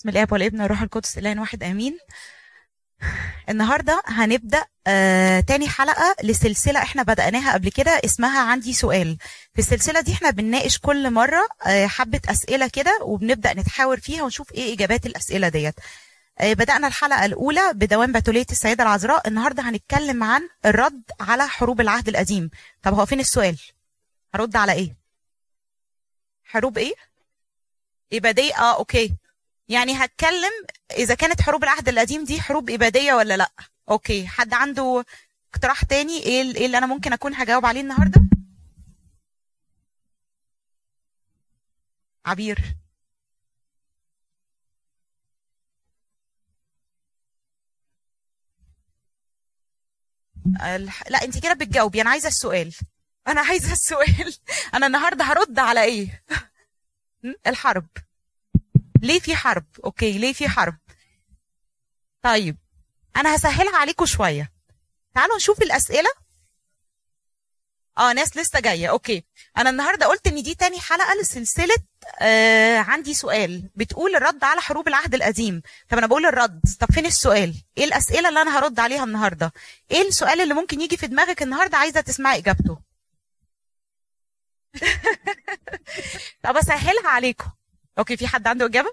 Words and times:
بسم 0.00 0.08
الاب 0.08 0.32
والابن 0.32 0.60
والروح 0.60 0.82
القدس 0.82 1.18
اله 1.18 1.40
واحد 1.40 1.62
آمين. 1.62 1.98
النهارده 3.48 4.02
هنبدأ 4.06 4.64
آه 4.86 5.40
تاني 5.40 5.68
حلقة 5.68 6.16
لسلسلة 6.22 6.82
إحنا 6.82 7.02
بدأناها 7.02 7.52
قبل 7.52 7.68
كده 7.68 8.00
اسمها 8.04 8.40
عندي 8.50 8.72
سؤال. 8.72 9.18
في 9.54 9.58
السلسلة 9.58 10.00
دي 10.00 10.12
إحنا 10.12 10.30
بنناقش 10.30 10.78
كل 10.78 11.10
مرة 11.10 11.48
آه 11.66 11.86
حبة 11.86 12.20
أسئلة 12.28 12.68
كده 12.68 12.98
وبنبدأ 13.02 13.52
نتحاور 13.54 14.00
فيها 14.00 14.22
ونشوف 14.22 14.52
إيه 14.52 14.74
إجابات 14.74 15.06
الأسئلة 15.06 15.48
ديت. 15.48 15.74
آه 16.38 16.52
بدأنا 16.52 16.86
الحلقة 16.86 17.24
الأولى 17.24 17.72
بدوام 17.74 18.12
بتوليه 18.12 18.46
السيدة 18.50 18.84
العذراء. 18.84 19.28
النهارده 19.28 19.62
هنتكلم 19.62 20.24
عن 20.24 20.48
الرد 20.66 21.02
على 21.20 21.48
حروب 21.48 21.80
العهد 21.80 22.08
القديم. 22.08 22.50
طب 22.82 22.94
هو 22.94 23.06
فين 23.06 23.20
السؤال؟ 23.20 23.58
هرد 24.34 24.56
على 24.56 24.72
إيه؟ 24.72 24.96
حروب 26.44 26.78
إيه؟ 26.78 26.94
إبادية 28.12 28.54
آه 28.54 28.76
okay. 28.76 29.16
يعني 29.70 29.92
هتكلم 29.94 30.50
إذا 30.98 31.14
كانت 31.14 31.40
حروب 31.42 31.64
العهد 31.64 31.88
القديم 31.88 32.24
دي 32.24 32.40
حروب 32.40 32.70
إبادية 32.70 33.12
ولا 33.14 33.36
لأ؟ 33.36 33.50
okay. 33.90 34.26
حد 34.26 34.54
عنده 34.54 35.04
اقتراح 35.54 35.84
تاني؟ 35.84 36.18
إيه 36.22 36.54
إيه 36.56 36.66
اللي 36.66 36.78
أنا 36.78 36.86
ممكن 36.86 37.12
أكون 37.12 37.34
هجاوب 37.34 37.66
عليه 37.66 37.80
النهارده؟ 37.80 38.20
عبير. 42.26 42.58
لأ 51.10 51.24
أنت 51.24 51.38
كده 51.42 51.52
بتجاوبي. 51.52 52.00
أنا 52.02 52.10
عايزة 52.10 52.28
السؤال. 52.28 52.74
أنا 53.28 53.40
عايزة 53.40 53.72
السؤال. 53.72 54.34
أنا 54.74 54.86
النهارده 54.86 55.24
هرد 55.24 55.58
على 55.58 55.84
إيه? 55.84 56.24
الحرب. 57.46 57.86
ليه 59.02 59.20
في 59.20 59.36
حرب؟ 59.36 59.64
okay 59.84 60.18
ليه 60.18 60.32
في 60.32 60.48
حرب؟ 60.48 60.76
طيب 62.22 62.56
أنا 63.16 63.36
هسهلها 63.36 63.76
عليكم 63.76 64.06
شوية. 64.06 64.52
تعالوا 65.14 65.36
نشوف 65.36 65.62
الأسئلة. 65.62 66.10
آه 67.98 68.12
ناس 68.12 68.36
لسه 68.36 68.60
جاية. 68.60 68.86
okay. 68.86 69.24
أنا 69.58 69.70
النهارده 69.70 70.06
قلت 70.06 70.26
إن 70.26 70.42
دي 70.42 70.54
تاني 70.54 70.80
حلقة 70.80 71.14
لسلسلة 71.20 71.74
آه 72.20 72.78
عندي 72.78 73.14
سؤال. 73.14 73.70
بتقول 73.76 74.16
الرد 74.16 74.44
على 74.44 74.60
حروب 74.60 74.88
العهد 74.88 75.14
القديم. 75.14 75.62
طب 75.88 75.98
أنا 75.98 76.06
بقول 76.06 76.26
الرد. 76.26 76.60
طب 76.80 76.88
فين 76.92 77.06
السؤال؟ 77.06 77.54
إيه 77.78 77.84
الأسئلة 77.84 78.28
اللي 78.28 78.42
أنا 78.42 78.58
هرد 78.58 78.80
عليها 78.80 79.04
النهارده؟ 79.04 79.52
إيه 79.90 80.08
السؤال 80.08 80.40
اللي 80.40 80.54
ممكن 80.54 80.80
يجي 80.80 80.96
في 80.96 81.06
دماغك 81.06 81.42
النهارده 81.42 81.78
عايزة 81.78 82.00
تسمعي 82.00 82.38
إجابته؟ 82.38 82.78
طب 86.42 86.56
أسهلها 86.56 87.08
عليكم 87.08 87.50
okay 88.00 88.16
في 88.16 88.26
حد 88.26 88.46
عنده 88.46 88.66
إجابة؟ 88.66 88.90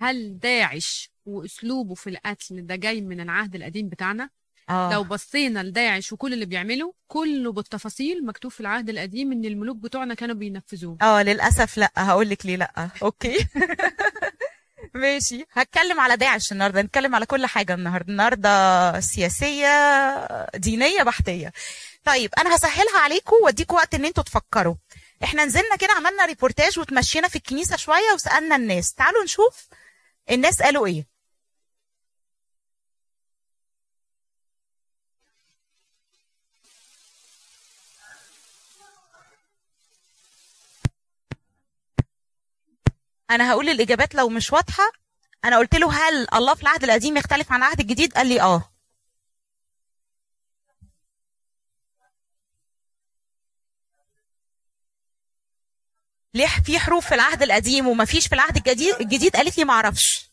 هل 0.00 0.38
داعش 0.38 1.10
وأسلوبه 1.26 1.94
في 1.94 2.10
القتل 2.10 2.66
ده 2.66 2.76
جاي 2.76 3.00
من 3.00 3.20
العهد 3.20 3.54
القديم 3.54 3.88
بتاعنا؟ 3.88 4.30
آه. 4.70 4.92
لو 4.92 5.04
بصينا 5.04 5.62
لداعش 5.62 6.12
وكل 6.12 6.32
اللي 6.32 6.46
بيعمله 6.46 6.94
كله 7.08 7.52
بالتفاصيل 7.52 8.26
مكتوب 8.26 8.50
في 8.50 8.60
العهد 8.60 8.88
القديم 8.90 9.32
إن 9.32 9.44
الملوك 9.44 9.76
بتوعنا 9.76 10.14
كانوا 10.14 10.34
بينفذوه. 10.34 10.98
آه 11.02 11.22
للأسف 11.22 11.78
لأ. 11.78 11.92
هقول 11.96 12.28
لك 12.30 12.46
ليه 12.46 12.56
لأ. 12.56 12.88
أوكي. 13.02 13.36
ماشي. 14.94 15.44
هتكلم 15.52 16.00
على 16.00 16.16
داعش 16.16 16.52
النهارده. 16.52 16.82
نتكلم 16.82 17.14
على 17.14 17.26
كل 17.26 17.46
حاجة 17.46 17.74
النهارده. 17.74 18.10
النهارده 18.12 19.00
سياسية 19.00 19.68
دينية 20.56 21.02
بحتية. 21.02 21.52
طيب 22.04 22.30
أنا 22.38 22.56
هسهلها 22.56 22.98
عليكم 23.04 23.36
وأديكم 23.44 23.74
وقت 23.74 23.94
إن 23.94 24.04
أنتوا 24.04 24.22
تفكروا. 24.24 24.74
إحنا 25.22 25.44
نزلنا 25.44 25.76
كده 25.76 25.92
عملنا 25.92 26.24
ريبورتاج 26.24 26.78
وتمشينا 26.78 27.28
في 27.28 27.36
الكنيسة 27.36 27.76
شوية 27.76 28.12
وسألنا 28.14 28.56
الناس. 28.56 28.94
تعالوا 28.94 29.24
نشوف 29.24 29.68
الناس 30.30 30.62
قالوا 30.62 30.86
إيه. 30.86 31.06
أنا 43.30 43.50
هقول 43.50 43.68
الإجابات 43.68 44.14
لو 44.14 44.28
مش 44.28 44.52
واضحة. 44.52 44.84
أنا 45.44 45.58
قلت 45.58 45.74
له 45.74 45.92
هل 45.92 46.26
الله 46.34 46.54
في 46.54 46.62
العهد 46.62 46.84
القديم 46.84 47.16
يختلف 47.16 47.52
عن 47.52 47.58
العهد 47.58 47.80
الجديد؟ 47.80 48.12
قال 48.14 48.26
لي 48.26 48.40
آه. 48.40 48.73
ليه 56.34 56.46
في 56.64 56.78
حروب 56.78 57.02
في 57.02 57.14
العهد 57.14 57.42
القديم 57.42 57.86
وما 57.86 58.04
فيش 58.04 58.26
في 58.26 58.34
العهد 58.34 58.56
الجديد 58.56 58.94
الجديد؟ 59.00 59.36
قالت 59.36 59.58
لي 59.58 59.64
ما 59.64 59.72
أعرفش. 59.72 60.30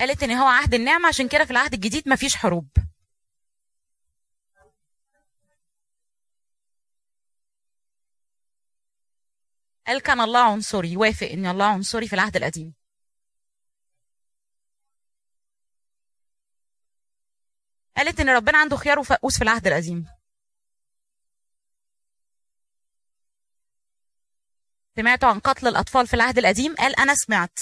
قالت 0.00 0.22
إن 0.22 0.30
هو 0.30 0.46
عهد 0.46 0.74
النعمة 0.74 1.08
عشان 1.08 1.28
كده 1.28 1.44
في 1.44 1.50
العهد 1.50 1.74
الجديد 1.74 2.08
ما 2.08 2.16
فيش 2.16 2.36
حروب. 2.36 2.68
قال 9.86 10.00
كان 10.02 10.20
الله 10.20 10.40
عنصري 10.40 10.92
يوافق 10.92 11.26
إن 11.26 11.46
الله 11.46 11.64
عنصري 11.64 12.08
في 12.08 12.12
العهد 12.12 12.36
القديم. 12.36 12.81
قالت 17.96 18.20
إن 18.20 18.28
ربنا 18.28 18.58
عنده 18.58 18.76
خيار 18.76 18.98
وفقوس 18.98 19.36
في 19.38 19.44
العهد 19.44 19.66
القديم 19.66 20.06
سمعتوا 24.96 25.28
عن 25.28 25.38
قتل 25.38 25.68
الأطفال 25.68 26.06
في 26.06 26.14
العهد 26.14 26.38
القديم؟ 26.38 26.74
قال 26.74 26.96
أنا 27.00 27.14
سمعت. 27.14 27.58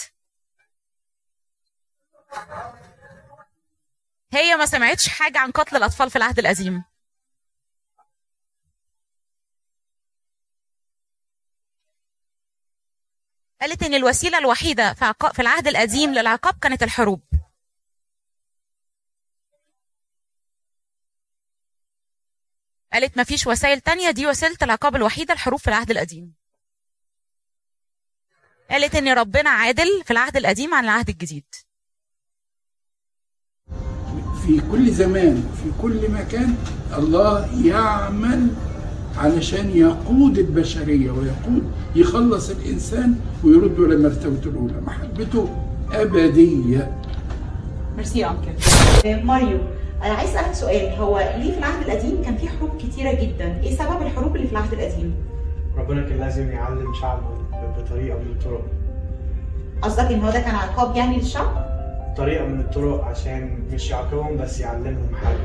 هي 4.33 4.57
ما 4.57 4.67
سمعتش 4.67 5.09
حاجة 5.09 5.39
عن 5.39 5.51
قتل 5.51 5.77
الأطفال 5.77 6.11
في 6.11 6.17
العهد 6.17 6.39
القديم. 6.39 6.85
قالت 13.61 13.83
إن 13.83 13.95
الوسيلة 13.95 14.39
الوحيدة 14.39 14.95
في 15.33 15.41
العهد 15.43 15.67
القديم 15.67 16.15
للعقاب 16.15 16.59
كانت 16.63 16.83
الحروب. 16.83 17.23
قالت 22.93 23.17
ما 23.17 23.25
فيش 23.25 23.47
وسائل 23.47 23.81
تانية 23.81 24.11
دي 24.11 24.27
وسيلة 24.27 24.57
العقاب 24.63 24.97
الوحيدة 24.97 25.35
الحروب 25.35 25.61
في 25.61 25.69
العهد 25.69 25.91
القديم. 25.91 26.33
قالت 28.71 28.95
إن 28.95 29.09
ربنا 29.09 29.51
عادل 29.51 30.03
في 30.05 30.11
العهد 30.11 30.37
القديم 30.37 30.75
عن 30.75 30.85
العهد 30.85 31.09
الجديد. 31.09 31.45
في 34.47 34.61
كل 34.73 34.91
زمان 34.91 35.55
في 35.63 35.83
كل 35.83 36.11
مكان 36.11 36.57
الله 36.99 37.67
يعمل 37.67 38.49
علشان 39.17 39.77
يقود 39.77 40.39
البشرية 40.39 41.11
ويقود 41.11 41.73
يخلص 41.97 42.51
الإنسان 42.51 43.21
ويرده 43.45 43.87
لمرتبته 43.87 44.51
الأولى. 44.51 44.81
محبته 44.81 45.57
أبدية. 45.93 47.03
ميرسي 47.97 48.19
يا 48.19 48.31
انكل 48.31 49.25
ماريو 49.25 49.80
أنا 50.03 50.15
عايز 50.15 50.31
أسألك 50.31 50.53
سؤال. 50.55 50.95
هو 50.95 51.19
ليه 51.37 51.53
في 51.53 51.59
العهد 51.59 51.83
القديم 51.89 52.23
كان 52.25 52.37
في 52.37 52.49
حروب 52.49 52.71
كتيرة 52.79 53.13
جدا؟ 53.13 53.61
إيه 53.63 53.77
سبب 53.77 54.03
الحروب 54.03 54.37
اللي 54.37 54.47
في 54.47 54.53
العهد 54.53 54.73
القديم؟ 54.73 55.15
ربنا 55.77 56.03
كان 56.09 56.19
لازم 56.19 56.51
يعلم 56.51 56.95
شعبه 57.01 57.23
بطريقة 57.79 58.19
من 58.19 58.27
الطرق. 58.27 58.63
قصدك 59.83 60.13
إن 60.13 60.21
هو 60.25 60.31
ده 60.31 60.41
كان 60.41 60.55
عقاب 60.55 60.97
يعني 60.97 61.17
للشعب؟ 61.17 61.71
طريقة 62.17 62.45
من 62.47 62.61
الطرق 62.61 63.05
عشان 63.05 63.59
مش 63.73 63.91
يعاقبهم 63.91 64.37
بس 64.37 64.61
يعلمهم 64.61 65.15
حاجة. 65.25 65.37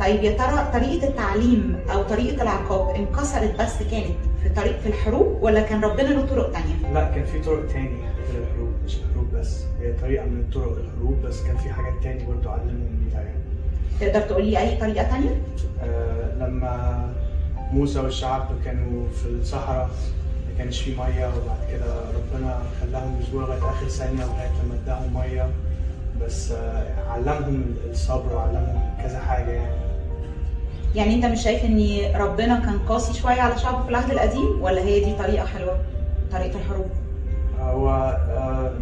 طيب 0.00 0.24
يا 0.24 0.30
ترى 0.38 0.70
طريقة 0.72 1.08
التعليم 1.08 1.76
أو 1.92 2.02
طريقة 2.02 2.42
العقاب 2.42 2.96
انكسرت 2.96 3.60
بس 3.60 3.78
كانت 3.90 4.16
في 4.42 4.48
طريق 4.48 4.78
في 4.80 4.86
الحروب 4.88 5.38
ولا 5.42 5.62
كان 5.62 5.80
ربنا 5.80 6.08
له 6.08 6.26
طرق 6.26 6.52
تانية؟ 6.52 6.94
لا 6.94 7.10
كان 7.10 7.24
في 7.24 7.38
طرق 7.42 7.66
تاني 7.66 7.96
غير 8.32 8.42
الحروب 8.42 8.72
مش 8.84 8.96
الحروب 8.96 9.26
بس. 9.34 9.64
هي 9.80 9.92
طريقة 9.92 10.24
من 10.26 10.44
طرق 10.54 10.76
الحروب 10.78 11.22
بس 11.24 11.42
كان 11.42 11.56
في 11.56 11.68
حاجات 11.70 11.92
تاني 12.02 12.24
برضه 12.26 12.50
علمهم 12.50 12.98
بيها 13.04 13.20
يعني 13.20 13.33
تقدر 14.00 14.20
تقول 14.20 14.44
لي 14.46 14.58
أي 14.58 14.76
طريقة 14.76 15.08
تانية؟ 15.10 15.42
آه 15.82 16.34
لما 16.38 17.04
موسى 17.72 17.98
والشعب 18.00 18.48
كانوا 18.64 19.08
في 19.22 19.26
الصحراء 19.26 19.90
ما 20.48 20.58
كانش 20.58 20.80
في 20.80 20.90
مية 20.90 21.26
وبعد 21.26 21.70
كده 21.70 21.94
ربنا 22.10 22.58
خلاهم 22.80 23.16
يصبروا 23.20 23.46
لغاية 23.46 23.70
آخر 23.70 23.88
ثانية 23.88 24.24
لغاية 24.24 24.50
لما 24.64 24.74
اداهم 24.84 25.14
مية. 25.14 25.46
بس 26.22 26.52
آه 26.52 27.10
علمهم 27.10 27.64
الصبر 27.90 28.34
وعلمهم 28.36 28.80
كذا 29.02 29.18
حاجة 29.18 29.50
يعني. 29.50 29.74
يعني 30.94 31.14
أنت 31.14 31.24
مش 31.24 31.42
شايف 31.42 31.64
إن 31.64 32.00
ربنا 32.20 32.60
كان 32.60 32.78
قاسي 32.88 33.12
شوية 33.14 33.40
على 33.40 33.58
شعبه 33.58 33.82
في 33.82 33.88
العهد 33.88 34.10
القديم 34.10 34.58
ولا 34.62 34.80
هي 34.82 35.04
دي 35.04 35.12
طريقة 35.14 35.46
حلوة 35.46 35.76
طريقة 36.32 36.58
الحروب؟ 36.58 36.86
هو 37.60 37.88
آه، 38.30 38.72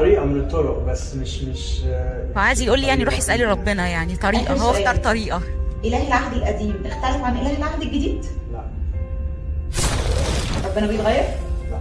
طريقة 0.00 0.24
من 0.24 0.40
الطرق 0.40 0.78
بس 0.78 1.14
مش 1.14 1.42
مش 1.42 1.80
آه، 1.86 2.32
فعايز 2.34 2.60
يقول 2.60 2.80
لي 2.80 2.86
يعني 2.86 3.04
روحي 3.04 3.18
اسألي 3.18 3.44
ربنا 3.44 3.88
يعني 3.88 4.16
طريقة 4.16 4.54
هو. 4.54 4.70
اختار 4.70 4.96
طريقة. 4.96 5.42
إله 5.84 6.06
العهد 6.06 6.32
القديم 6.32 6.82
اختلف 6.86 7.24
عن 7.24 7.36
إله 7.36 7.56
العهد 7.56 7.82
الجديد؟ 7.82 8.24
لا. 8.52 8.64
ربنا 10.68 10.86
بيتغير؟ 10.86 11.24
لا. 11.70 11.78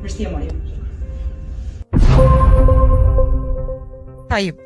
ميرسي 0.00 0.22
يا 0.22 0.28
مريم 0.28 0.66
طيب 4.30 4.56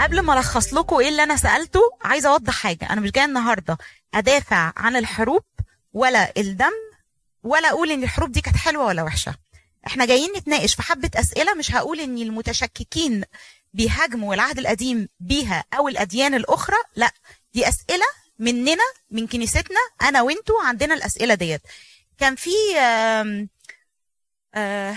قبل 0.00 0.20
ما 0.20 0.38
ألخص 0.38 0.74
لكم 0.74 0.96
إيه 0.96 1.08
اللي 1.08 1.22
أنا 1.22 1.36
سألته 1.36 1.80
عايزة 2.04 2.28
أوضح 2.32 2.52
حاجة. 2.54 2.90
أنا 2.90 3.00
مش 3.00 3.10
جاية 3.10 3.24
النهارده 3.24 3.78
أدافع 4.14 4.72
عن 4.76 4.96
الحروب 4.96 5.42
ولا 5.92 6.32
الدم 6.38 6.72
ولا 7.42 7.68
أقول 7.70 7.90
إن 7.90 8.02
الحروب 8.02 8.32
دي 8.32 8.40
كانت 8.40 8.56
حلوة 8.56 8.86
ولا 8.86 9.02
وحشة. 9.02 9.34
إحنا 9.86 10.04
جايين 10.06 10.32
نتناقش 10.36 10.74
في 10.74 10.82
حبة 10.82 11.10
أسئلة 11.16 11.54
مش 11.54 11.72
هقول 11.72 12.00
إن 12.00 12.18
المتشككين 12.18 13.24
بيهاجموا 13.74 14.34
العهد 14.34 14.58
القديم 14.58 15.08
بيها 15.20 15.64
أو 15.74 15.88
الأديان 15.88 16.34
الأخرى 16.34 16.76
لا 16.96 17.12
دي 17.54 17.68
أسئلة 17.68 18.04
مننا 18.38 18.84
من 19.10 19.26
كنيستنا 19.26 19.80
أنا 20.02 20.22
وإنتوا 20.22 20.62
عندنا 20.62 20.94
الأسئلة 20.94 21.34
ديت. 21.34 21.62
كان 22.18 22.36
في 22.36 22.50
آه، 24.54 24.96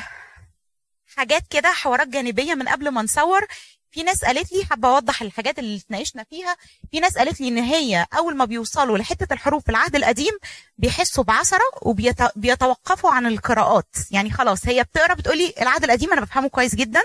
حاجات 1.15 1.43
كده 1.49 1.71
حوارات 1.71 2.07
جانبية 2.07 2.53
من 2.53 2.67
قبل 2.69 2.89
ما 2.89 3.01
نصور. 3.01 3.47
في 3.95 4.03
ناس 4.03 4.25
قالت 4.25 4.51
لي 4.51 4.65
حابة 4.65 4.87
أوضح 4.87 5.21
الحاجات 5.21 5.59
اللي 5.59 5.77
اتناقشنا 5.77 6.23
فيها. 6.23 6.57
في 6.91 6.99
ناس 6.99 7.17
قالت 7.17 7.41
لي 7.41 7.47
إن 7.47 7.57
هي 7.57 8.05
أول 8.17 8.35
ما 8.35 8.45
بيوصلوا 8.45 8.97
لحتة 8.97 9.33
الحروف 9.33 9.63
في 9.63 9.69
العهد 9.69 9.95
القديم 9.95 10.31
بيحسوا 10.77 11.23
بعثرة 11.23 11.63
وبيتوقفوا 11.81 13.11
عن 13.11 13.25
القراءات. 13.25 13.95
يعني 14.11 14.31
خلاص 14.31 14.67
هي 14.67 14.83
بتقرأ 14.83 15.13
بتقولي 15.13 15.53
العهد 15.61 15.83
القديم 15.83 16.11
أنا 16.11 16.21
بفهمه 16.21 16.47
كويس 16.49 16.75
جدا 16.75 17.01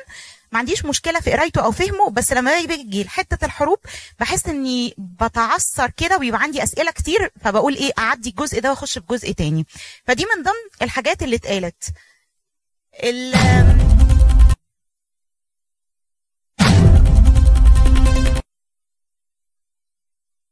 ما 0.53 0.59
عنديش 0.59 0.85
مشكلة 0.85 1.21
في 1.21 1.33
قرايته 1.33 1.61
أو 1.65 1.73
فهمه 1.73 2.11
بس 2.11 2.33
لما 2.33 2.61
بيجي 2.67 3.05
لحتة 3.05 3.45
الحروف 3.45 3.79
بحس 4.21 4.47
إني 4.47 4.95
بتعثر 4.99 5.91
كده 5.97 6.17
وبيبقى 6.17 6.43
عندي 6.43 6.63
أسئلة 6.63 6.91
كتير 6.91 7.31
فبقول 7.45 7.75
إيه 7.77 7.93
أعدي 7.99 8.29
الجزء 8.29 8.61
ده 8.61 8.71
وأخش 8.71 8.99
في 8.99 9.05
جزء 9.11 9.33
تاني. 9.33 9.67
فدي 10.07 10.25
من 10.37 10.43
ضمن 10.43 10.83
الحاجات 10.83 11.23
اللي 11.23 11.37
اتقالت. 11.37 11.85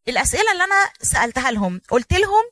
الأسئلة 0.08 0.52
اللي 0.52 0.64
أنا 0.64 0.90
سألتها 1.02 1.50
لهم 1.50 1.80
قلت 1.90 2.12
لهم 2.12 2.44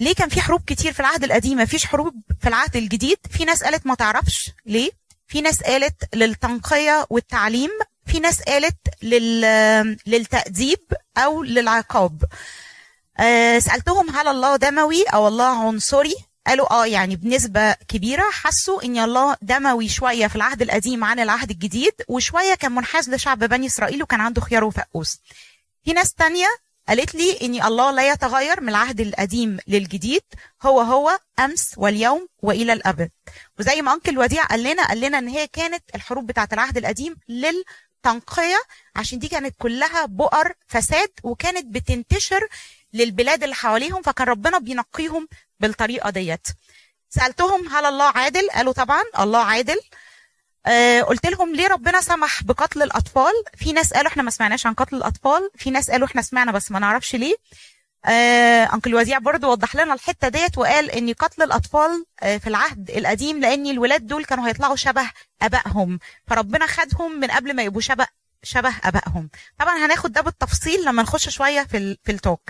ليه 0.00 0.14
كان 0.14 0.28
في 0.28 0.40
حروب 0.40 0.62
كتير 0.66 0.92
في 0.92 1.00
العهد 1.00 1.24
القديم؟ 1.24 1.58
مفيش 1.60 1.86
حروب 1.86 2.14
في 2.40 2.48
العهد 2.48 2.76
الجديد. 2.76 3.18
في 3.30 3.44
ناس 3.44 3.64
قالت 3.64 3.86
ما 3.86 3.94
تعرفش 3.94 4.50
ليه. 4.66 4.90
في 5.28 5.40
ناس 5.40 5.62
قالت 5.62 6.14
للتنقية 6.14 7.06
والتعليم. 7.10 7.70
في 8.06 8.20
ناس 8.20 8.42
قالت 8.42 8.76
لل... 9.02 9.40
للتأديب 10.06 10.80
أو 11.18 11.42
للعقاب. 11.42 12.24
أه 13.20 13.58
سألتهم 13.58 14.10
هل 14.10 14.28
الله 14.28 14.56
دموي 14.56 15.02
أو 15.02 15.28
الله 15.28 15.66
عنصري؟ 15.68 16.14
قالوا 16.46 16.72
آه 16.72 16.86
يعني 16.86 17.16
بنسبة 17.16 17.72
كبيرة. 17.72 18.30
حسوا 18.30 18.84
إن 18.84 18.98
الله 18.98 19.36
دموي 19.42 19.88
شوية 19.88 20.26
في 20.26 20.36
العهد 20.36 20.62
القديم 20.62 21.04
عن 21.04 21.20
العهد 21.20 21.50
الجديد 21.50 21.92
وشوية 22.08 22.54
كان 22.54 22.72
منحاز 22.72 23.10
لشعب 23.10 23.38
بني 23.38 23.66
إسرائيل 23.66 24.02
وكان 24.02 24.20
عنده 24.20 24.40
خيار 24.40 24.64
وفقوس. 24.64 25.18
في 25.84 25.92
ناس 25.92 26.14
تانية 26.14 26.46
قالت 26.88 27.14
لي 27.14 27.38
ان 27.42 27.64
الله 27.64 27.90
لا 27.90 28.08
يتغير 28.12 28.60
من 28.60 28.68
العهد 28.68 29.00
القديم 29.00 29.58
للجديد 29.66 30.22
هو 30.62 30.80
هو 30.80 31.18
أمس 31.38 31.70
واليوم 31.76 32.28
وإلى 32.42 32.72
الأبد. 32.72 33.10
وزي 33.58 33.82
ما 33.82 33.94
أنكل 33.94 34.18
وديع 34.18 34.44
قال 34.44 34.62
لنا 34.62 34.88
قال 34.88 35.00
لنا 35.00 35.18
إن 35.18 35.28
هي 35.28 35.46
كانت 35.46 35.82
الحروب 35.94 36.26
بتاعة 36.26 36.48
العهد 36.52 36.76
القديم 36.76 37.16
للتنقية 37.28 38.58
عشان 38.96 39.18
دي 39.18 39.28
كانت 39.28 39.54
كلها 39.58 40.06
بؤر 40.06 40.52
فساد 40.66 41.10
وكانت 41.22 41.66
بتنتشر 41.66 42.48
للبلاد 42.92 43.42
اللي 43.42 43.54
حواليهم 43.54 44.02
فكان 44.02 44.26
ربنا 44.26 44.58
بينقيهم 44.58 45.28
بالطريقة 45.60 46.10
ديت. 46.10 46.46
سألتهم 47.10 47.68
هل 47.68 47.84
الله 47.84 48.04
عادل؟ 48.04 48.50
قالوا 48.50 48.72
طبعا 48.72 49.02
الله 49.18 49.42
عادل. 49.42 49.80
آه 50.66 51.00
قلت 51.02 51.26
لهم 51.26 51.54
ليه 51.54 51.68
ربنا 51.68 52.00
سمح 52.00 52.42
بقتل 52.42 52.82
الأطفال؟ 52.82 53.32
في 53.56 53.72
ناس 53.72 53.92
قالوا 53.92 54.10
إحنا 54.10 54.22
ما 54.22 54.30
سمعناش 54.30 54.66
عن 54.66 54.74
قتل 54.74 54.96
الأطفال 54.96 55.50
في 55.56 55.70
ناس 55.70 55.90
قالوا 55.90 56.06
إحنا 56.08 56.22
سمعنا 56.22 56.52
بس 56.52 56.70
ما 56.70 56.78
نعرفش 56.78 57.14
ليه. 57.16 57.34
آه 58.06 58.74
أنكل 58.74 58.94
وديع 58.94 59.18
برضو 59.18 59.50
وضح 59.50 59.76
لنا 59.76 59.94
الحتة 59.94 60.28
ديت 60.28 60.58
وقال 60.58 60.90
إن 60.90 61.12
قتل 61.12 61.42
الأطفال 61.42 62.04
آه 62.22 62.36
في 62.36 62.46
العهد 62.46 62.90
القديم 62.90 63.40
لأن 63.40 63.66
الولاد 63.66 64.06
دول 64.06 64.24
كانوا 64.24 64.48
هيطلعوا 64.48 64.76
شبه 64.76 65.10
أبائهم. 65.42 65.98
فربنا 66.26 66.66
خدهم 66.66 67.20
من 67.20 67.30
قبل 67.30 67.54
ما 67.56 67.62
يبقوا 67.62 67.80
شبه 67.80 68.06
شبه 68.42 68.74
أبائهم. 68.84 69.30
طبعا 69.58 69.86
هناخد 69.86 70.12
ده 70.12 70.20
بالتفصيل 70.20 70.84
لما 70.84 71.02
نخش 71.02 71.28
شوية 71.28 71.62
في 71.62 71.96
في 72.04 72.12
التوك 72.12 72.40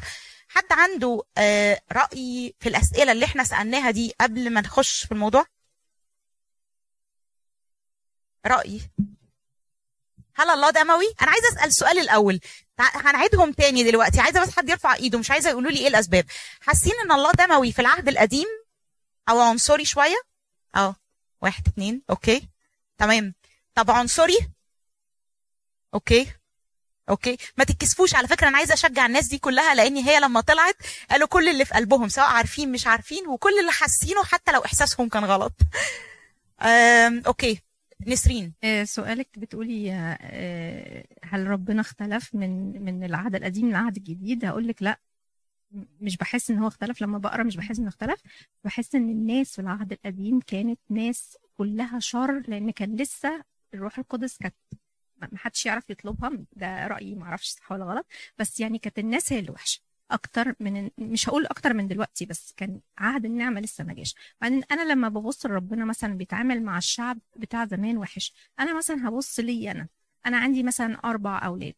حد 0.49 0.65
عنده 0.71 1.23
آه 1.39 1.81
رأي 1.93 2.55
في 2.61 2.69
الأسئلة 2.69 3.13
اللي 3.13 3.25
إحنا 3.25 3.45
سألناها 3.45 3.91
دي 3.91 4.15
قبل 4.21 4.51
ما 4.51 4.61
نخش 4.61 5.05
في 5.05 5.13
الموضوع؟ 5.13 5.47
راي 8.47 8.81
هل 10.37 10.51
الله 10.51 10.71
دموي؟ 10.71 11.15
أنا 11.23 11.31
عايزة 11.31 11.49
أسأل 11.49 11.69
السؤال 11.69 11.99
الأول. 11.99 12.41
هنعيدهم 12.79 13.53
تاني 13.53 13.85
دلوقتي. 13.85 14.21
عايزة 14.21 14.43
بس 14.43 14.51
حد 14.57 14.69
يرفع 14.69 14.95
إيده 14.95 15.19
مش 15.19 15.31
عايزة 15.31 15.51
يقولوا 15.51 15.71
لي 15.71 15.79
إيه 15.79 15.89
الأسباب. 15.89 16.25
حاسين 16.61 16.93
إن 17.05 17.13
الله 17.13 17.31
دموي 17.33 17.73
في 17.73 17.79
العهد 17.79 18.09
القديم؟ 18.09 18.47
أو 19.29 19.41
عنصري 19.41 19.85
شوية؟ 19.85 20.17
آه 20.77 20.97
واحد 21.43 21.69
اتنين 21.69 22.03
okay. 22.11 22.49
تمام. 22.99 23.35
طب 23.75 23.91
عنصري؟ 23.91 24.39
okay. 25.95 26.33
okay. 27.09 27.37
ما 27.57 27.65
تتكسفوش 27.65 28.15
على 28.15 28.29
فكرة 28.29 28.49
أنا 28.49 28.57
عايزة 28.57 28.75
أشجع 28.75 29.07
الناس 29.07 29.27
دي 29.27 29.39
كلها 29.39 29.75
لأن 29.75 29.97
هي 29.97 30.21
لما 30.21 30.41
طلعت 30.41 30.77
قالوا 31.11 31.29
كل 31.29 31.49
اللي 31.49 31.65
في 31.65 31.75
قلبهم 31.75 32.09
سواء 32.09 32.27
عارفين 32.27 32.73
مش 32.73 32.87
عارفين 32.87 33.29
وكل 33.29 33.59
اللي 33.61 33.73
حاسينه 33.73 34.25
حتى 34.25 34.53
لو 34.53 34.65
إحساسهم 34.65 35.09
كان 35.09 35.25
غلط. 35.25 35.53
okay. 37.27 37.64
نسرين. 38.07 38.55
آه، 38.65 38.85
سؤالك 38.85 39.39
بتقولي 39.39 39.93
آه، 39.93 41.07
هل 41.25 41.47
ربنا 41.47 41.81
اختلف 41.81 42.35
من 42.35 42.83
من 42.85 43.05
العهد 43.05 43.35
القديم 43.35 43.69
للعهد 43.69 43.97
الجديد؟ 43.97 44.45
هقول 44.45 44.69
لك 44.69 44.83
لا. 44.83 45.01
مش 46.01 46.17
بحس 46.17 46.51
إن 46.51 46.59
هو 46.59 46.69
اختلف. 46.69 47.03
لما 47.03 47.19
بقرأ 47.19 47.43
مش 47.43 47.57
بحس 47.57 47.79
إنه 47.79 47.89
اختلف. 47.89 48.23
بحس 48.65 48.95
إن 48.95 49.09
الناس 49.11 49.53
في 49.53 49.59
العهد 49.59 49.93
القديم 49.93 50.41
كانت 50.41 50.81
ناس 50.91 51.39
كلها 51.59 51.99
شر 51.99 52.43
لأن 52.49 52.71
كان 52.71 52.97
لسه 52.97 53.45
الروح 53.75 53.99
القدس 53.99 54.37
كانت 54.39 54.55
ما 55.19 55.39
حدش 55.39 55.67
يعرف 55.67 55.91
يطلبها. 55.91 56.31
ده 56.53 56.87
رأيي 56.87 57.15
ما 57.15 57.25
أعرفش 57.25 57.49
صح 57.49 57.73
ولا 57.73 57.85
غلط. 57.85 58.07
بس 58.39 58.61
يعني 58.61 58.79
كانت 58.79 58.99
الناس 58.99 59.33
هي 59.33 59.39
اللي 59.39 59.51
وحشة. 59.51 59.81
أكتر 60.11 60.55
من 60.61 60.91
مش 60.99 61.29
هقول 61.29 61.47
أكتر 61.47 61.75
من 61.75 61.89
دلوقتي 61.89 62.27
بس 62.27 62.53
كان 62.57 62.81
عهد 62.99 63.25
النعمة 63.25 63.61
لسه 63.61 63.85
ما 63.85 63.95
جاش. 63.95 64.15
بعدين 64.41 64.63
أنا 64.73 64.93
لما 64.93 65.09
ببص 65.09 65.47
لربنا 65.47 65.85
مثلا 65.85 66.15
بيتعامل 66.15 66.63
مع 66.63 66.79
الشعب 66.79 67.19
بتاع 67.37 67.65
زمان 67.65 67.99
وحش 67.99 68.35
أنا 68.61 68.77
مثلا 68.79 69.09
هبص 69.09 69.41
لي 69.41 69.71
أنا. 69.71 69.89
أنا 70.27 70.37
عندي 70.39 70.63
مثلا 70.63 70.99
أربع 71.05 71.47
أولاد. 71.47 71.75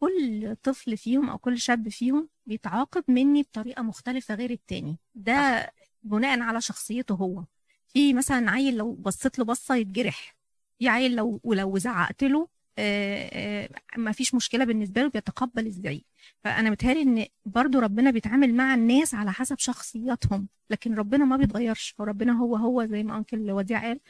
كل 0.00 0.56
طفل 0.62 0.96
فيهم 0.96 1.30
أو 1.30 1.38
كل 1.38 1.58
شاب 1.58 1.88
فيهم 1.88 2.28
بيتعاقب 2.46 3.04
مني 3.08 3.42
بطريقة 3.42 3.82
مختلفة 3.82 4.34
غير 4.34 4.50
التاني. 4.50 4.98
ده 5.14 5.72
بناء 6.02 6.40
على 6.40 6.60
شخصيته 6.60 7.14
هو. 7.14 7.44
في 7.88 8.14
مثلا 8.14 8.50
عيل 8.50 8.76
لو 8.76 8.92
بصيت 8.92 9.38
له 9.38 9.44
بصة 9.44 9.74
يتجرح. 9.76 10.36
في 10.78 10.88
عيل 10.88 11.16
لو 11.16 11.40
ولو 11.44 11.78
زعقت 11.78 12.24
له 12.24 12.48
ما 13.96 14.12
فيش 14.12 14.34
مشكلة 14.34 14.64
بالنسبة 14.64 15.02
له 15.02 15.08
بيتقبل 15.08 15.66
الزعيق 15.66 16.04
فأنا 16.44 16.70
متهيألي 16.70 17.02
إن 17.02 17.26
برضو 17.44 17.78
ربنا 17.78 18.10
بيتعامل 18.10 18.54
مع 18.54 18.74
الناس 18.74 19.14
على 19.14 19.32
حسب 19.32 19.58
شخصياتهم 19.58 20.48
لكن 20.70 20.94
ربنا 20.94 21.24
ما 21.24 21.36
بيتغيرش. 21.36 21.94
هو 22.00 22.04
ربنا 22.04 22.32
هو 22.32 22.56
هو 22.56 22.84
زي 22.84 23.02
ما 23.02 23.16
أنكل 23.18 23.50
وديع 23.50 23.80
قال 23.82 24.00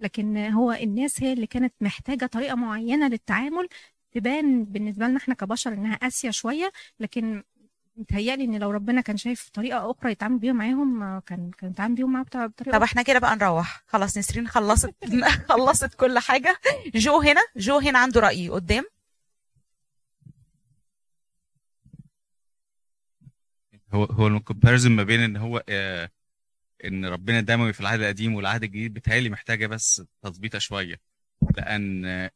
لكن 0.00 0.36
هو 0.38 0.72
الناس 0.72 1.22
هي 1.22 1.32
اللي 1.32 1.46
كانت 1.46 1.74
محتاجة 1.80 2.26
طريقة 2.26 2.54
معينة 2.54 3.08
للتعامل 3.08 3.68
تبان 4.12 4.64
بالنسبة 4.64 5.06
لنا 5.08 5.16
إحنا 5.16 5.34
كبشر 5.34 5.72
إنها 5.72 5.96
قاسية 5.96 6.30
شوية 6.30 6.72
لكن 7.00 7.42
متهيألي 7.96 8.44
إن 8.44 8.58
لو 8.58 8.70
ربنا 8.70 9.00
كان 9.00 9.16
شايف 9.16 9.48
طريقة 9.48 9.90
أخرى 9.90 10.12
يتعامل 10.12 10.38
بيها 10.38 10.52
معاهم 10.52 10.98
ما 10.98 11.22
كان 11.26 11.50
كان 11.58 11.70
يتعامل 11.70 11.94
بيهم 11.94 12.12
معاهم 12.12 12.24
بطريقة 12.48 12.78
طب. 12.78 12.82
إحنا 12.82 13.02
كده 13.02 13.18
بقى 13.18 13.36
نروح. 13.36 13.82
خلاص 13.86 14.18
نسرين 14.18 14.48
خلصت 14.48 14.94
خلصت 15.48 15.94
كل 15.94 16.18
حاجة. 16.18 16.60
جو 16.94 17.20
هنا. 17.20 17.40
جو 17.56 17.78
هنا 17.78 17.98
عنده 17.98 18.20
رأي. 18.20 18.48
قدام. 18.48 18.84
هو 23.94 24.04
هو 24.04 24.26
ال 24.26 24.32
comparison 24.32 24.92
ما 24.92 25.02
بين 25.02 25.20
إن 25.20 25.36
هو 25.36 25.64
آه 25.68 26.10
إن 26.84 27.04
ربنا 27.06 27.40
دموي 27.40 27.72
في 27.72 27.80
العهد 27.80 28.00
القديم 28.00 28.34
والعهد 28.34 28.62
الجديد 28.62 28.94
بتهيألي 28.94 29.30
محتاجة 29.30 29.66
بس 29.66 30.02
تظبيطه 30.22 30.58
شوية. 30.58 31.00
لأن 31.56 32.04
آه، 32.04 32.30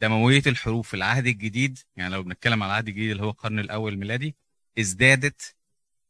دموية 0.00 0.42
الحروف 0.46 0.88
في 0.88 0.94
العهد 0.94 1.26
الجديد 1.26 1.78
يعني 1.96 2.14
لو 2.14 2.22
بنتكلم 2.22 2.62
على 2.62 2.70
العهد 2.72 2.88
الجديد 2.88 3.10
اللي 3.10 3.22
هو 3.22 3.30
القرن 3.30 3.58
الأول 3.58 3.92
الميلادي 3.92 4.36
ازدادت 4.78 5.56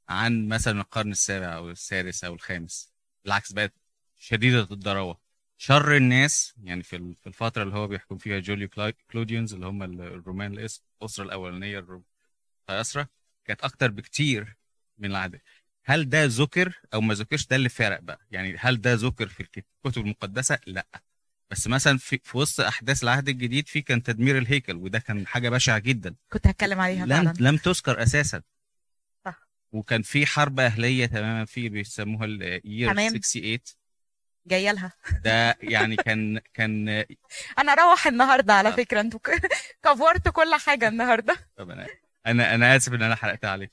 عن 0.09 0.49
مثلا 0.49 0.81
القرن 0.81 1.11
السابع 1.11 1.57
أو 1.57 1.71
السادس 1.71 2.25
أو 2.25 2.35
الخامس. 2.35 2.93
بالعكس 3.25 3.53
بقت 3.53 3.73
شديدة 4.19 4.69
الضراوة. 4.71 5.21
شر 5.59 5.97
الناس 5.97 6.55
يعني 6.65 6.83
في 6.83 7.15
في 7.21 7.27
الفترة 7.27 7.63
اللي 7.63 7.75
هو 7.75 7.87
بيحكم 7.87 8.19
فيها 8.19 8.39
Julio-Claudians 8.39 9.55
اللي 9.55 9.67
هم 9.67 9.83
ال- 9.83 10.01
الرومان 10.01 10.53
الأسرة 11.03 11.25
الأولانية 11.25 12.03
قيصرة 12.69 13.09
كانت 13.45 13.61
أكتر 13.61 13.91
بكتير 13.91 14.57
من 14.99 15.11
العهد 15.11 15.41
هل 15.85 16.09
ده 16.09 16.25
ذكر 16.25 16.81
أو 16.95 17.01
ما 17.01 17.15
ذكرش؟ 17.15 17.47
ده 17.47 17.57
اللي 17.57 17.69
فارق 17.69 18.01
بقى. 18.01 18.21
يعني 18.31 18.57
هل 18.59 18.81
ده 18.81 18.95
ذكر 18.95 19.29
في 19.29 19.41
الكتب 19.41 20.03
المقدسة؟ 20.03 20.59
لأ. 20.67 20.87
بس 21.51 21.67
مثلا 21.67 21.99
في, 21.99 22.21
في 22.25 22.39
وسط 22.39 22.61
أحداث 22.61 23.03
العهد 23.03 23.29
الجديد 23.29 23.69
في 23.69 23.83
كان 23.83 24.03
تدمير 24.03 24.39
الهيكل 24.39 24.77
وده 24.77 24.99
كان 24.99 25.27
حاجة 25.27 25.49
بشعة 25.49 25.79
جدا. 25.79 26.15
كنت 26.33 26.47
هتكلم 26.47 26.81
عليها 26.81 27.07
لم 27.07 27.25
فعلا. 27.25 27.35
لم 27.41 27.57
تذكر 27.57 28.03
أساسا. 28.03 28.43
صح. 29.25 29.49
وكان 29.73 30.03
في 30.03 30.27
حرب 30.27 30.61
أهلية 30.61 31.07
تماما 31.07 31.45
في 31.45 31.69
بيسموها 31.69 32.25
الير 32.25 32.93
تمام. 32.93 33.09
68 33.09 33.59
جاية 34.47 34.73
لها. 34.73 34.93
ده 35.25 35.57
يعني 35.63 35.97
كان 35.97 36.41
كان 36.55 36.89
أنا 37.59 37.73
أروح 37.73 38.07
النهارده 38.07 38.55
على 38.55 38.69
آه. 38.69 38.73
فكرة 38.73 39.01
أنتوا 39.01 39.21
كفرتوا 39.85 40.33
كل 40.33 40.55
حاجة 40.55 40.89
النهارده. 40.89 41.37
طب 41.57 41.71
أنا 41.71 41.87
أنا 42.27 42.55
أنا 42.55 42.77
آسف 42.77 42.93
إن 42.93 43.03
أنا 43.03 43.15
حرقت 43.15 43.45
عليك. 43.45 43.71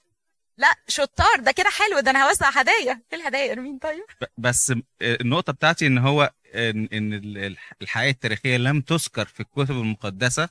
لا 0.57 0.73
شطار 0.87 1.39
ده 1.39 1.51
كده 1.51 1.69
حلو 1.69 1.99
ده 1.99 2.11
أنا 2.11 2.27
هوزع 2.29 2.49
هدايا. 2.49 3.01
إيه 3.13 3.19
الهدايا؟ 3.19 3.45
يا 3.45 3.51
أرمين 3.51 3.77
طيب. 3.77 4.03
بس 4.37 4.73
النقطة 5.01 5.53
بتاعتي 5.53 5.87
إن 5.87 5.97
هو 5.97 6.33
إن 6.55 6.89
إن 6.93 7.13
ال- 7.13 7.57
الحياة 7.81 8.11
التاريخية 8.11 8.57
لم 8.57 8.81
تذكر 8.81 9.25
في 9.25 9.39
الكتب 9.39 9.71
المقدسة 9.71 10.49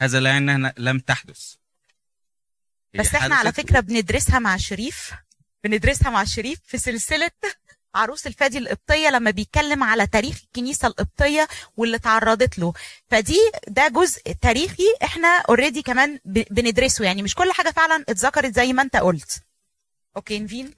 هذا 0.00 0.20
لا 0.20 0.30
يعني 0.30 0.54
إنها 0.54 0.74
لم 0.78 0.98
تحدث. 0.98 1.54
بس 2.94 3.14
إحنا 3.14 3.34
على 3.34 3.52
فكرة 3.52 3.80
بندرسها 3.80 4.38
مع 4.38 4.56
شريف 4.56 5.12
بندرسها 5.64 6.10
مع 6.10 6.24
شريف 6.24 6.58
في 6.66 6.78
سلسلة 6.78 7.30
عروس 7.94 8.26
الفادي 8.26 8.58
القبطية 8.58 9.08
لما 9.08 9.30
بيتكلم 9.30 9.82
على 9.82 10.06
تاريخ 10.06 10.40
الكنيسة 10.44 10.88
القبطية 10.88 11.48
واللي 11.76 11.98
تعرضت 11.98 12.58
له. 12.58 12.72
فدي 13.10 13.38
ده 13.68 13.88
جزء 13.88 14.22
تاريخي 14.40 14.84
إحنا 15.02 15.28
already 15.28 15.82
كمان 15.82 16.18
بندرسه. 16.24 17.04
يعني 17.04 17.22
مش 17.22 17.34
كل 17.34 17.52
حاجة 17.52 17.70
فعلا 17.70 18.04
اتذكرت 18.08 18.54
زي 18.54 18.72
ما 18.72 18.82
انت 18.82 18.96
قلت. 18.96 19.42
okay 20.16 20.38
نفين؟ 20.38 20.74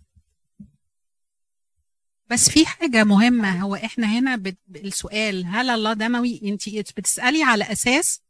بس 2.31 2.51
في 2.51 2.67
حاجة 2.67 3.05
مهمة. 3.05 3.61
هو 3.63 3.75
إحنا 3.75 4.07
هنا. 4.07 4.43
السؤال 4.77 5.47
هل 5.47 5.71
الله 5.71 5.93
دموي؟ 5.93 6.41
انت 6.45 6.69
بتسألي 6.97 7.43
على 7.43 7.73
أساس 7.73 8.21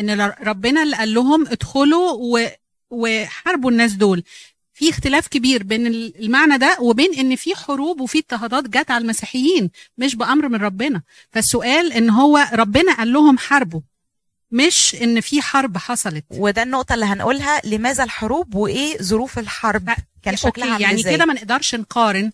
إن 0.00 0.20
ربنا 0.20 0.82
اللي 0.82 0.96
قال 0.96 1.14
لهم 1.14 1.46
ادخلوا 1.46 2.12
و... 2.12 2.46
وحاربوا 2.90 3.70
الناس 3.70 3.92
دول. 3.92 4.24
في 4.78 4.90
اختلاف 4.90 5.28
كبير 5.28 5.62
بين 5.62 5.86
ال- 5.86 6.24
المعنى 6.24 6.58
ده 6.58 6.76
وبين 6.80 7.14
إن 7.14 7.36
في 7.36 7.54
حروب 7.56 8.00
وفي 8.00 8.18
اضطهادات 8.18 8.64
جت 8.68 8.90
على 8.90 9.02
المسيحيين 9.02 9.70
مش 9.98 10.14
بأمر 10.16 10.48
من 10.48 10.58
ربنا. 10.60 11.02
فالسؤال 11.32 11.92
إن 11.92 12.10
هو 12.10 12.48
ربنا 12.52 12.94
قال 12.94 13.12
لهم 13.12 13.38
حاربوا 13.38 13.80
مش 14.50 14.96
إن 15.02 15.20
في 15.20 15.42
حرب 15.42 15.78
حصلت. 15.78 16.24
وده 16.30 16.62
النقطة 16.62 16.94
اللي 16.94 17.06
هنقولها 17.06 17.60
لماذا 17.64 18.04
الحروب 18.04 18.54
وإيه 18.54 18.98
ظروف 19.02 19.38
الحرب؟ 19.38 19.90
كان 20.22 20.36
شكلها 20.36 20.72
okay 20.72 20.84
عامل 20.84 20.98
يعني 21.00 21.16
كده 21.16 21.24
ما 21.26 21.34
نقدرش 21.34 21.74
نقارن 21.74 22.30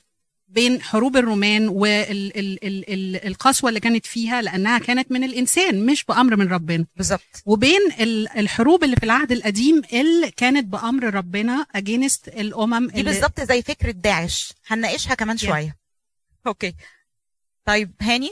بين 0.54 0.82
حروب 0.82 1.16
الرومان 1.16 1.68
والقسوه 1.68 3.68
اللي 3.68 3.80
كانت 3.80 4.06
فيها 4.06 4.42
لأنها 4.42 4.78
كانت 4.78 5.12
من 5.12 5.24
الإنسان 5.24 5.86
مش 5.86 6.04
بأمر 6.04 6.36
من 6.36 6.48
ربنا. 6.48 6.86
بالظبط. 6.96 7.20
وبين 7.46 7.80
ال- 8.00 8.28
الحروب 8.28 8.84
اللي 8.84 8.96
في 8.96 9.02
العهد 9.04 9.32
القديم 9.32 9.82
اللي 9.92 10.30
كانت 10.30 10.64
بأمر 10.66 11.14
ربنا 11.14 11.66
against 11.74 12.28
الأمم 12.28 12.86
دي 12.88 13.00
اللي 13.00 13.12
بالظبط 13.12 13.40
زي 13.40 13.62
فكرة 13.62 13.90
داعش. 13.90 14.52
هنناقشها 14.66 15.14
كمان 15.14 15.38
Yeah. 15.38 15.44
شوية. 15.44 15.76
أوكي. 16.46 16.74
طيب 17.64 17.92
هاني؟ 18.00 18.30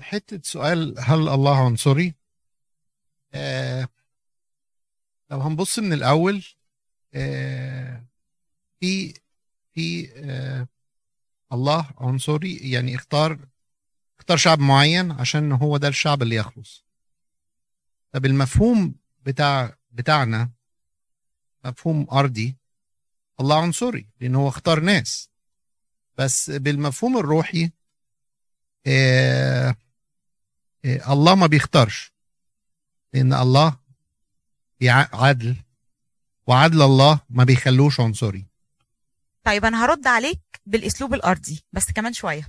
حتة 0.00 0.40
سؤال 0.44 0.94
هل 0.98 1.28
الله 1.28 1.64
عنصري؟ 1.66 2.14
آه 3.34 3.88
لو 5.30 5.40
هنبص 5.40 5.78
من 5.78 5.92
الأول 5.92 6.42
آه 7.14 8.04
في 8.80 9.14
في 9.76 10.12
آه 10.16 10.68
الله 11.52 11.90
عنصري 11.98 12.56
يعني 12.56 12.94
اختار 12.94 13.38
اختار 14.18 14.36
شعب 14.36 14.58
معين 14.58 15.12
عشان 15.12 15.52
هو 15.52 15.76
ده 15.76 15.88
الشعب 15.88 16.22
اللي 16.22 16.36
يخلص. 16.36 16.84
طب 18.12 18.26
المفهوم 18.26 18.94
بتاع 19.22 19.76
بتاعنا 19.92 20.50
مفهوم 21.64 22.06
أرضي 22.12 22.56
الله 23.40 23.62
عنصري 23.62 24.08
لأن 24.20 24.34
هو 24.34 24.48
اختار 24.48 24.80
ناس. 24.80 25.30
بس 26.18 26.50
بالمفهوم 26.50 27.18
الروحي 27.18 27.70
آه 28.86 29.76
آه 30.84 31.12
الله 31.12 31.34
ما 31.34 31.46
بيختارش. 31.46 32.12
لأن 33.12 33.32
الله 33.32 33.76
عدل 35.12 35.56
وعدل 36.46 36.82
الله 36.82 37.20
ما 37.30 37.44
بيخلوش 37.44 38.00
عنصري 38.00 38.46
طيب 39.46 39.64
أنا 39.64 39.84
هرد 39.84 40.06
عليك 40.06 40.40
بالأسلوب 40.66 41.14
الأرضي 41.14 41.64
بس 41.72 41.92
كمان 41.92 42.12
شوية. 42.12 42.48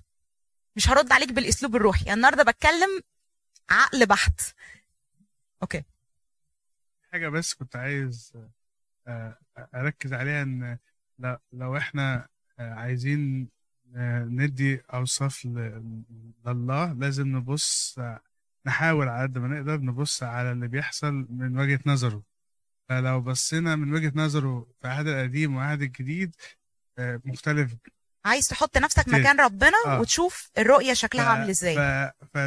مش 0.76 0.90
هرد 0.90 1.12
عليك 1.12 1.32
بالأسلوب 1.32 1.76
الروحي. 1.76 2.14
النهارده 2.14 2.44
بتكلم 2.44 3.02
عقل 3.70 4.06
بحت. 4.06 4.42
أوكي. 5.62 5.84
حاجة 7.12 7.30
بس 7.30 7.54
كنت 7.54 7.76
عايز 7.76 8.34
آه، 9.08 9.38
أركز 9.76 10.14
عليها 10.14 10.44
إن 10.44 10.78
ل- 11.20 11.36
لو 11.54 11.78
إحنا 11.78 12.28
آه، 12.60 12.74
عايزين 12.74 13.50
آه، 13.96 14.24
ندي 14.24 14.82
أوصاف 14.94 15.46
ل- 15.46 16.04
لله 16.46 16.94
لازم 16.94 17.28
نبص 17.38 17.96
آه، 18.00 18.20
نحاول 18.66 19.08
على 19.10 19.24
قد 19.24 19.38
ما 19.38 19.48
نقدر 19.48 19.78
نبص 19.82 20.24
على 20.24 20.52
اللي 20.52 20.68
بيحصل 20.68 21.14
من 21.30 21.60
وجهة 21.60 21.80
نظره. 21.86 22.24
فلو 22.90 23.22
بصينا 23.22 23.76
من 23.76 23.94
وجهة 23.94 24.12
نظره 24.16 24.68
في 24.82 24.88
العهد 24.88 25.08
القديم 25.08 25.56
والعهد 25.56 25.82
الجديد 25.82 26.36
آه، 26.40 26.67
مختلف 27.00 27.72
عايز 28.26 28.48
تحط 28.48 28.78
نفسك. 28.78 29.08
مكان 29.10 29.40
ربنا 29.40 29.78
آه. 29.86 30.00
وتشوف 30.00 30.50
الرؤية 30.58 30.94
شكلها 30.94 31.24
ف- 31.26 31.28
عامل 31.28 31.50
إزاي 31.50 31.76
ف... 31.76 31.80
ف... 32.34 32.38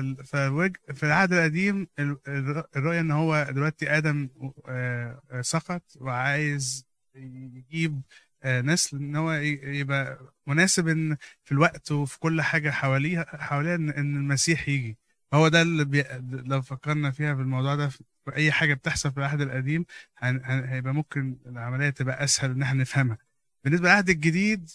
في 0.94 1.02
العهد 1.02 1.32
القديم 1.32 1.86
ال- 1.98 2.18
الر- 2.28 2.64
الرؤية 2.76 3.00
إن 3.00 3.10
هو 3.10 3.46
دلوقتي 3.50 3.96
آدم 3.96 4.28
آه، 4.68 5.22
آه، 5.30 5.40
سقط 5.40 5.82
وعايز 5.96 6.86
يجيب 7.14 8.02
آه، 8.42 8.60
نسل 8.60 8.96
إن 8.96 9.16
هو 9.16 9.32
يبقى 9.32 10.18
مناسب 10.46 10.88
إن 10.88 11.16
في 11.44 11.52
الوقت 11.52 11.92
وفي 11.92 12.18
كل 12.18 12.42
حاجة 12.42 12.70
حواليها 12.70 13.24
حواليها 13.36 13.74
إن 13.74 14.16
المسيح 14.16 14.68
يجي 14.68 14.98
هو 15.34 15.48
ده 15.48 15.62
اللي 15.62 15.84
بي... 15.84 16.04
لو 16.30 16.62
فكرنا 16.62 17.10
فيها 17.10 17.34
في 17.34 17.40
الموضوع 17.40 17.74
ده 17.74 17.88
في 17.88 18.00
أي 18.36 18.52
حاجة 18.52 18.74
بتحصل 18.74 19.12
في 19.12 19.18
العهد 19.18 19.40
القديم 19.40 19.84
هن... 20.18 20.40
هن... 20.44 20.64
هيبقى 20.64 20.94
ممكن 20.94 21.36
العملية 21.46 21.90
تبقى 21.90 22.24
أسهل 22.24 22.50
إن 22.50 22.62
إحنا 22.62 22.80
نفهمها 22.80 23.18
بالنسبة 23.64 23.88
للعهد 23.88 24.08
الجديد 24.08 24.70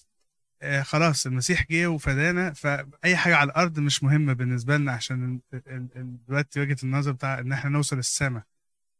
آه، 0.61 0.81
خلاص 0.81 1.25
المسيح 1.25 1.65
جه 1.71 1.87
وفدانا 1.87 2.53
فأي 2.53 3.17
حاجة 3.17 3.35
على 3.35 3.47
الأرض 3.51 3.79
مش 3.79 4.03
مهمة 4.03 4.33
بالنسبة 4.33 4.77
لنا 4.77 4.91
عشان 4.91 5.39
دلوقتي 6.27 6.59
وجهة 6.59 6.77
النظر 6.83 7.11
بتاع 7.11 7.39
إن 7.39 7.51
إحنا 7.51 7.69
نوصل 7.69 7.97
السماء. 7.97 8.43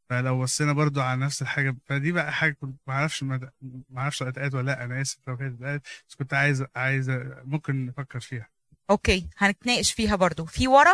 فلو 0.09 0.41
بصينا 0.41 0.73
برضو 0.73 1.01
على 1.01 1.21
نفس 1.21 1.41
الحاجة 1.41 1.75
فدي 1.85 2.11
بقى 2.11 2.33
حاجة 2.33 2.51
كنت 2.61 2.75
ما 2.87 2.93
أعرفش 2.93 3.23
ما 3.23 3.51
أعرفش 3.97 4.21
اتقالت 4.23 4.53
ولا 4.53 4.65
لأ 4.65 4.83
أنا 4.83 5.01
آسف 5.01 5.27
لو 5.27 5.37
كانت 5.37 5.61
اتقالت 5.61 5.85
بس 6.09 6.15
كنت 6.15 6.33
عايز 6.33 6.65
عايز 6.75 7.09
ممكن 7.43 7.85
نفكر 7.85 8.19
فيها. 8.19 8.47
أوكي 8.89 9.29
هنتناقش 9.37 9.91
فيها 9.93 10.15
برضو. 10.15 10.45
في 10.45 10.67
ورا؟ 10.67 10.93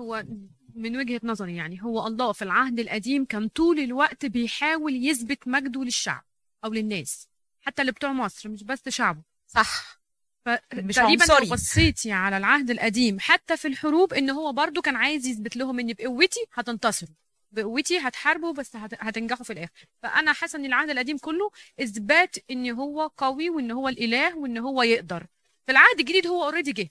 هو 0.00 0.24
من 0.74 0.96
وجهة 0.96 1.20
نظري 1.24 1.56
يعني 1.56 1.82
هو 1.82 2.06
الله 2.06 2.32
في 2.32 2.42
العهد 2.42 2.78
القديم 2.80 3.24
كان 3.24 3.48
طول 3.48 3.78
الوقت 3.80 4.26
بيحاول 4.26 5.06
يثبت 5.06 5.48
مجده 5.48 5.84
للشعب 5.84 6.24
أو 6.64 6.72
للناس 6.72 7.28
حتى 7.60 7.82
اللي 7.82 7.92
بتوع 7.92 8.12
مصر 8.12 8.48
مش 8.48 8.62
بس 8.64 8.88
شعبه. 8.88 9.22
صح. 9.46 10.00
فتقريبا. 10.44 10.92
لو 11.48 11.52
بصيتي 11.52 12.12
على 12.12 12.36
العهد 12.36 12.70
القديم 12.70 13.16
حتى 13.20 13.56
في 13.56 13.68
الحروب 13.68 14.12
إن 14.14 14.30
هو 14.30 14.52
برضو 14.52 14.80
كان 14.82 14.96
عايز 14.96 15.26
يثبت 15.26 15.56
لهم 15.56 15.78
إن 15.78 15.92
بقوتي 15.92 16.40
هتنتصروا 16.52 17.14
بقوتي 17.52 17.98
هتحاربوا 17.98 18.52
بس 18.52 18.76
هت- 18.76 18.94
هتنجحوا 19.04 19.44
في 19.44 19.52
الآخر. 19.52 19.86
فأنا 20.02 20.32
حاسة 20.32 20.58
إن 20.58 20.64
العهد 20.66 20.90
القديم 20.90 21.18
كله 21.18 21.50
إثبات 21.82 22.36
إن 22.50 22.70
هو 22.70 23.06
قوي 23.16 23.50
وإن 23.50 23.70
هو 23.70 23.88
الإله 23.88 24.36
وإن 24.38 24.58
هو 24.58 24.82
يقدر. 24.82 25.26
في 25.66 25.72
العهد 25.72 25.98
الجديد 26.00 26.26
هو 26.26 26.44
اوريدي 26.44 26.72
جه. 26.72 26.90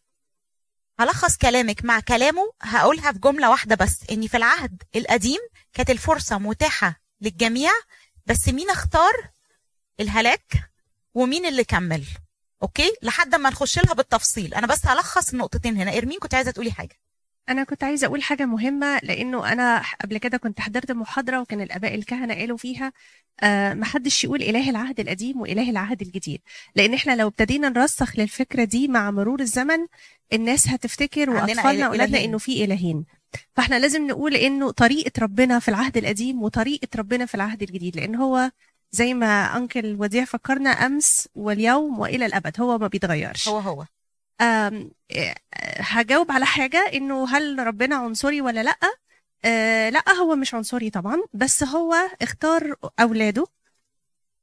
هلخص 1.00 1.38
كلامك 1.38 1.86
مع 1.86 2.00
كلامه 2.00 2.54
هقولها 2.62 3.12
في 3.12 3.20
جملة 3.20 3.50
واحدة 3.50 3.76
بس 3.76 3.98
إن 4.12 4.28
في 4.28 4.38
العهد 4.38 4.84
القديم 4.96 5.40
كانت 5.74 5.90
الفرصة 5.90 6.38
متاحة 6.38 7.02
للجميع 7.22 7.72
بس 8.26 8.50
مين 8.50 8.70
اختار 8.70 9.12
الهلاك 10.00 10.72
ومين 11.14 11.46
اللي 11.46 11.64
كمل؟ 11.64 12.06
أوكي؟ 12.64 12.94
لحد 13.02 13.36
ما 13.36 13.50
نخش 13.50 13.80
لها 13.80 13.94
بالتفصيل. 13.94 14.54
أنا 14.54 14.68
بس 14.68 14.86
هلخص 14.86 15.30
النقطتين 15.30 15.78
هنا. 15.78 15.98
إرمين 15.98 16.20
كنت 16.20 16.34
عايزة 16.34 16.52
تقولي 16.52 16.72
حاجة. 16.72 17.00
أنا 17.50 17.64
كنت 17.64 17.84
عايزة 17.84 18.08
أقول 18.08 18.22
حاجة 18.24 18.46
مهمة 18.46 19.00
لأنه 19.04 19.52
أنا 19.52 19.84
قبل 20.02 20.18
كده 20.18 20.38
كنت 20.38 20.60
حضرت 20.60 20.92
محاضرة 20.92 21.40
وكان 21.42 21.62
الآباء 21.62 21.96
الكهنة 21.96 22.34
قالوا 22.34 22.58
فيها 22.58 22.94
آه 23.44 23.74
محدش 23.74 24.24
يقول 24.24 24.42
إله 24.44 24.70
العهد 24.70 25.00
القديم 25.00 25.42
وإله 25.42 25.70
العهد 25.70 26.02
الجديد. 26.02 26.42
لأن 26.76 26.94
إحنا 26.94 27.16
لو 27.16 27.28
ابتدينا 27.28 27.70
نرسخ 27.70 28.20
للفكرة 28.20 28.64
دي 28.64 28.88
مع 28.88 29.12
مرور 29.12 29.40
الزمن 29.40 29.88
الناس 30.34 30.68
هتفتكر 30.68 31.26
إله- 31.26 31.30
واولادنا 31.30 32.06
إلهين. 32.06 32.30
إنه 32.30 32.38
في 32.38 32.64
إلهين. 32.64 33.06
فإحنا 33.56 33.80
لازم 33.80 34.08
نقول 34.08 34.36
إنه 34.36 34.72
طريقة 34.72 35.12
ربنا 35.20 35.60
في 35.60 35.68
العهد 35.70 35.98
القديم 35.98 36.44
وطريقة 36.44 36.88
ربنا 36.96 37.26
في 37.26 37.36
العهد 37.36 37.62
الجديد 37.64 37.96
لأن 37.96 38.16
هو 38.16 38.52
زي 38.92 39.14
ما 39.14 39.58
أنكل 39.58 39.96
وديع 40.00 40.26
فكرنا 40.26 40.70
أمس 40.70 41.28
واليوم 41.36 42.00
وإلى 42.00 42.26
الأبد 42.26 42.62
هو 42.62 42.78
ما 42.78 42.88
بيتغيرش. 42.88 43.48
هو 43.50 43.60
هو. 43.60 43.86
هجاوب 45.80 46.32
على 46.32 46.46
حاجة 46.46 46.92
إنه 46.94 47.28
هل 47.38 47.60
ربنا 47.68 47.96
عنصري 47.96 48.42
ولا 48.42 48.64
لأ؟ 48.64 48.78
آه 49.46 49.90
لأ 49.90 50.12
هو 50.14 50.36
مش 50.36 50.54
عنصري 50.56 50.90
طبعا 50.90 51.18
بس 51.34 51.64
هو 51.64 51.96
اختار 52.22 52.76
أولاده. 53.00 53.46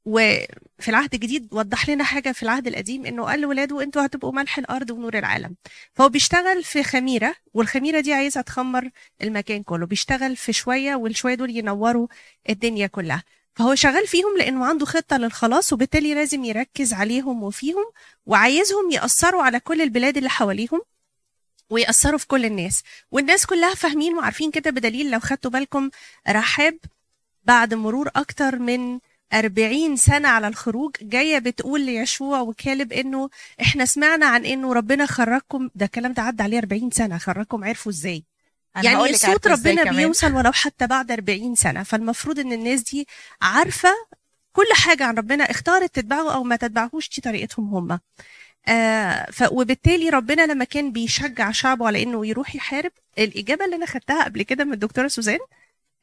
وفي 0.05 0.89
العهد 0.89 1.13
الجديد 1.13 1.53
وضح 1.53 1.89
لنا 1.89 2.03
حاجة 2.03 2.31
في 2.31 2.43
العهد 2.43 2.67
القديم 2.67 3.05
إنه 3.05 3.23
قال 3.25 3.39
لولاده 3.41 3.83
أنتوا 3.83 4.05
هتبقوا 4.05 4.31
ملح 4.31 4.57
الأرض 4.57 4.91
ونور 4.91 5.17
العالم. 5.17 5.55
فهو 5.93 6.09
بيشتغل 6.09 6.63
في 6.63 6.83
خميرة 6.83 7.35
والخميرة 7.53 7.99
دي 7.99 8.13
عايزة 8.13 8.41
تخمر 8.41 8.89
المكان 9.21 9.63
كله. 9.63 9.85
بيشتغل 9.85 10.35
في 10.35 10.53
شوية 10.53 10.95
والشوية 10.95 11.35
دول 11.35 11.49
ينوروا 11.57 12.07
الدنيا 12.49 12.87
كلها. 12.87 13.23
فهو 13.57 13.75
شغال 13.75 14.07
فيهم 14.07 14.37
لأنه 14.37 14.65
عنده 14.65 14.85
خطة 14.85 15.17
للخلاص 15.17 15.73
وبالتالي 15.73 16.13
لازم 16.13 16.43
يركز 16.43 16.93
عليهم 16.93 17.43
وفيهم 17.43 17.85
وعايزهم 18.25 18.91
يأثروا 18.91 19.43
على 19.43 19.59
كل 19.59 19.81
البلاد 19.81 20.17
اللي 20.17 20.29
حواليهم 20.29 20.81
ويأثروا 21.69 22.17
في 22.17 22.27
كل 22.27 22.45
الناس. 22.45 22.83
والناس 23.11 23.45
كلها 23.45 23.73
فاهمين 23.75 24.17
وعارفين 24.17 24.51
كده 24.51 24.71
بدليل 24.71 25.11
لو 25.11 25.19
خدتوا 25.19 25.51
بالكم 25.51 25.89
رحاب 26.29 26.77
بعد 27.43 27.73
مرور 27.73 28.09
أكتر 28.15 28.55
من 28.59 28.99
40 29.33 29.95
سنة 29.97 30.27
على 30.29 30.47
الخروج 30.47 30.95
جاية 31.01 31.39
بتقول 31.39 31.81
ليشوع 31.81 32.39
وكالب 32.41 32.93
إنه 32.93 33.29
إحنا 33.61 33.85
سمعنا 33.85 34.25
عن 34.25 34.45
إنه 34.45 34.73
ربنا 34.73 35.05
خرجكم 35.05 35.69
ده 35.75 35.85
الكلام 35.85 36.13
ده 36.13 36.21
عدى 36.21 36.43
عليه 36.43 36.57
40 36.59 36.91
سنة 36.91 37.17
خرجكم 37.17 37.63
عرفوا 37.63 37.91
إزاي؟ 37.91 38.23
يعني 38.85 38.97
صوت 39.33 39.47
ربنا. 39.47 39.83
بيوصل 39.97 40.33
ولو 40.33 40.51
حتى 40.51 40.87
بعد 40.87 41.11
40 41.11 41.55
سنة. 41.55 41.83
فالمفروض 41.83 42.39
إن 42.39 42.53
الناس 42.53 42.81
دي 42.81 43.07
عارفة 43.41 43.89
كل 44.53 44.65
حاجة 44.73 45.05
عن 45.05 45.15
ربنا 45.17 45.43
اختارت 45.43 45.95
تتبعه 45.95 46.33
أو 46.33 46.43
ما 46.43 46.55
تتبعهوش 46.55 47.09
دي 47.15 47.21
طريقتهم 47.21 47.75
هم. 47.75 47.99
آه 48.67 49.31
ف 49.31 49.43
وبالتالي 49.51 50.09
ربنا 50.09 50.45
لما 50.45 50.65
كان 50.65 50.91
بيشجع 50.91 51.51
شعبه 51.51 51.87
على 51.87 52.03
إنه 52.03 52.25
يروح 52.27 52.55
يحارب 52.55 52.91
الإجابة 53.19 53.65
اللي 53.65 53.75
أنا 53.75 53.85
خدتها 53.85 54.23
قبل 54.23 54.43
كده 54.43 54.63
من 54.63 54.73
الدكتورة 54.73 55.07
سوزان 55.07 55.39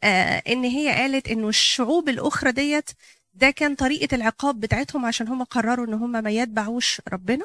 آه 0.03 0.43
إن 0.49 0.65
هي 0.65 0.89
قالت 0.95 1.29
إنه 1.29 1.49
الشعوب 1.49 2.09
الأخرى 2.09 2.53
ديت 2.53 2.91
ده 3.35 3.51
كان 3.51 3.75
طريقة 3.75 4.15
العقاب 4.15 4.61
بتاعتهم 4.61 5.05
عشان 5.07 5.29
هم 5.29 5.43
قرروا 5.45 5.87
إن 5.87 5.95
هم 5.95 6.11
ما 6.11 6.31
يتبعوش 6.31 7.01
ربنا. 7.13 7.45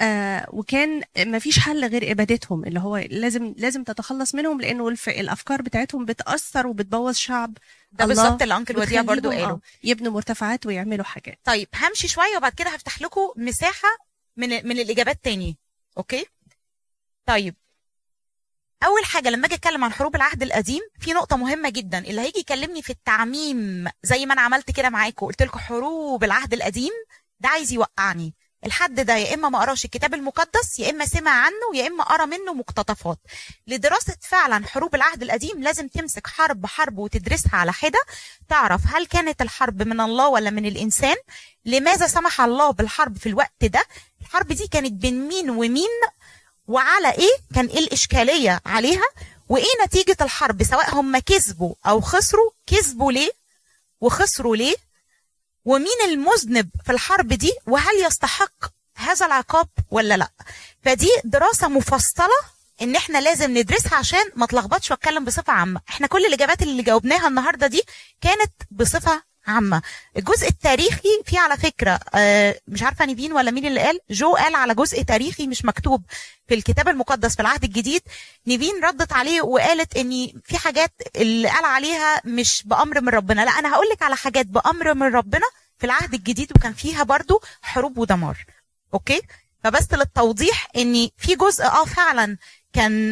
آه 0.00 0.46
وكان 0.48 1.02
ما 1.26 1.38
فيش 1.38 1.58
حل 1.58 1.84
غير 1.84 2.10
إبادتهم 2.12 2.64
اللي 2.64 2.80
هو 2.80 2.96
لازم 2.96 3.54
لازم 3.56 3.84
تتخلص 3.84 4.34
منهم 4.34 4.60
لأنه 4.60 4.88
الف... 4.88 5.08
الأفكار 5.08 5.62
بتاعتهم 5.62 6.04
بتأثر 6.04 6.66
وبتبوظ 6.66 7.14
شعب. 7.14 7.58
ده 7.92 8.06
بالظبط 8.06 8.42
اللي 8.42 8.56
أنكل 8.56 8.78
وديع 8.78 9.02
برضو 9.02 9.30
قاله. 9.30 9.44
آه، 9.44 9.60
يبنوا 9.84 10.12
مرتفعات 10.12 10.66
ويعملوا 10.66 11.04
حاجات. 11.04 11.38
طيب 11.44 11.68
همشي 11.74 12.08
شوية 12.08 12.36
وبعد 12.36 12.52
كده 12.52 12.70
هفتح 12.70 13.02
لكم 13.02 13.32
مساحة 13.36 13.88
من 14.36 14.48
من 14.48 14.78
الإجابات 14.78 15.24
تاني. 15.24 15.56
أوكي؟ 15.98 16.26
طيب. 17.26 17.54
أول 18.84 19.04
حاجة 19.04 19.28
لما 19.28 19.46
أجي 19.46 19.54
أتكلم 19.54 19.84
عن 19.84 19.92
حروب 19.92 20.16
العهد 20.16 20.42
القديم 20.42 20.80
في 21.00 21.12
نقطة 21.12 21.36
مهمة 21.36 21.68
جدا. 21.70 21.98
اللي 21.98 22.20
هيجي 22.20 22.38
يكلمني 22.38 22.82
في 22.82 22.90
التعميم 22.90 23.88
زي 24.02 24.26
ما 24.26 24.32
أنا 24.32 24.40
عملت 24.40 24.70
كده 24.70 24.90
معاكم 24.90 25.26
قلت 25.26 25.42
لكم 25.42 25.58
حروب 25.58 26.24
العهد 26.24 26.54
القديم 26.54 26.92
ده 27.40 27.48
عايز 27.48 27.72
يوقعني. 27.72 28.34
الحد 28.66 28.94
ده 29.00 29.14
يا 29.16 29.34
إما 29.34 29.48
ما 29.48 29.58
قراش 29.58 29.84
الكتاب 29.84 30.14
المقدس 30.14 30.78
يا 30.78 30.90
إما 30.90 31.06
سمع 31.06 31.30
عنه 31.30 31.54
يا 31.74 31.86
إما 31.86 32.04
قرأ 32.04 32.24
منه 32.26 32.52
مقتطفات. 32.54 33.18
لدراسة 33.66 34.16
فعلا 34.20 34.66
حروب 34.66 34.94
العهد 34.94 35.22
القديم 35.22 35.62
لازم 35.62 35.88
تمسك 35.88 36.26
حرب 36.26 36.66
حرب 36.66 36.98
وتدرسها 36.98 37.56
على 37.56 37.72
حدة 37.72 37.98
تعرف 38.48 38.80
هل 38.94 39.06
كانت 39.06 39.42
الحرب 39.42 39.82
من 39.82 40.00
الله 40.00 40.28
ولا 40.28 40.50
من 40.50 40.66
الإنسان؟ 40.66 41.16
لماذا 41.64 42.06
سمح 42.06 42.40
الله 42.40 42.70
بالحرب 42.70 43.18
في 43.18 43.28
الوقت 43.28 43.64
ده؟ 43.64 43.84
الحرب 44.20 44.46
دي 44.52 44.66
كانت 44.66 44.92
بين 44.92 45.28
مين 45.28 45.50
ومين؟ 45.50 46.00
وعلى 46.66 47.10
إيه؟ 47.12 47.32
كان 47.54 47.66
إيه 47.66 47.78
الإشكالية 47.78 48.60
عليها؟ 48.66 49.04
وإيه 49.48 49.84
نتيجة 49.84 50.16
الحرب؟ 50.20 50.62
سواء 50.62 50.94
هم 50.94 51.18
كسبوا 51.18 51.74
أو 51.86 52.00
خسروا 52.00 52.50
كسبوا 52.66 53.12
ليه؟ 53.12 53.30
وخسروا 54.00 54.56
ليه؟ 54.56 54.76
ومين 55.66 56.00
المذنب 56.04 56.68
في 56.84 56.92
الحرب 56.92 57.28
دي؟ 57.28 57.52
وهل 57.66 58.04
يستحق 58.06 58.52
هذا 58.96 59.26
العقاب 59.26 59.68
ولا 59.90 60.16
لا؟ 60.16 60.30
فدي 60.84 61.08
دراسة 61.24 61.68
مفصلة 61.68 62.56
إن 62.82 62.96
إحنا 62.96 63.18
لازم 63.18 63.58
ندرسها 63.58 63.94
عشان 63.94 64.24
ما 64.34 64.44
أتلخبطش 64.44 64.90
وأتكلم 64.90 65.24
بصفة 65.24 65.52
عامة. 65.52 65.80
إحنا 65.88 66.06
كل 66.06 66.26
الإجابات 66.26 66.62
اللي 66.62 66.82
جاوبناها 66.82 67.28
النهارده 67.28 67.66
دي 67.66 67.82
كانت 68.20 68.52
بصفة 68.70 69.22
عامة. 69.46 69.82
الجزء 70.16 70.48
التاريخي 70.48 71.08
فيه 71.24 71.38
على 71.38 71.56
فكرة 71.56 72.00
آه، 72.14 72.60
مش 72.68 72.82
عارفة 72.82 73.04
نيفين 73.04 73.32
ولا 73.32 73.50
مين 73.50 73.66
اللي 73.66 73.80
قال 73.80 73.98
جو 74.10 74.34
قال 74.34 74.54
على 74.54 74.74
جزء 74.74 75.02
تاريخي 75.02 75.46
مش 75.46 75.64
مكتوب 75.64 76.02
في 76.48 76.54
الكتاب 76.54 76.88
المقدس 76.88 77.34
في 77.34 77.40
العهد 77.42 77.64
الجديد. 77.64 78.02
نيفين 78.46 78.84
ردت 78.84 79.12
عليه 79.12 79.42
وقالت 79.42 79.96
إن 79.96 80.32
في 80.44 80.58
حاجات 80.58 80.92
اللي 81.16 81.48
قال 81.48 81.64
عليها 81.64 82.20
مش 82.24 82.62
بأمر 82.66 83.00
من 83.00 83.08
ربنا. 83.08 83.44
لا 83.44 83.50
أنا 83.50 83.74
هقول 83.74 83.86
لك 83.92 84.02
على 84.02 84.16
حاجات 84.16 84.46
بأمر 84.46 84.94
من 84.94 85.06
ربنا 85.14 85.46
في 85.78 85.86
العهد 85.86 86.14
الجديد 86.14 86.52
وكان 86.56 86.72
فيها 86.72 87.02
برضو 87.02 87.42
حروب 87.62 87.98
ودمار. 87.98 88.44
أوكي؟ 88.94 89.22
فبس 89.64 89.92
للتوضيح 89.92 90.68
إن 90.76 91.08
في 91.18 91.34
جزء 91.36 91.64
آه 91.64 91.84
فعلا 91.84 92.36
كان 92.72 93.10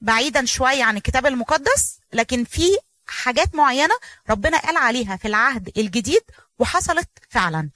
بعيدا 0.00 0.44
شوية 0.44 0.84
عن 0.84 0.96
الكتاب 0.96 1.26
المقدس 1.26 1.98
لكن 2.12 2.44
في 2.44 2.76
حاجات 3.08 3.54
معينة 3.54 3.94
ربنا 4.30 4.58
قال 4.58 4.76
عليها 4.76 5.16
في 5.16 5.28
العهد 5.28 5.72
الجديد 5.76 6.22
وحصلت 6.58 7.08
فعلا. 7.28 7.70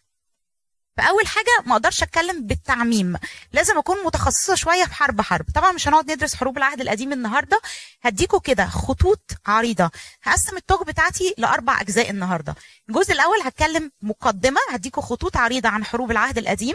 فأول 0.96 1.26
حاجة 1.26 1.66
ما 1.66 1.72
أقدرش 1.72 2.02
أتكلم 2.02 2.46
بالتعميم. 2.46 3.16
لازم 3.52 3.78
أكون 3.78 3.96
متخصصة 4.04 4.54
شوية 4.54 4.84
في 4.84 4.94
حرب 4.94 5.20
حرب. 5.20 5.46
طبعا 5.54 5.72
مش 5.72 5.88
هنقعد 5.88 6.12
ندرس 6.12 6.34
حروب 6.34 6.58
العهد 6.58 6.80
القديم 6.80 7.12
النهارده. 7.12 7.60
هديكوا 8.02 8.40
كده 8.40 8.66
خطوط 8.66 9.30
عريضة. 9.46 9.90
هقسم 10.22 10.56
التوج 10.56 10.86
بتاعتي 10.86 11.34
لأربع 11.38 11.80
أجزاء 11.80 12.10
النهارده. 12.10 12.54
الجزء 12.88 13.12
الأول 13.12 13.38
هتكلم 13.44 13.90
مقدمة. 14.02 14.60
هديكوا 14.70 15.02
خطوط 15.02 15.36
عريضة 15.36 15.68
عن 15.68 15.84
حروب 15.84 16.10
العهد 16.10 16.38
القديم. 16.38 16.74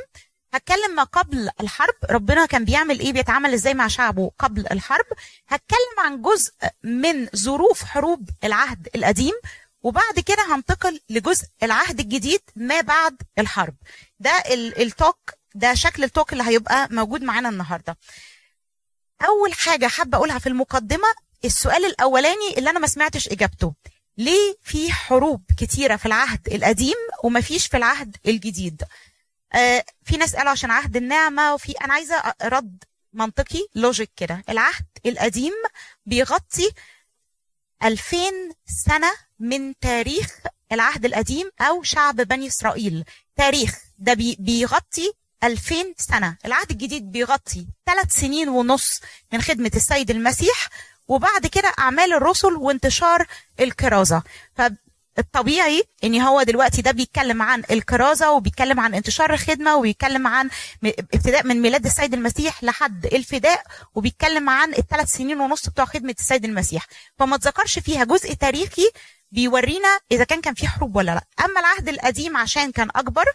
هتكلم 0.53 0.95
ما 0.95 1.03
قبل 1.03 1.49
الحرب 1.61 1.93
ربنا 2.09 2.45
كان 2.45 2.65
بيعمل 2.65 2.99
إيه؟ 2.99 3.13
بيتعامل 3.13 3.53
إزاي 3.53 3.73
مع 3.73 3.87
شعبه 3.87 4.31
قبل 4.39 4.67
الحرب. 4.71 5.05
هتكلم 5.47 5.99
عن 5.99 6.21
جزء 6.21 6.51
من 6.83 7.27
ظروف 7.35 7.83
حروب 7.83 8.29
العهد 8.43 8.87
القديم 8.95 9.33
وبعد 9.83 10.19
كده 10.25 10.55
هنتقل 10.55 10.99
لجزء 11.09 11.45
العهد 11.63 11.99
الجديد 11.99 12.41
ما 12.55 12.81
بعد 12.81 13.21
الحرب. 13.39 13.75
ده 14.19 14.29
ال- 14.31 14.81
التوك 14.81 15.33
ده 15.55 15.73
شكل 15.73 16.03
التوك 16.03 16.33
اللي 16.33 16.43
هيبقى 16.43 16.87
موجود 16.91 17.21
معانا 17.23 17.49
النهارده. 17.49 17.97
أول 19.27 19.53
حاجة 19.53 19.87
حابة 19.87 20.17
أقولها 20.17 20.39
في 20.39 20.47
المقدمة 20.49 21.07
السؤال 21.45 21.85
الأولاني 21.85 22.57
اللي 22.57 22.69
أنا 22.69 22.79
ما 22.79 22.87
سمعتش 22.87 23.27
إجابته. 23.27 23.73
ليه 24.17 24.55
في 24.63 24.91
حروب 24.91 25.41
كتيرة 25.57 25.95
في 25.95 26.05
العهد 26.05 26.47
القديم 26.53 26.95
وما 27.23 27.41
فيش 27.41 27.67
في 27.67 27.77
العهد 27.77 28.15
الجديد؟ 28.27 28.83
في 30.03 30.17
ناس 30.19 30.35
قالوا 30.35 30.51
عشان 30.51 30.71
عهد 30.71 30.97
النعمة 30.97 31.53
وفي 31.53 31.71
أنا 31.71 31.93
عايزة 31.93 32.33
رد 32.43 32.83
منطقي 33.13 33.67
لوجيك 33.75 34.11
كده. 34.15 34.43
العهد 34.49 34.85
القديم 35.05 35.53
بيغطي 36.05 36.71
2000 37.83 38.17
سنة 38.85 39.11
من 39.39 39.73
تاريخ 39.79 40.39
العهد 40.71 41.05
القديم 41.05 41.51
أو 41.61 41.83
شعب 41.83 42.15
بني 42.15 42.47
إسرائيل. 42.47 43.05
تاريخ 43.35 43.75
ده 43.97 44.13
بي 44.13 44.35
بيغطي 44.39 45.13
2000 45.43 45.75
سنة. 45.97 46.37
العهد 46.45 46.71
الجديد 46.71 47.11
بيغطي 47.11 47.67
ثلاث 47.85 48.13
سنين 48.15 48.49
ونص 48.49 48.99
من 49.33 49.41
خدمة 49.41 49.71
السيد 49.75 50.11
المسيح 50.11 50.69
وبعد 51.07 51.47
كده 51.47 51.73
أعمال 51.79 52.13
الرسل 52.13 52.53
وانتشار 52.53 53.27
الكرازة. 53.59 54.23
فالطبيعي 55.17 55.83
إن 56.03 56.21
هو 56.21 56.43
دلوقتي 56.43 56.81
ده 56.81 56.91
بيتكلم 56.91 57.41
عن 57.41 57.63
الكرازة 57.71 58.31
وبيتكلم 58.31 58.79
عن 58.79 58.93
انتشار 58.93 59.33
الخدمة 59.33 59.75
وبيتكلم 59.75 60.27
عن 60.27 60.49
ابتداء 60.85 61.47
من 61.47 61.61
ميلاد 61.61 61.85
السيد 61.85 62.13
المسيح 62.13 62.63
لحد 62.63 63.05
الفداء 63.05 63.63
وبيتكلم 63.95 64.49
عن 64.49 64.73
الثلاث 64.73 65.09
سنين 65.11 65.39
ونص 65.41 65.69
بتوع 65.69 65.85
خدمة 65.85 66.15
السيد 66.19 66.45
المسيح. 66.45 66.85
فما 67.19 67.37
تذكرش 67.37 67.79
فيها 67.79 68.03
جزء 68.03 68.33
تاريخي 68.33 68.89
بيورينا 69.31 69.99
إذا 70.11 70.23
كان 70.23 70.41
كان 70.41 70.53
في 70.53 70.67
حروب 70.67 70.95
ولا 70.95 71.11
لأ. 71.11 71.45
أما 71.45 71.59
العهد 71.59 71.89
القديم 71.89 72.37
عشان 72.37 72.71
كان 72.71 72.89
أكبر 72.95 73.25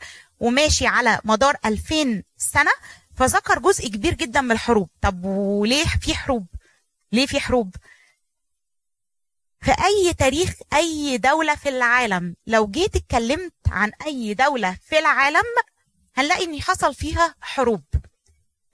وماشي 0.41 0.87
على 0.87 1.19
مدار 1.25 1.57
2000 1.65 2.23
سنة 2.37 2.71
فذكر 3.17 3.59
جزء 3.59 3.89
كبير 3.89 4.15
جدا 4.15 4.41
من 4.41 4.53
الحروب. 4.53 4.89
طب 5.01 5.25
وليه 5.25 5.85
في 6.01 6.15
حروب؟ 6.15 6.47
ليه 7.13 7.27
في 7.27 7.41
حروب؟ 7.41 7.75
في 9.63 9.71
أي 9.71 10.15
تاريخ 10.15 10.51
أي 10.75 11.19
دولة 11.19 11.55
في 11.55 11.69
العالم 11.69 12.35
لو 12.47 12.67
جيت 12.67 12.97
اتكلمت 12.97 13.53
عن 13.69 13.93
أي 14.07 14.35
دولة 14.35 14.77
في 14.89 14.99
العالم 14.99 15.45
هنلاقي 16.17 16.45
إن 16.45 16.63
حصل 16.63 16.95
فيها 16.95 17.35
حروب. 17.41 17.83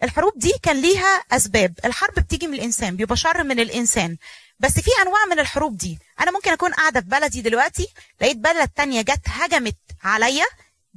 الحروب 0.03 0.33
دي 0.37 0.53
كان 0.63 0.81
ليها 0.81 1.23
أسباب. 1.33 1.75
الحرب 1.85 2.15
بتيجي 2.15 2.47
من 2.47 2.55
الإنسان 2.55 2.97
بيبقى 2.97 3.17
شر 3.17 3.45
من 3.45 3.61
الإنسان. 3.61 4.17
بس 4.61 4.73
في 4.81 4.91
أنواع 5.03 5.25
من 5.31 5.39
الحروب 5.39 5.77
دي. 5.77 5.99
أنا 6.21 6.31
ممكن 6.31 6.51
أكون 6.51 6.73
قاعدة 6.73 7.01
في 7.01 7.07
بلدي 7.07 7.41
دلوقتي 7.41 7.89
لقيت 8.21 8.37
بلد 8.37 8.69
تانية 8.69 9.03
جت 9.03 9.23
هجمت 9.27 9.77
عليا 10.05 10.45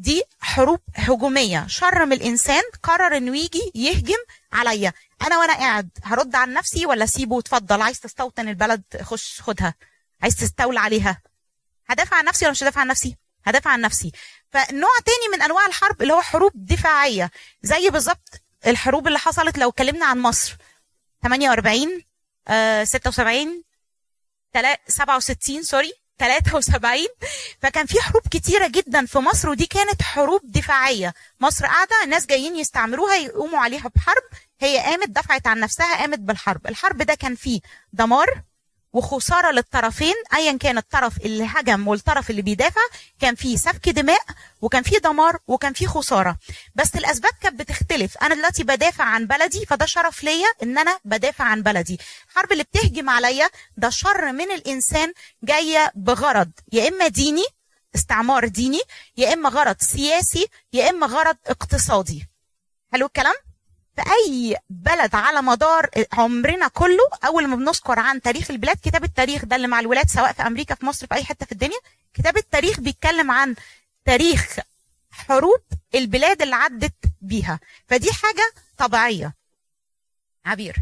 دي 0.02 0.24
حروب 0.42 0.80
هجومية. 0.96 1.68
شر 1.68 2.06
من 2.06 2.14
الإنسان 2.14 2.62
قرر 2.84 3.18
إنه 3.18 3.38
يجي 3.38 3.72
يهجم 3.76 4.18
عليا. 4.54 4.94
أنا 5.22 5.38
وأنا 5.40 5.54
قاعد 5.54 5.90
هرد 6.04 6.36
عن 6.36 6.54
نفسي 6.54 6.86
ولا 6.86 7.04
اسيبه 7.04 7.40
اتفضل. 7.40 7.82
عايز 7.82 8.00
تستوطن 8.00 8.48
البلد 8.50 8.84
خش 9.02 9.42
خدها. 9.42 9.74
عايز 10.22 10.36
تستولى 10.36 10.80
عليها. 10.80 11.22
هدافع 11.88 12.18
عن 12.18 12.26
نفسي 12.26 12.46
ولا 12.46 12.52
مش 12.52 12.64
هدافع 12.64 12.82
عن 12.82 12.88
نفسي؟ 12.88 13.18
هدافع 13.46 13.72
عن 13.72 13.82
نفسي. 13.82 14.12
فنوع 14.50 14.90
تاني 15.06 15.28
من 15.38 15.42
أنواع 15.42 15.66
الحرب 15.66 16.02
اللي 16.02 16.14
هو 16.14 16.22
حروب 16.22 16.52
دفاعية. 16.56 17.32
زي 17.64 17.90
بالظبط 17.90 18.30
الحروب 18.68 19.08
اللي 19.08 19.20
حصلت 19.20 19.58
لو 19.58 19.70
اتكلمنا 19.70 20.06
عن 20.06 20.20
مصر. 20.20 20.56
48 21.24 22.02
آه 22.48 22.84
76 22.84 23.64
تلا- 24.54 24.80
67 24.88 25.64
سوري. 25.64 25.94
73 26.22 27.06
فكان 27.62 27.86
في 27.86 28.02
حروب 28.02 28.24
كتيرة 28.32 28.68
جدا 28.68 29.06
في 29.06 29.20
مصر 29.20 29.50
ودي 29.50 29.66
كانت 29.66 30.02
حروب 30.02 30.42
دفاعية. 30.44 31.14
مصر 31.40 31.66
قاعدة 31.66 31.96
الناس 32.04 32.26
جايين 32.26 32.56
يستعمروها 32.56 33.16
يقوموا 33.16 33.60
عليها 33.60 33.92
بحرب 33.96 34.24
هي 34.60 34.78
قامت 34.78 35.10
دفعت 35.10 35.48
عن 35.48 35.60
نفسها 35.60 35.96
قامت 35.98 36.20
بالحرب. 36.20 36.68
الحرب 36.68 36.98
ده 36.98 37.14
كان 37.14 37.36
فيه 37.36 37.60
دمار 37.94 38.42
وخسارة 38.94 39.52
للطرفين 39.52 40.14
ايا 40.34 40.58
كان 40.58 40.78
الطرف 40.78 41.18
اللي 41.18 41.46
هجم 41.48 41.88
والطرف 41.88 42.30
اللي 42.30 42.42
بيدافع 42.42 42.82
كان 43.20 43.36
فيه 43.36 43.58
سفك 43.58 43.90
دماء 43.90 44.22
وكان 44.62 44.84
فيه 44.84 44.98
دمار 44.98 45.38
وكان 45.48 45.74
فيه 45.74 45.88
خسارة. 45.88 46.38
بس 46.76 46.96
الأسباب 46.96 47.32
كانت 47.42 47.60
بتختلف. 47.60 48.18
أنا 48.18 48.36
دلوقتي 48.36 48.64
بدافع 48.64 49.04
عن 49.04 49.28
بلدي 49.28 49.66
فده 49.66 49.86
شرف 49.86 50.24
ليا 50.24 50.48
إن 50.64 50.78
أنا 50.78 51.00
بدافع 51.06 51.44
عن 51.44 51.64
بلدي. 51.64 52.00
الحرب 52.30 52.52
اللي 52.52 52.64
بتهجم 52.64 53.10
عليا 53.10 53.50
ده 53.78 53.90
شر 53.90 54.32
من 54.32 54.52
الإنسان 54.52 55.14
جاية 55.44 55.92
بغرض. 55.96 56.52
يا 56.74 56.88
إما 56.88 57.08
ديني 57.08 57.46
استعمار 57.96 58.48
ديني 58.48 58.80
يا 59.18 59.34
إما 59.34 59.50
غرض 59.50 59.76
سياسي 59.80 60.48
يا 60.74 60.90
إما 60.90 61.08
غرض 61.08 61.38
اقتصادي. 61.48 62.28
حلو 62.94 63.06
الكلام؟ 63.06 63.36
في 64.04 64.10
أي 64.12 64.56
بلد 64.70 65.16
على 65.16 65.42
مدار 65.42 65.90
عمرنا 66.14 66.68
كله 66.68 67.10
أول 67.26 67.48
ما 67.48 67.56
بنذكر 67.56 68.00
عن 68.00 68.22
تاريخ 68.22 68.52
البلاد 68.52 68.78
كتاب 68.84 69.04
التاريخ 69.04 69.46
ده 69.46 69.56
اللي 69.56 69.68
مع 69.68 69.80
الولاد 69.80 70.08
سواء 70.10 70.34
في 70.34 70.42
أمريكا 70.42 70.76
في 70.76 70.86
مصر 70.86 71.08
في 71.08 71.14
أي 71.16 71.24
حتة 71.24 71.46
في 71.46 71.52
الدنيا 71.52 71.78
كتاب 72.14 72.38
التاريخ 72.38 72.80
بيتكلم 72.80 73.32
عن 73.32 73.56
تاريخ 74.06 74.60
حروب 75.12 75.62
البلاد 75.96 76.42
اللي 76.42 76.56
عدت 76.56 76.94
بيها. 77.22 77.60
فدي 77.88 78.12
حاجة 78.12 78.54
طبيعية. 78.78 79.34
عبير. 80.46 80.76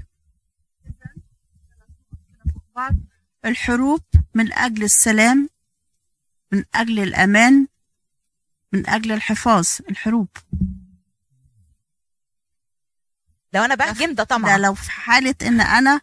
الحروب 3.45 4.01
من 4.33 4.53
أجل 4.53 4.83
السلام 4.83 5.49
من 6.51 6.63
أجل 6.75 6.99
الأمان 6.99 7.67
من 8.73 8.89
أجل 8.89 9.11
الحفاظ 9.11 9.67
الحروب. 9.89 10.27
لو 13.53 13.63
أنا 13.65 13.75
بهجم 13.75 14.13
ده 14.13 14.23
طمع. 14.23 14.47
ده 14.47 14.57
لو 14.57 14.73
في 14.73 14.91
حالة 14.91 15.35
إن 15.41 15.61
أنا 15.61 16.01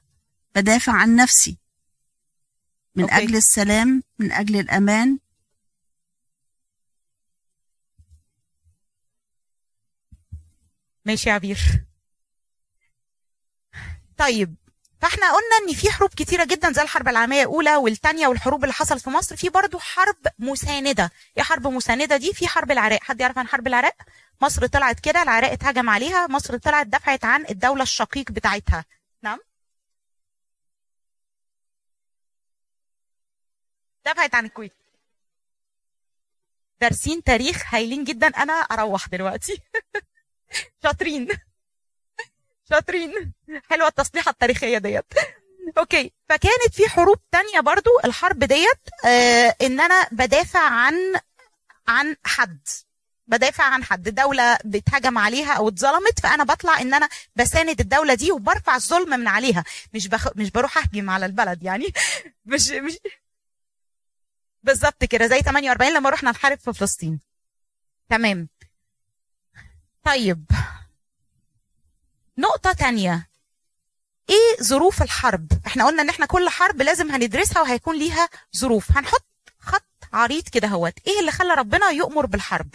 بدافع 0.54 0.92
عن 0.92 1.16
نفسي 1.16 1.58
من 2.94 3.02
أوكي. 3.02 3.16
أجل 3.16 3.36
السلام 3.36 4.02
من 4.18 4.32
أجل 4.32 4.60
الأمان. 4.60 5.18
ماشي 11.04 11.28
يا 11.28 11.34
عبير. 11.34 11.84
طيب 14.16 14.54
فاحنا 15.06 15.32
قلنا 15.32 15.56
ان 15.68 15.74
في 15.74 15.90
حروب 15.92 16.10
كتيرة 16.14 16.44
جدا 16.44 16.72
زي 16.72 16.82
الحرب 16.82 17.08
العالمية 17.08 17.42
الأولى 17.42 17.76
والثانيه 17.76 18.26
والحروب 18.26 18.64
اللي 18.64 18.72
حصلت 18.72 19.02
في 19.02 19.10
مصر. 19.10 19.36
في 19.36 19.48
برضو 19.48 19.78
حرب 19.78 20.16
مساندة. 20.38 21.10
إيه 21.36 21.42
حرب 21.42 21.66
مساندة 21.66 22.16
دي؟ 22.16 22.32
في 22.32 22.48
حرب 22.48 22.70
العراق. 22.70 23.02
حد 23.02 23.20
يعرف 23.20 23.38
عن 23.38 23.48
حرب 23.48 23.66
العراق؟ 23.66 23.96
مصر 24.42 24.66
طلعت 24.66 25.00
كده 25.00 25.22
العراق 25.22 25.52
اتهجم 25.52 25.90
عليها. 25.90 26.26
مصر 26.26 26.56
طلعت 26.56 26.86
دفعت 26.86 27.24
عن 27.24 27.46
الدولة 27.50 27.82
الشقيق 27.82 28.30
بتاعتها. 28.32 28.84
نعم؟ 29.22 29.38
دفعت 34.06 34.34
عن 34.34 34.44
الكويت. 34.44 34.72
دارسين 36.80 37.22
تاريخ 37.22 37.74
هايلين 37.74 38.04
جدا. 38.04 38.26
أنا 38.26 38.52
أروح 38.52 39.08
دلوقتي. 39.08 39.62
شاطرين. 40.82 41.28
شاطرين. 42.70 43.32
حلوة 43.70 43.88
التصليحة 43.88 44.30
التاريخية 44.30 44.78
ديت. 44.78 45.04
okay. 45.78 46.12
فكانت 46.28 46.72
في 46.74 46.88
حروب 46.88 47.18
تانية 47.32 47.60
برضو 47.60 47.90
الحرب 48.04 48.38
ديت 48.44 48.80
آه 49.06 49.54
إن 49.62 49.80
أنا 49.80 50.08
بدافع 50.12 50.60
عن 50.70 50.94
عن 51.88 52.16
حد. 52.24 52.60
بدافع 53.26 53.64
عن 53.64 53.84
حد. 53.84 54.08
دولة 54.08 54.58
بيتهجم 54.64 55.18
عليها 55.18 55.52
أو 55.52 55.68
اتظلمت 55.68 56.20
فأنا 56.20 56.44
بطلع 56.44 56.80
إن 56.80 56.94
أنا 56.94 57.08
بساند 57.36 57.80
الدولة 57.80 58.14
دي 58.14 58.32
وبرفع 58.32 58.76
الظلم 58.76 59.20
من 59.20 59.28
عليها. 59.28 59.64
مش 59.94 60.08
بخ... 60.08 60.36
مش 60.36 60.50
بروح 60.50 60.78
أهجم 60.78 61.10
على 61.10 61.26
البلد 61.26 61.62
يعني. 61.62 61.86
مش 62.44 62.70
مش 62.70 62.98
بالظبط 64.62 65.04
كده 65.04 65.26
زي 65.26 65.40
48 65.42 65.92
لما 65.92 66.10
رحنا 66.10 66.30
نحارب 66.30 66.58
في 66.58 66.72
فلسطين. 66.72 67.20
تمام. 68.10 68.48
طيب. 70.04 70.44
نقطة 72.38 72.72
تانية. 72.72 73.28
إيه 74.30 74.62
ظروف 74.62 75.02
الحرب؟ 75.02 75.48
إحنا 75.66 75.86
قلنا 75.86 76.02
إن 76.02 76.08
إحنا 76.08 76.26
كل 76.26 76.48
حرب 76.48 76.82
لازم 76.82 77.10
هندرسها 77.10 77.62
وهيكون 77.62 77.96
ليها 77.96 78.28
ظروف. 78.56 78.84
هنحط 78.96 79.24
خط 79.60 79.82
عريض 80.12 80.48
كده 80.48 80.68
هوت 80.68 80.94
إيه 81.06 81.20
اللي 81.20 81.32
خلى 81.32 81.54
ربنا 81.54 81.90
يؤمر 81.90 82.26
بالحرب؟ 82.26 82.68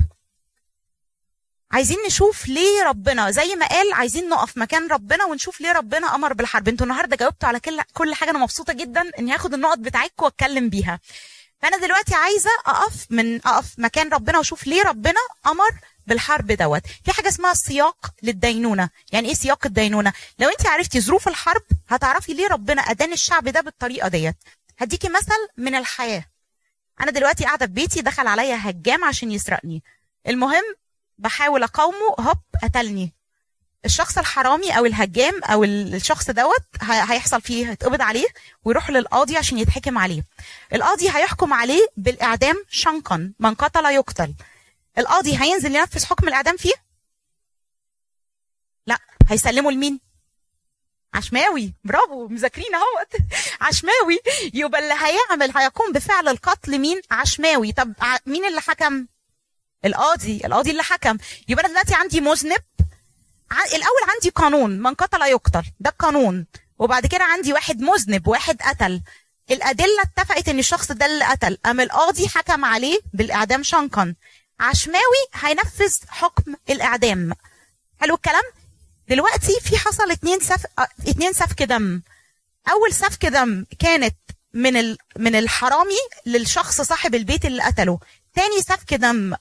عايزين 1.71 1.97
نشوف 2.07 2.47
ليه 2.47 2.83
ربنا 2.83 3.31
زي 3.31 3.55
ما 3.55 3.67
قال 3.67 3.93
عايزين 3.93 4.29
نقف 4.29 4.57
مكان 4.57 4.87
ربنا 4.87 5.25
ونشوف 5.25 5.61
ليه 5.61 5.71
ربنا 5.71 6.15
أمر 6.15 6.33
بالحرب. 6.33 6.67
أنتوا 6.67 6.85
النهارده 6.85 7.15
جاوبتوا 7.15 7.49
على 7.49 7.59
كل 7.59 7.81
كل 7.93 8.13
حاجة. 8.15 8.29
أنا 8.29 8.39
مبسوطة 8.39 8.73
جدا 8.73 9.11
إني 9.19 9.33
هاخد 9.33 9.53
النقط 9.53 9.77
بتاعتكم 9.77 10.25
وأتكلم 10.25 10.69
بيها. 10.69 10.99
فأنا 11.61 11.77
دلوقتي 11.77 12.15
عايزة 12.15 12.49
أقف 12.65 13.05
من 13.09 13.47
أقف 13.47 13.65
مكان 13.77 14.09
ربنا 14.09 14.37
وأشوف 14.37 14.67
ليه 14.67 14.83
ربنا 14.83 15.19
أمر 15.47 15.71
بالحرب 16.07 16.51
دوت. 16.51 16.81
في 17.05 17.11
حاجة 17.11 17.27
اسمها 17.27 17.53
سياق 17.53 18.13
للدينونة. 18.23 18.89
يعني 19.11 19.27
إيه 19.27 19.33
سياق 19.33 19.65
الدينونة؟ 19.65 20.13
لو 20.39 20.49
انت 20.49 20.67
عرفتي 20.67 21.01
ظروف 21.01 21.27
الحرب 21.27 21.61
هتعرفي 21.89 22.33
ليه 22.33 22.47
ربنا 22.47 22.81
أدان 22.81 23.13
الشعب 23.13 23.47
ده 23.47 23.61
بالطريقة 23.61 24.07
ديت. 24.07 24.35
هديكي 24.77 25.09
مثل 25.09 25.47
من 25.57 25.75
الحياة. 25.75 26.25
أنا 27.01 27.11
دلوقتي 27.11 27.43
قاعدة 27.45 27.65
في 27.65 27.71
بيتي 27.71 28.01
دخل 28.01 28.27
عليا 28.27 28.59
هجام 28.61 29.03
عشان 29.03 29.31
يسرقني. 29.31 29.83
المهم 30.27 30.63
بحاول 31.17 31.63
أقاومه 31.63 32.15
هوب 32.19 32.37
قتلني. 32.63 33.13
الشخص 33.85 34.17
الحرامي 34.17 34.77
أو 34.77 34.85
الهجام 34.85 35.43
أو 35.43 35.63
الشخص 35.63 36.29
دوت 36.31 36.63
هيحصل 36.81 37.41
فيه 37.41 37.69
هيتقبض 37.69 38.01
عليه 38.01 38.27
ويروح 38.65 38.89
للقاضي 38.89 39.37
عشان 39.37 39.57
يتحكم 39.57 39.97
عليه. 39.97 40.23
القاضي 40.73 41.09
هيحكم 41.09 41.53
عليه 41.53 41.87
بالإعدام 41.97 42.63
شنقا 42.69 43.33
من 43.39 43.53
قتل 43.53 43.85
يقتل. 43.85 44.33
القاضي 44.97 45.37
هينزل 45.37 45.75
ينفذ 45.75 46.05
حكم 46.05 46.27
الإعدام 46.27 46.57
فيه 46.57 46.73
لا. 48.87 48.97
هيسلمه 49.29 49.71
لمين؟ 49.71 49.99
عشماوي. 51.13 51.73
برافو. 51.83 52.27
مذاكرين 52.27 52.75
أهوت. 52.75 53.21
عشماوي. 53.67 54.19
يبقى 54.53 54.81
اللي 54.81 54.93
هيعمل 54.93 55.57
هيقوم 55.57 55.91
بفعل 55.91 56.27
القتل 56.27 56.79
مين؟ 56.79 57.01
عشماوي. 57.11 57.71
طب 57.71 57.93
مين 58.25 58.45
اللي 58.45 58.61
حكم؟ 58.61 59.07
القاضي. 59.85 60.41
القاضي 60.45 60.71
اللي 60.71 60.83
حكم. 60.83 61.17
يبقى 61.47 61.65
أنا 61.65 61.73
دلوقتي 61.73 61.95
عندي 61.95 62.21
مذنب. 62.21 62.61
الأول 63.51 64.01
عندي 64.13 64.29
قانون. 64.29 64.79
من 64.79 64.93
قتل 64.93 65.21
يقتل. 65.21 65.63
ده 65.79 65.89
القانون. 65.89 66.45
وبعد 66.79 67.05
كده 67.05 67.23
عندي 67.23 67.53
واحد 67.53 67.81
مذنب 67.81 68.27
واحد 68.27 68.61
قتل. 68.61 69.01
الأدلة 69.51 70.01
اتفقت 70.01 70.49
إن 70.49 70.59
الشخص 70.59 70.91
ده 70.91 71.05
اللي 71.05 71.25
قتل. 71.25 71.57
قام 71.65 71.79
القاضي 71.79 72.27
حكم 72.27 72.65
عليه 72.65 72.99
بالإعدام 73.13 73.63
شنقا. 73.63 74.15
عشماوي 74.61 75.27
هينفذ 75.33 75.95
حكم 76.07 76.55
الإعدام. 76.69 77.33
حلو 78.01 78.15
الكلام؟ 78.15 78.43
دلوقتي 79.09 79.59
في 79.61 79.77
حصل 79.77 80.11
اتنين 80.11 80.39
سف... 80.39 80.65
آه، 80.79 80.87
اتنين 81.07 81.33
سفك 81.33 81.63
دم. 81.63 82.01
أول 82.71 82.93
سفك 82.93 83.25
دم 83.25 83.65
كانت 83.79 84.15
من 84.53 84.77
ال... 84.77 84.97
من 85.17 85.35
الحرامي 85.35 85.99
للشخص 86.25 86.81
صاحب 86.81 87.15
البيت 87.15 87.45
اللي 87.45 87.63
قتله. 87.63 87.99
تاني 88.33 88.61
سفك 88.61 88.93
دم 88.93 89.35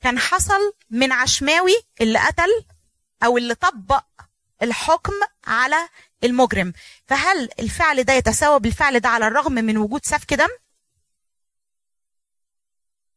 كان 0.00 0.18
حصل 0.18 0.74
من 0.90 1.12
عشماوي 1.12 1.74
اللي 2.00 2.18
قتل 2.18 2.64
أو 3.24 3.38
اللي 3.38 3.54
طبق 3.54 4.04
الحكم 4.62 5.12
على 5.46 5.88
المجرم. 6.24 6.72
فهل 7.06 7.48
الفعل 7.58 8.04
ده 8.04 8.12
يتساوى 8.12 8.60
بالفعل 8.60 9.00
ده 9.00 9.08
على 9.08 9.26
الرغم 9.26 9.52
من 9.52 9.76
وجود 9.78 10.04
سفك 10.04 10.34
دم؟ 10.34 10.48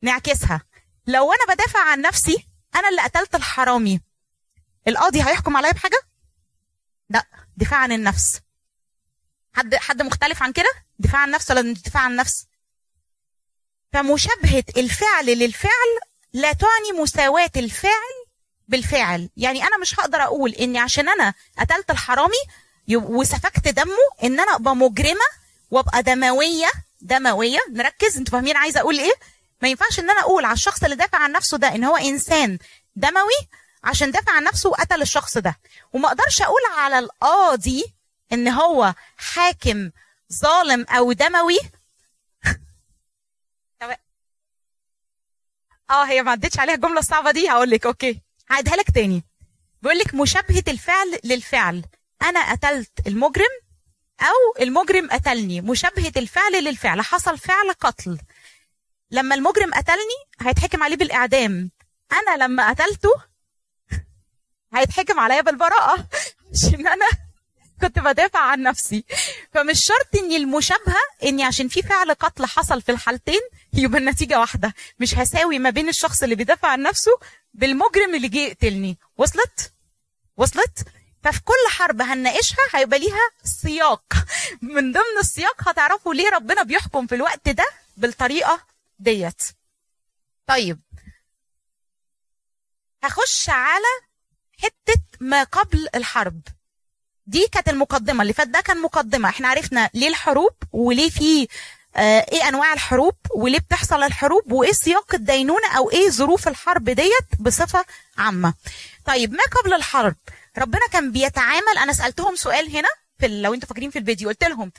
نعكسها. 0.02 0.62
لو 1.08 1.34
أنا 1.34 1.54
بدافع 1.54 1.80
عن 1.80 2.02
نفسي 2.02 2.48
أنا 2.76 2.90
اللي 2.90 3.02
قتلت 3.02 3.36
الحرامي. 3.36 4.02
القاضي 4.88 5.20
هيحكم 5.24 5.58
عليا 5.58 5.72
بحاجة؟ 5.72 6.00
لا 7.10 7.26
دفاع 7.58 7.80
عن 7.80 7.92
النفس. 7.92 8.40
حد 9.54 9.76
حد 9.76 10.02
مختلف 10.02 10.44
عن 10.44 10.52
كده؟ 10.52 10.70
دفاع 11.00 11.22
عن 11.22 11.28
النفس 11.28 11.52
ولا 11.52 11.74
دفاع 11.74 12.04
عن 12.04 12.12
النفس 12.12 12.46
فمشابهة 13.94 14.64
الفعل 14.78 15.26
للفعل 15.26 16.00
لا 16.34 16.54
تعني 16.54 17.02
مساواة 17.02 17.52
الفعل 17.56 18.26
بالفعل 18.68 19.30
يعني 19.38 19.64
أنا 19.64 19.78
مش 19.78 20.00
هقدر 20.00 20.24
أقول 20.24 20.52
إني 20.52 20.80
عشان 20.80 21.10
أنا 21.10 21.34
قتلت 21.60 21.92
الحرامي 21.92 22.42
وسفكت 22.96 23.68
دمه 23.68 23.98
إن 24.24 24.40
أنا 24.40 24.56
أبقى 24.56 24.76
مجرمة 24.76 25.26
وأبقى 25.72 26.04
دموية 26.04 26.68
دموية. 27.02 27.60
نركز؟ 27.72 28.18
أنتوا 28.18 28.32
فاهمين 28.32 28.58
عايزة 28.58 28.80
أقول 28.80 29.00
إيه؟ 29.00 29.14
ما 29.62 29.68
ينفعش 29.70 30.00
إن 30.00 30.10
أنا 30.10 30.20
أقول 30.20 30.46
على 30.46 30.54
الشخص 30.54 30.84
اللي 30.84 30.96
دافع 30.96 31.18
عن 31.18 31.32
نفسه 31.32 31.58
ده 31.58 31.76
إن 31.76 31.84
هو 31.84 31.98
إنسان 31.98 32.58
دموي 32.96 33.48
عشان 33.86 34.12
دافع 34.12 34.32
عن 34.32 34.44
نفسه 34.44 34.70
وقتل 34.70 35.02
الشخص 35.02 35.38
ده. 35.38 35.60
وما 35.94 36.08
أقدرش 36.08 36.42
أقول 36.42 36.62
على 36.78 37.00
القاضي 37.00 37.94
إن 38.34 38.48
هو 38.48 38.94
حاكم 39.18 39.92
ظالم 40.34 40.86
أو 40.90 41.12
دموي. 41.12 41.60
آه 45.90 46.06
هي 46.06 46.24
ما 46.24 46.32
عدتش 46.32 46.60
عليها 46.60 46.76
الجملة 46.76 47.00
الصعبة 47.00 47.32
دي؟ 47.32 47.50
هقول 47.50 47.70
لك. 47.70 47.86
أوكي. 47.86 48.22
هعيدها 48.52 48.76
لك 48.76 48.92
تاني. 48.92 49.24
بيقول 49.82 49.98
لك 50.00 50.14
مشابهة 50.16 50.64
الفعل 50.68 51.20
للفعل. 51.24 51.86
أنا 52.24 52.52
قتلت 52.52 53.08
المجرم 53.08 53.62
أو 54.22 54.64
المجرم 54.64 55.10
قتلني. 55.12 55.62
مشابهة 55.62 56.12
الفعل 56.18 56.64
للفعل. 56.64 57.02
حصل 57.02 57.38
فعل 57.38 57.72
قتل. 57.80 58.20
لما 59.12 59.36
المجرم 59.36 59.74
قتلني 59.74 60.18
هيتحكم 60.42 60.84
عليه 60.84 60.96
بالإعدام. 60.96 61.72
أنا 62.12 62.44
لما 62.44 62.70
قتلته 62.70 63.10
هيتحكم 64.74 65.20
عليا 65.20 65.42
بالبراءة. 65.42 66.08
عشان 66.54 66.88
أنا 66.88 67.06
كنت 67.82 68.00
بدافع 68.00 68.40
عن 68.40 68.62
نفسي. 68.64 69.06
فمش 69.54 69.86
شرط 69.86 70.24
إني 70.24 70.38
المشابهة 70.38 70.98
إني 71.24 71.44
عشان 71.44 71.68
في 71.68 71.82
فعل 71.82 72.12
قتل 72.14 72.46
حصل 72.46 72.82
في 72.82 72.92
الحالتين 72.92 73.42
يبقى 73.74 74.00
النتيجة 74.00 74.40
واحدة. 74.40 74.74
مش 75.00 75.16
هساوي 75.16 75.60
ما 75.60 75.70
بين 75.70 75.90
الشخص 75.90 76.24
اللي 76.24 76.36
بيدافع 76.36 76.68
عن 76.68 76.82
نفسه 76.82 77.12
بالمجرم 77.54 78.16
اللي 78.16 78.28
جه 78.28 78.38
يقتلني. 78.40 78.98
وصلت؟ 79.18 79.72
وصلت؟ 80.38 80.80
ففي 81.24 81.42
كل 81.44 81.72
حرب 81.72 82.02
هنناقشها 82.02 82.58
هيبقى 82.74 83.00
ليها 83.00 83.30
سياق. 83.44 84.04
من 84.62 84.92
ضمن 84.92 85.18
السياق 85.22 85.70
هتعرفوا 85.70 86.14
ليه 86.14 86.30
ربنا 86.30 86.64
بيحكم 86.64 87.08
في 87.08 87.16
الوقت 87.16 87.50
ده 87.50 87.66
بالطريقة 87.98 88.62
ديت. 89.00 89.42
طيب. 90.48 90.82
هخش 93.04 93.50
على 93.50 93.86
حتة 94.64 95.02
ما 95.20 95.44
قبل 95.44 95.88
الحرب. 95.96 96.42
دي 97.28 97.48
كانت 97.52 97.70
المقدمة. 97.70 98.22
اللي 98.22 98.34
فات 98.34 98.48
ده 98.48 98.62
كان 98.62 98.82
مقدمة. 98.82 99.30
إحنا 99.30 99.48
عرفنا 99.48 99.90
ليه 99.94 100.08
الحروب 100.08 100.56
وليه 100.72 101.10
في 101.10 101.48
آه 101.96 102.26
إيه 102.32 102.48
انواع 102.48 102.74
الحروب 102.74 103.16
وليه 103.36 103.60
بتحصل 103.60 104.04
الحروب 104.04 104.52
وايه 104.52 104.72
سياق 104.72 105.16
الدينونة 105.16 105.78
أو 105.78 105.92
إيه 105.92 106.10
ظروف 106.10 106.48
الحرب 106.48 106.90
ديت 106.90 107.28
بصفة 107.40 107.86
عامة. 108.18 108.54
طيب 109.06 109.34
ما 109.34 109.44
قبل 109.44 109.74
الحرب؟ 109.74 110.16
ربنا 110.58 110.88
كان 110.92 111.12
بيتعامل. 111.12 111.78
أنا 111.78 111.94
سألتهم 111.94 112.36
سؤال 112.36 112.78
هنا 112.78 112.90
في 113.20 113.28
لو 113.28 113.54
أنتوا 113.54 113.70
فاكرين 113.70 113.90
في 113.90 114.00
الفيديو 114.00 114.30
قلت 114.30 114.44
لهم 114.44 114.72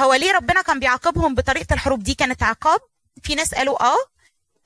هو 0.00 0.14
ليه 0.14 0.32
ربنا 0.32 0.62
كان 0.62 0.80
بيعاقبهم 0.80 1.34
بطريقة 1.34 1.74
الحروب 1.74 2.02
دي؟ 2.02 2.14
كانت 2.14 2.42
عقاب 2.42 2.80
في 3.22 3.34
ناس 3.34 3.54
قالوا 3.54 3.82
آه. 3.84 3.96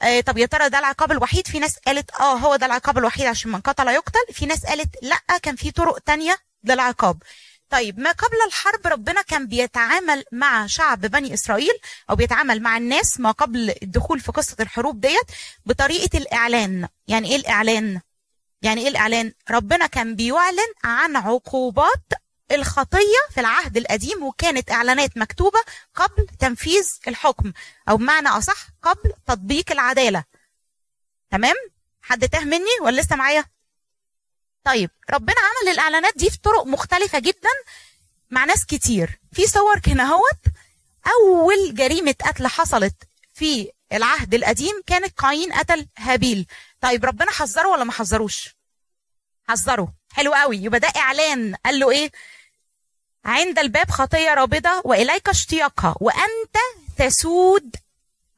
آه، 0.03 0.21
طب 0.21 0.39
يا 0.39 0.47
ترى 0.47 0.69
ده 0.69 0.79
العقاب 0.79 1.13
الوحيد؟ 1.13 1.47
في 1.49 1.59
ناس 1.59 1.77
قالت 1.87 2.11
آه 2.11 2.35
هو 2.37 2.57
ده 2.57 2.67
العقاب 2.67 2.99
الوحيد 2.99 3.27
عشان 3.27 3.51
من 3.53 3.61
قتل 3.61 3.89
يقتل. 3.89 4.21
في 4.33 4.47
ناس 4.47 4.67
قالت 4.67 4.89
لا 5.03 5.39
كان 5.43 5.57
في 5.57 5.71
طرق 5.71 5.99
تانية 5.99 6.37
للعقاب. 6.65 7.23
طيب 7.71 7.99
ما 8.01 8.13
قبل 8.13 8.37
الحرب 8.47 8.87
ربنا 8.87 9.23
كان 9.23 9.47
بيتعامل 9.47 10.25
مع 10.33 10.67
شعب 10.67 11.01
بني 11.01 11.35
إسرائيل 11.35 11.73
أو 12.11 12.17
بيتعامل 12.17 12.63
مع 12.63 12.77
الناس 12.77 13.21
ما 13.21 13.31
قبل 13.31 13.75
الدخول 13.83 14.21
في 14.21 14.33
قصة 14.33 14.57
الحروب 14.61 15.01
ديت 15.01 15.27
بطريقة 15.67 16.19
الإعلان. 16.19 16.89
يعني 17.09 17.29
إيه 17.31 17.37
الإعلان؟ 17.37 18.01
يعني 18.63 18.81
إيه 18.81 18.89
الإعلان؟ 18.89 19.33
ربنا 19.51 19.87
كان 19.87 20.17
بيعلن 20.17 20.73
عن 20.85 21.17
عقوبات 21.17 22.05
الخطية 22.53 23.21
في 23.35 23.41
العهد 23.41 23.77
القديم 23.77 24.23
وكانت 24.23 24.71
إعلانات 24.71 25.17
مكتوبة 25.17 25.59
قبل 25.95 26.27
تنفيذ 26.39 26.91
الحكم 27.09 27.53
أو 27.89 27.97
بمعنى 27.97 28.29
أصح 28.29 28.67
قبل 28.83 29.13
تطبيق 29.27 29.73
العدالة. 29.73 30.25
تمام؟ 31.31 31.55
حد 32.03 32.29
تاه 32.29 32.45
مني 32.45 32.81
ولا 32.83 33.01
لسه 33.01 33.17
معايا؟ 33.17 33.45
طيب 34.65 34.91
ربنا 35.11 35.37
عمل 35.41 35.73
الإعلانات 35.73 36.13
دي 36.17 36.31
في 36.31 36.39
طرق 36.39 36.67
مختلفة 36.67 37.19
جدا 37.19 37.51
مع 38.31 38.45
ناس 38.45 38.67
كتير. 38.67 39.21
في 39.33 39.47
صور 39.47 39.81
هنا 39.87 40.03
أهوت. 40.03 40.41
أول 41.07 41.75
جريمة 41.75 42.15
قتل 42.25 42.47
حصلت 42.47 42.95
في 43.35 43.71
العهد 43.93 44.35
القديم 44.35 44.83
كانت 44.87 45.21
قايين 45.21 45.53
قتل 45.53 45.89
هابيل. 45.99 46.47
طيب 46.81 47.05
ربنا 47.05 47.31
حذره 47.31 47.69
ولا 47.69 47.85
ما 47.85 47.93
حذروش؟ 47.93 48.57
حذره. 49.49 49.95
حلو 50.13 50.35
قوي. 50.35 50.57
يبقى 50.57 50.81
ده 50.81 50.89
إعلان. 50.97 51.55
قال 51.55 51.79
له 51.79 51.91
إيه؟ 51.91 52.11
عند 53.27 53.59
الباب 53.59 53.91
خطية 53.91 54.35
رابضة 54.35 54.83
وإليك 54.85 55.29
اشتياقها 55.29 55.95
وأنت 56.01 56.57
تسود 56.99 57.77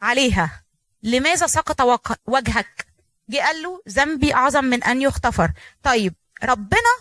عليها. 0.03 0.62
لماذا 1.03 1.46
سقط 1.46 2.09
وجهك؟ 2.27 2.87
جه 3.29 3.38
قال 3.38 3.62
له 3.62 3.83
ذنبي 3.88 4.35
أعظم 4.35 4.64
من 4.64 4.85
أن 4.85 5.03
يغتفر. 5.03 5.53
طيب 5.83 6.14
ربنا 6.44 6.94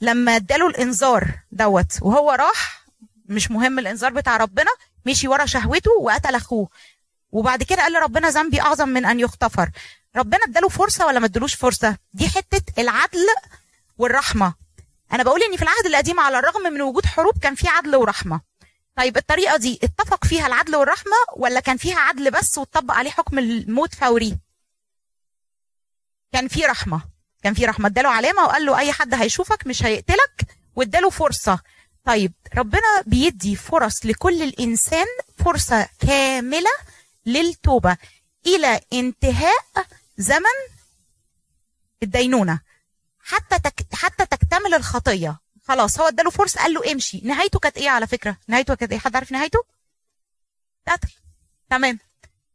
لما 0.00 0.36
اداله 0.36 0.66
الإنذار 0.66 1.38
دوت 1.52 1.92
وهو 2.02 2.32
راح 2.32 2.86
مش 3.26 3.50
مهم 3.50 3.78
الإنذار 3.78 4.12
بتاع 4.12 4.36
ربنا 4.36 4.70
مشي 5.06 5.28
ورا 5.28 5.46
شهوته 5.46 5.90
وقتل 6.00 6.34
أخوه. 6.34 6.68
وبعد 7.32 7.62
كده 7.62 7.82
قال 7.82 7.92
لربنا 7.92 8.30
ذنبي 8.30 8.60
أعظم 8.60 8.88
من 8.88 9.06
أن 9.06 9.20
يغتفر. 9.20 9.70
ربنا 10.16 10.40
اداله 10.44 10.68
فرصة 10.68 11.06
ولا 11.06 11.20
ما 11.20 11.28
فرصة؟ 11.48 11.96
دي 12.14 12.28
حتة 12.28 12.62
العدل 12.82 13.26
والرحمة. 13.98 14.54
أنا 15.12 15.22
بقول 15.22 15.42
ان 15.42 15.56
في 15.56 15.62
العهد 15.62 15.86
القديم 15.86 16.20
على 16.20 16.38
الرغم 16.38 16.62
من 16.72 16.82
وجود 16.82 17.06
حروب 17.06 17.38
كان 17.38 17.54
في 17.54 17.68
عدل 17.68 17.96
ورحمة. 17.96 18.40
طيب 18.96 19.16
الطريقة 19.16 19.56
دي 19.56 19.80
اتفق 19.82 20.24
فيها 20.24 20.46
العدل 20.46 20.76
والرحمة 20.76 21.16
ولا 21.36 21.60
كان 21.60 21.76
فيها 21.76 21.98
عدل 21.98 22.30
بس 22.30 22.58
واتطبق 22.58 22.94
عليه 22.94 23.10
حكم 23.10 23.38
الموت 23.38 23.94
فوري؟ 23.94 24.38
كان 26.32 26.48
في 26.48 26.64
رحمة. 26.66 27.02
كان 27.42 27.54
في 27.54 27.64
رحمة. 27.64 27.86
اداله 27.88 28.08
علامة 28.08 28.42
وقال 28.42 28.66
له 28.66 28.78
أي 28.78 28.92
حد 28.92 29.14
هيشوفك 29.14 29.66
مش 29.66 29.82
هيقتلك 29.82 30.46
واداله 30.76 31.10
فرصة. 31.10 31.58
طيب 32.04 32.32
ربنا 32.56 33.02
بيدي 33.06 33.56
فرص 33.56 34.06
لكل 34.06 34.42
الإنسان 34.42 35.06
فرصة 35.44 35.88
كاملة 36.06 36.70
للتوبة 37.26 37.96
إلى 38.46 38.80
انتهاء 38.92 39.86
زمن 40.18 40.56
الدينونة. 42.02 42.60
حتى 43.26 43.58
تك... 43.58 43.94
حتى 43.94 44.26
تكتمل 44.26 44.74
الخطية. 44.74 45.40
خلاص 45.62 46.00
هو 46.00 46.08
اداله 46.08 46.30
فرصة 46.30 46.60
قال 46.60 46.74
له 46.74 46.92
امشي. 46.92 47.20
نهايته 47.24 47.58
كانت 47.58 47.76
إيه 47.76 47.90
على 47.90 48.06
فكرة؟ 48.06 48.36
نهايته 48.48 48.74
كانت 48.74 48.92
إيه؟ 48.92 48.98
حد 48.98 49.16
عارف 49.16 49.32
نهايته؟ 49.32 49.64
قتل. 50.88 51.08
تمام. 51.70 51.98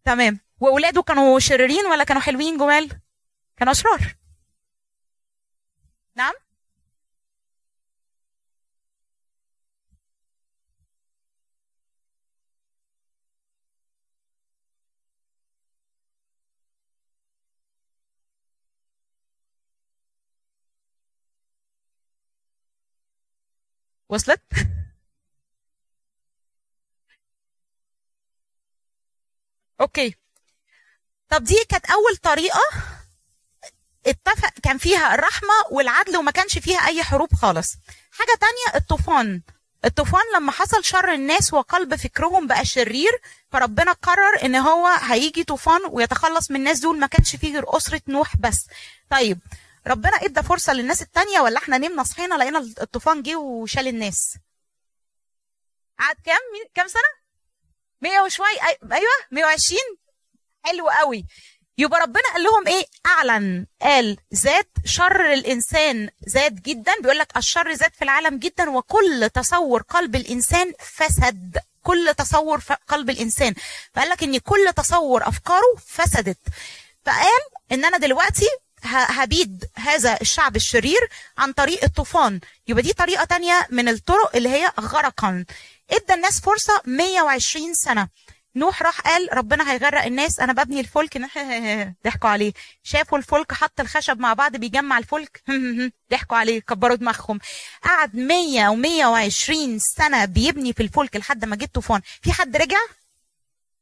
تمام. 0.06 0.40
وأولاده 0.60 1.02
كانوا 1.02 1.40
شريرين 1.40 1.86
ولا 1.86 2.04
كانوا 2.04 2.22
حلوين 2.22 2.58
جمال؟ 2.58 3.00
كانوا 3.58 3.74
أشرار. 3.74 4.16
نعم؟ 6.16 6.34
وصلت؟ 24.12 24.42
أوكي. 29.82 30.16
طب 31.30 31.44
دي 31.44 31.66
كانت 31.70 31.86
أول 31.86 32.16
طريقة 32.18 32.60
اتفق 34.08 34.50
كان 34.64 34.78
فيها 34.78 35.14
الرحمة 35.16 35.54
والعدل 35.72 36.18
وما 36.18 36.32
كانش 36.32 36.58
فيها 36.58 36.78
أي 36.88 37.04
حروب 37.04 37.34
خالص. 37.34 37.74
حاجة 38.12 38.38
تانية 38.40 38.80
الطوفان. 38.82 39.42
الطوفان 39.86 40.22
لما 40.36 40.52
حصل 40.52 40.84
شر 40.84 41.14
الناس 41.14 41.54
وقلب 41.54 41.96
فكرهم 41.96 42.48
بقى 42.48 42.66
شرير 42.66 43.12
فربنا 43.52 43.92
قرر 43.92 44.46
إن 44.46 44.56
هو 44.56 44.88
هيجي 44.88 45.44
طوفان 45.44 45.82
ويتخلص 45.90 46.52
من 46.52 46.58
الناس 46.58 46.80
دول 46.80 47.00
ما 47.00 47.08
كانش 47.08 47.36
فيه 47.36 47.54
غير 47.54 47.78
أسرة 47.78 48.02
نوح 48.08 48.38
بس. 48.38 48.68
طيب 49.10 49.40
ربنا 49.88 50.16
إدى 50.16 50.44
فرصة 50.44 50.74
للناس 50.74 51.02
التانية 51.02 51.40
ولا 51.40 51.58
إحنا 51.58 51.78
نمنا 51.78 52.04
صحينا 52.04 52.36
لقينا 52.36 52.60
الطوفان 52.60 53.22
جه 53.22 53.36
وشال 53.36 53.88
الناس. 53.88 54.38
قعد 56.00 56.16
كام 56.26 56.40
كام 56.76 56.88
سنة؟ 56.88 57.22
100 58.02 58.22
وشوي 58.22 58.46
أيوه 58.92 59.12
120 59.32 59.80
حلو 60.64 60.90
قوي. 60.90 61.26
يبقى 61.78 62.02
ربنا 62.02 62.24
قال 62.34 62.44
لهم 62.44 62.68
إيه؟ 62.68 62.86
أعلن. 63.06 63.68
قال 63.82 64.18
زاد 64.32 64.68
شر 64.86 65.34
الإنسان 65.34 66.10
زاد 66.28 66.62
جدا. 66.62 66.94
بيقول 67.02 67.18
لك 67.18 67.38
الشر 67.38 67.74
زاد 67.74 67.94
في 67.94 68.02
العالم 68.04 68.38
جدا 68.40 68.70
وكل 68.70 69.30
تصور 69.34 69.82
قلب 69.82 70.16
الإنسان 70.16 70.74
فسد. 70.80 71.58
كل 71.84 72.14
تصور 72.18 72.62
قلب 72.88 73.10
الإنسان. 73.10 73.54
فقال 73.94 74.10
لك 74.10 74.24
إن 74.24 74.38
كل 74.38 74.74
تصور 74.76 75.28
أفكاره 75.28 75.76
فسدت. 75.88 76.38
فقال 77.06 77.42
إن 77.72 77.86
أنا 77.86 77.98
دلوقتي 77.98 78.48
هبيد 78.84 79.66
هذا 79.76 80.18
الشعب 80.22 80.56
الشرير 80.56 81.10
عن 81.38 81.54
طريق 81.54 81.84
الطوفان. 81.84 82.40
يبقى 82.68 82.84
دي 82.84 82.94
طريقة 82.94 83.24
تانية 83.26 83.68
من 83.70 83.88
الطرق 83.88 84.36
اللي 84.36 84.50
هي 84.50 84.72
غرقا. 84.80 85.46
إدى 85.92 86.14
الناس 86.14 86.42
فرصة 86.42 86.82
120 86.86 87.74
سنة. 87.74 88.08
نوح 88.56 88.82
راح 88.82 89.02
قال 89.02 89.30
ربنا 89.34 89.72
هيغرق 89.72 90.04
الناس 90.06 90.40
أنا 90.40 90.54
ببني 90.54 90.80
الفلك. 90.80 91.18
ضحكوا 92.06 92.30
عليه. 92.30 92.54
شافوا 92.84 93.18
الفلك 93.18 93.54
حط 93.54 93.80
الخشب 93.80 94.20
مع 94.20 94.34
بعض 94.34 94.56
بيجمع 94.58 94.98
الفلك. 94.98 95.44
ضحكوا 96.12 96.38
عليه 96.38 96.60
كبروا 96.60 96.96
دماغهم. 96.96 97.40
قعد 97.84 98.16
100 98.16 99.30
و120 99.30 99.78
سنة 99.98 100.26
بيبني 100.26 100.74
في 100.74 100.84
الفلك 100.84 101.16
لحد 101.16 101.46
ما 101.46 101.56
جه 101.56 101.64
الطوفان. 101.64 102.02
في 102.22 102.32
حد 102.34 102.58
رجع؟ 102.58 102.78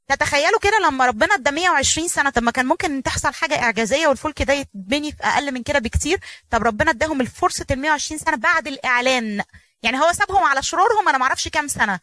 تتخيلوا 0.09 0.59
كده 0.59 0.79
لما 0.87 1.05
ربنا 1.05 1.35
ادى 1.35 1.51
120 1.51 2.07
سنة 2.07 2.29
طب 2.29 2.43
ما 2.43 2.51
كان 2.51 2.65
ممكن 2.65 3.03
تحصل 3.03 3.33
حاجة 3.33 3.61
إعجازية 3.63 4.07
والفلك 4.07 4.41
ده 4.41 4.53
يتبني 4.53 5.11
في 5.11 5.23
أقل 5.23 5.51
من 5.51 5.63
كده 5.63 5.79
بكتير. 5.79 6.19
طب 6.51 6.63
ربنا 6.63 6.91
اداهم 6.91 7.21
الفرصة 7.21 7.65
ال 7.71 7.79
120 7.79 8.19
سنة 8.19 8.37
بعد 8.37 8.67
الإعلان. 8.67 9.43
يعني 9.83 9.99
هو 9.99 10.11
سابهم 10.13 10.43
على 10.43 10.63
شرورهم 10.63 11.09
أنا 11.09 11.17
ما 11.17 11.23
أعرفش 11.23 11.47
كام 11.47 11.67
سنة. 11.67 11.99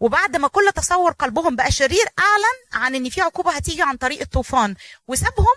وبعد 0.00 0.36
ما 0.36 0.48
كل 0.48 0.72
تصور 0.74 1.12
قلبهم 1.12 1.56
بقى 1.56 1.72
شرير 1.72 2.04
أعلن 2.18 2.82
عن 2.84 2.94
إن 2.94 3.08
في 3.10 3.20
عقوبة 3.20 3.50
هتيجي 3.50 3.82
عن 3.82 3.96
طريق 3.96 4.20
الطوفان. 4.20 4.74
وسابهم 5.08 5.56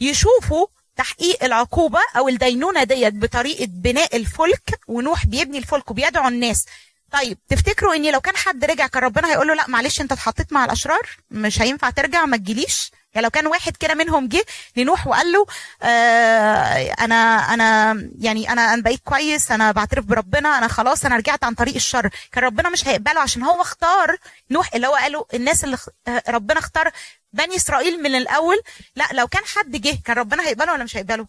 يشوفوا 0.00 0.66
تحقيق 0.96 1.44
العقوبة 1.44 2.00
أو 2.16 2.28
الدينونة 2.28 2.84
ديت 2.84 3.14
بطريقة 3.14 3.66
بناء 3.68 4.16
الفلك 4.16 4.80
ونوح 4.88 5.26
بيبني 5.26 5.58
الفلك 5.58 5.90
وبيدعو 5.90 6.28
الناس. 6.28 6.66
طيب 7.12 7.38
تفتكروا 7.48 7.94
إن 7.94 8.12
لو 8.12 8.20
كان 8.20 8.36
حد 8.36 8.64
رجع 8.64 8.86
كان 8.86 9.02
ربنا 9.02 9.30
هيقول 9.32 9.48
له 9.48 9.54
لا 9.54 9.68
معلش 9.68 10.00
أنت 10.00 10.12
اتحطيت 10.12 10.52
مع 10.52 10.64
الأشرار 10.64 11.08
مش 11.30 11.62
هينفع 11.62 11.90
ترجع 11.90 12.24
ما 12.24 12.36
تجيليش؟ 12.36 12.90
يعني 13.14 13.24
لو 13.24 13.30
كان 13.30 13.46
واحد 13.46 13.76
كده 13.76 13.94
منهم 13.94 14.28
جه 14.28 14.44
لنوح 14.76 15.06
وقال 15.06 15.32
له 15.32 15.46
آه 15.82 16.92
أنا 17.00 17.14
أنا 17.54 17.92
يعني 18.18 18.52
أنا 18.52 18.74
أنا 18.74 18.82
بقيت 18.82 19.00
كويس 19.04 19.50
أنا 19.52 19.72
بعترف 19.72 20.04
بربنا 20.04 20.58
أنا 20.58 20.68
خلاص 20.68 21.04
أنا 21.04 21.16
رجعت 21.16 21.44
عن 21.44 21.54
طريق 21.54 21.74
الشر. 21.74 22.10
كان 22.32 22.44
ربنا 22.44 22.68
مش 22.70 22.88
هيقبله 22.88 23.20
عشان 23.20 23.42
هو 23.42 23.62
اختار 23.62 24.16
نوح 24.50 24.74
اللي 24.74 24.86
هو 24.86 24.94
قاله 24.94 25.26
الناس 25.34 25.64
اللي 25.64 25.76
آه، 26.08 26.22
ربنا 26.28 26.58
اختار 26.58 26.90
بني 27.32 27.56
إسرائيل 27.56 28.02
من 28.02 28.14
الأول. 28.14 28.60
لا 28.96 29.08
لو 29.12 29.28
كان 29.28 29.42
حد 29.44 29.70
جه 29.76 29.98
كان 30.04 30.16
ربنا 30.16 30.42
هيقبله 30.48 30.72
ولا 30.72 30.84
مش 30.84 30.96
هيقبله؟ 30.96 31.26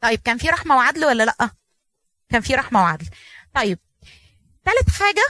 طيب 0.00 0.20
كان 0.24 0.38
في 0.38 0.48
رحمة 0.48 0.76
وعدل 0.76 1.04
ولا 1.04 1.22
لأ؟ 1.22 1.50
كان 2.30 2.40
في 2.40 2.54
رحمة 2.54 2.82
وعدل. 2.82 3.06
طيب 3.54 3.78
ثالث 4.68 4.98
حاجة 5.02 5.24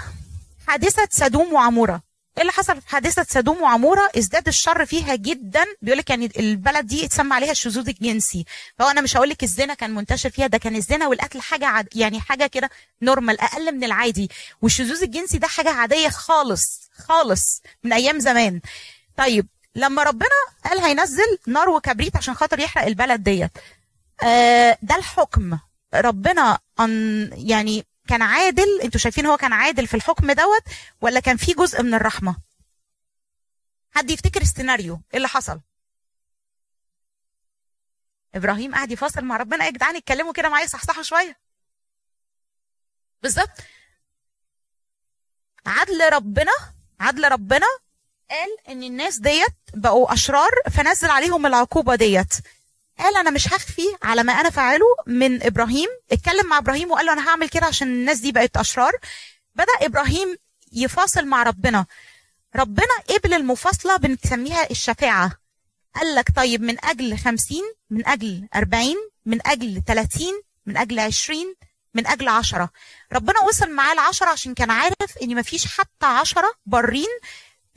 حادثة 0.66 1.08
سدوم 1.10 1.52
وعمورة. 1.52 2.02
إيه 2.36 2.42
اللي 2.42 2.52
حصل 2.52 2.80
في 2.80 2.88
حادثة 2.88 3.26
سدوم 3.28 3.62
وعمورة؟ 3.62 4.10
ازداد 4.18 4.48
الشر 4.48 4.86
فيها 4.86 5.14
جدا. 5.14 5.64
بيقول 5.82 5.98
لك 5.98 6.10
يعني 6.10 6.30
البلد 6.38 6.86
دي 6.86 7.04
اتسمى 7.04 7.34
عليها 7.34 7.50
الشذوذ 7.50 7.88
الجنسي. 7.88 8.44
فهو 8.78 8.88
أنا 8.88 9.00
مش 9.00 9.16
هقول 9.16 9.28
لك 9.28 9.42
الزنا 9.42 9.74
كان 9.74 9.94
منتشر 9.94 10.30
فيها 10.30 10.46
ده 10.46 10.58
كان 10.58 10.76
الزنا 10.76 11.06
والقتل 11.06 11.40
حاجة 11.40 11.66
عاد 11.66 11.88
يعني 11.94 12.20
حاجة 12.20 12.46
كده 12.46 12.70
نورمال 13.02 13.40
أقل 13.40 13.72
من 13.74 13.84
العادي. 13.84 14.30
والشذوذ 14.62 15.02
الجنسي 15.02 15.38
ده 15.38 15.48
حاجة 15.48 15.70
عادية 15.70 16.08
خالص 16.08 16.90
خالص 17.08 17.62
من 17.84 17.92
أيام 17.92 18.18
زمان. 18.18 18.60
طيب 19.16 19.46
لما 19.74 20.02
ربنا 20.02 20.28
قال 20.64 20.78
هينزل 20.78 21.38
نار 21.46 21.68
وكبريت 21.68 22.16
عشان 22.16 22.34
خاطر 22.34 22.58
يحرق 22.60 22.84
البلد 22.86 23.22
ديت 23.22 23.50
آه 24.22 24.78
ده 24.82 24.96
الحكم. 24.96 25.58
ربنا 25.94 26.58
أن 26.80 27.30
يعني 27.36 27.84
كان 28.08 28.22
عادل 28.22 28.80
أنتوا 28.82 29.00
شايفين 29.00 29.26
هو 29.26 29.36
كان 29.36 29.52
عادل 29.52 29.86
في 29.86 29.94
الحكم 29.94 30.32
دوت 30.32 30.62
ولا 31.00 31.20
كان 31.20 31.36
في 31.36 31.52
جزء 31.52 31.82
من 31.82 31.94
الرحمة؟ 31.94 32.36
حد 33.90 34.10
يفتكر 34.10 34.42
السيناريو 34.42 35.00
إيه 35.12 35.16
اللي 35.16 35.28
حصل؟ 35.28 35.60
إبراهيم 38.34 38.74
قاعد 38.74 38.92
يفاصل 38.92 39.24
مع 39.24 39.36
ربنا 39.36 39.64
يا 39.64 39.70
جدعان 39.70 39.96
اتكلموا 39.96 40.32
كده 40.32 40.48
معايا 40.48 40.66
صحصحوا 40.66 41.02
شوية. 41.02 41.38
بالظبط. 43.22 43.60
عدل 45.66 46.12
ربنا 46.12 46.52
عدل 47.00 47.32
ربنا 47.32 47.66
قال 48.30 48.48
إن 48.68 48.82
الناس 48.82 49.18
ديت 49.18 49.54
بقوا 49.74 50.12
أشرار 50.12 50.50
فنزل 50.70 51.10
عليهم 51.10 51.46
العقوبة 51.46 51.94
ديت. 51.94 52.34
قال 52.98 53.16
أنا 53.16 53.30
مش 53.30 53.48
هخفي 53.48 53.96
على 54.02 54.22
ما 54.22 54.32
أنا 54.32 54.50
فاعله 54.50 54.86
من 55.06 55.42
إبراهيم. 55.42 55.88
اتكلم 56.12 56.46
مع 56.46 56.58
إبراهيم 56.58 56.90
وقال 56.90 57.06
له 57.06 57.12
أنا 57.12 57.28
هعمل 57.28 57.48
كده 57.48 57.66
عشان 57.66 57.88
الناس 57.88 58.18
دي 58.18 58.32
بقت 58.32 58.56
أشرار. 58.56 58.92
بدأ 59.54 59.72
إبراهيم 59.80 60.36
يفاصل 60.72 61.26
مع 61.26 61.42
ربنا. 61.42 61.86
ربنا 62.56 62.94
قبل 63.08 63.34
المفاصلة 63.34 63.96
بنسميها 63.96 64.70
الشفاعة. 64.70 65.32
قال 65.94 66.14
لك 66.14 66.30
طيب 66.36 66.62
من 66.62 66.84
أجل 66.84 67.18
خمسين 67.18 67.62
من 67.90 68.06
أجل 68.08 68.48
أربعين 68.54 68.96
من 69.26 69.46
أجل 69.46 69.82
تلاتين 69.86 70.42
من 70.66 70.76
أجل 70.76 70.98
عشرين 71.00 71.54
من 71.94 72.06
أجل 72.06 72.28
عشرة. 72.28 72.70
ربنا 73.12 73.40
وصل 73.40 73.70
معاه 73.70 73.92
العشرة 73.92 74.26
عشان 74.28 74.54
كان 74.54 74.70
عارف 74.70 75.18
إن 75.22 75.36
مفيش 75.36 75.66
حتى 75.66 76.06
عشرة 76.06 76.52
برين 76.66 77.08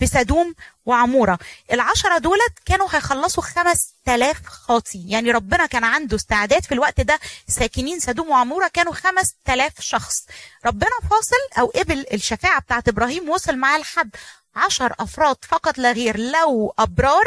في 0.01 0.07
سدوم 0.07 0.55
وعمورة. 0.85 1.39
العشرة 1.71 2.17
دولت 2.17 2.59
كانوا 2.65 2.87
هيخلصوا 2.91 3.43
خمس 3.43 3.93
تلاف 4.05 4.45
خاطي. 4.45 5.09
يعني 5.09 5.31
ربنا 5.31 5.65
كان 5.65 5.83
عنده 5.83 6.15
استعداد 6.15 6.63
في 6.63 6.73
الوقت 6.73 7.01
ده. 7.01 7.19
ساكنين 7.47 7.99
سدوم 7.99 8.29
وعمورة 8.29 8.67
كانوا 8.67 8.93
خمس 8.93 9.35
تلاف 9.45 9.81
شخص. 9.81 10.25
ربنا 10.65 10.91
فاصل 11.09 11.59
أو 11.59 11.65
قبل 11.65 12.05
الشفاعة 12.13 12.61
بتاعت 12.61 12.87
إبراهيم 12.87 13.29
وصل 13.29 13.57
معاه 13.57 13.77
لحد 13.77 14.15
عشر 14.55 14.93
أفراد 14.99 15.37
فقط 15.41 15.77
لا 15.77 15.91
غير. 15.91 16.17
لو 16.19 16.73
أبرار 16.79 17.25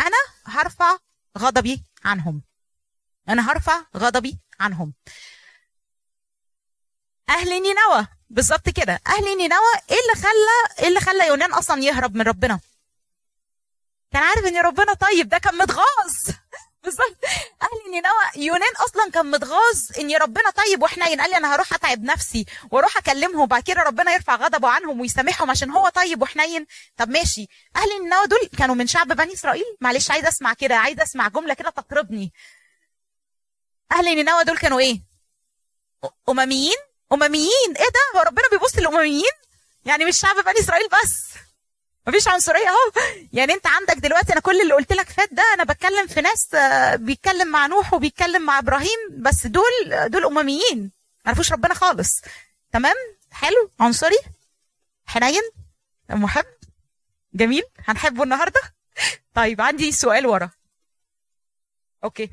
أنا 0.00 0.18
هرفع 0.46 0.96
غضبي 1.38 1.82
عنهم. 2.04 2.42
أنا 3.28 3.52
هرفع 3.52 3.82
غضبي 3.96 4.38
عنهم. 4.60 4.94
أهل 7.28 7.48
نينوى. 7.48 8.06
بالظبط 8.32 8.68
كده. 8.68 9.00
أهل 9.06 9.36
نينوى 9.36 9.72
إيه 9.90 9.96
اللي 10.00 10.22
خلى 10.22 10.78
إيه 10.82 10.88
اللي 10.88 11.00
خلى 11.00 11.26
يونان 11.26 11.52
أصلا 11.52 11.82
يهرب 11.82 12.14
من 12.16 12.22
ربنا؟ 12.22 12.60
كان 14.12 14.22
عارف 14.22 14.44
إن 14.46 14.56
ربنا 14.56 14.94
طيب 14.94 15.28
ده 15.28 15.38
كان 15.38 15.58
متغاظ. 15.58 16.12
بالظبط. 16.84 17.16
أهل 17.62 17.90
نينوى 17.90 18.46
يونان 18.46 18.72
أصلا 18.76 19.10
كان 19.10 19.30
متغاظ 19.30 19.78
إن 19.98 20.16
ربنا 20.16 20.50
طيب 20.50 20.82
وحنين 20.82 21.20
قال 21.20 21.30
لي 21.30 21.36
أنا 21.36 21.54
هروح 21.54 21.72
أتعب 21.74 22.02
نفسي 22.02 22.46
وأروح 22.70 22.96
أكلمهم 22.96 23.40
وبعد 23.40 23.62
كده 23.62 23.82
ربنا 23.82 24.12
يرفع 24.14 24.34
غضبه 24.36 24.68
عنهم 24.68 25.00
ويسامحهم 25.00 25.50
عشان 25.50 25.70
هو 25.70 25.88
طيب 25.88 26.22
وحنين 26.22 26.66
طب 26.96 27.08
ماشي. 27.10 27.46
أهل 27.76 27.88
نينوى 28.02 28.26
دول 28.26 28.48
كانوا 28.58 28.74
من 28.74 28.86
شعب 28.86 29.08
بني 29.08 29.32
إسرائيل؟ 29.32 29.64
معلش 29.80 30.10
عايز 30.10 30.24
أسمع 30.26 30.52
كده 30.54 30.76
عايز 30.76 31.00
أسمع 31.00 31.28
جملة 31.28 31.54
كده 31.54 31.70
تطربني 31.70 32.32
أهل 33.92 34.04
نينوى 34.04 34.44
دول 34.44 34.58
كانوا 34.58 34.80
إيه؟ 34.80 35.02
أمميين؟ 36.28 36.76
أمميين. 37.12 37.68
إيه 37.68 37.88
ده؟ 37.88 38.18
هو 38.18 38.22
ربنا 38.22 38.44
بيبص 38.52 38.76
للأمميين؟ 38.78 39.32
يعني 39.84 40.04
مش 40.04 40.18
شعب 40.20 40.36
بني 40.36 40.60
إسرائيل 40.60 40.88
بس. 40.88 41.32
مفيش 42.06 42.28
عنصرية 42.28 42.68
أهو. 42.68 42.92
يعني 43.32 43.52
أنت 43.52 43.66
عندك 43.66 43.94
دلوقتي 43.96 44.32
أنا 44.32 44.40
كل 44.40 44.60
اللي 44.60 44.74
قلت 44.74 44.92
لك 44.92 45.10
فات 45.10 45.28
ده 45.32 45.42
أنا 45.54 45.64
بتكلم 45.64 46.06
في 46.06 46.20
ناس 46.20 46.54
آه، 46.54 46.96
بيتكلم 46.96 47.48
مع 47.48 47.66
نوح 47.66 47.94
وبيتكلم 47.94 48.42
مع 48.42 48.58
إبراهيم 48.58 48.98
بس 49.10 49.46
دول 49.46 50.08
دول 50.08 50.24
أمميين. 50.24 50.92
ما 51.24 51.30
عرفوش 51.30 51.52
ربنا 51.52 51.74
خالص. 51.74 52.20
تمام؟ 52.72 52.96
حلو؟ 53.30 53.70
عنصري؟ 53.80 54.18
حنين؟ 55.06 55.42
محب؟ 56.10 56.44
جميل؟ 57.34 57.62
هنحبه 57.84 58.22
النهارده؟ 58.22 58.60
طيب 59.34 59.60
عندي 59.60 59.92
سؤال 59.92 60.26
ورا. 60.26 60.50
أوكي. 62.04 62.30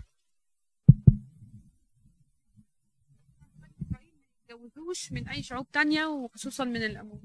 يتجوزوش 4.89 5.11
من 5.11 5.27
أي 5.27 5.43
شعوب 5.43 5.71
تانية 5.73 6.05
وخصوصا 6.05 6.63
من 6.63 6.83
الأمور. 6.83 7.19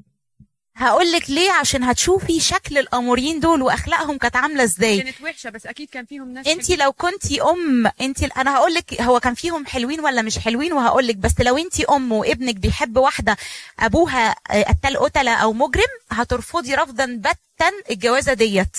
هقول 0.76 1.12
لك 1.12 1.30
ليه؟ 1.30 1.50
عشان 1.52 1.82
هتشوفي 1.82 2.40
شكل 2.40 2.78
الأموريين 2.78 3.40
دول 3.40 3.62
وأخلاقهم 3.62 4.18
كانت 4.18 4.36
عاملة 4.36 4.64
إزاي. 4.64 5.02
كانت 5.02 5.20
وحشة 5.22 5.50
بس 5.50 5.66
أكيد 5.66 5.90
كان 5.90 6.04
فيهم 6.04 6.30
ناس 6.32 6.46
انت 6.46 6.70
لو 6.70 6.92
كنتي 6.92 7.42
أم 7.42 7.86
انت 8.00 8.22
أنا 8.22 8.56
هقول 8.56 8.74
لك 8.74 9.00
هو 9.02 9.20
كان 9.20 9.34
فيهم 9.34 9.66
حلوين 9.66 10.00
ولا 10.00 10.22
مش 10.22 10.38
حلوين 10.38 10.72
وهقول 10.72 11.06
لك 11.06 11.16
بس 11.16 11.40
لو 11.40 11.58
انت 11.58 11.80
أم 11.80 12.12
وابنك 12.12 12.54
بيحب 12.56 12.96
واحدة 12.96 13.36
أبوها 13.78 14.32
قتال 14.50 14.96
قتلة 14.96 15.34
أو 15.34 15.52
مجرم 15.52 15.92
هترفضي 16.10 16.74
رفضا 16.74 17.06
باتا 17.06 17.70
الجوازة 17.90 18.32
ديت. 18.32 18.76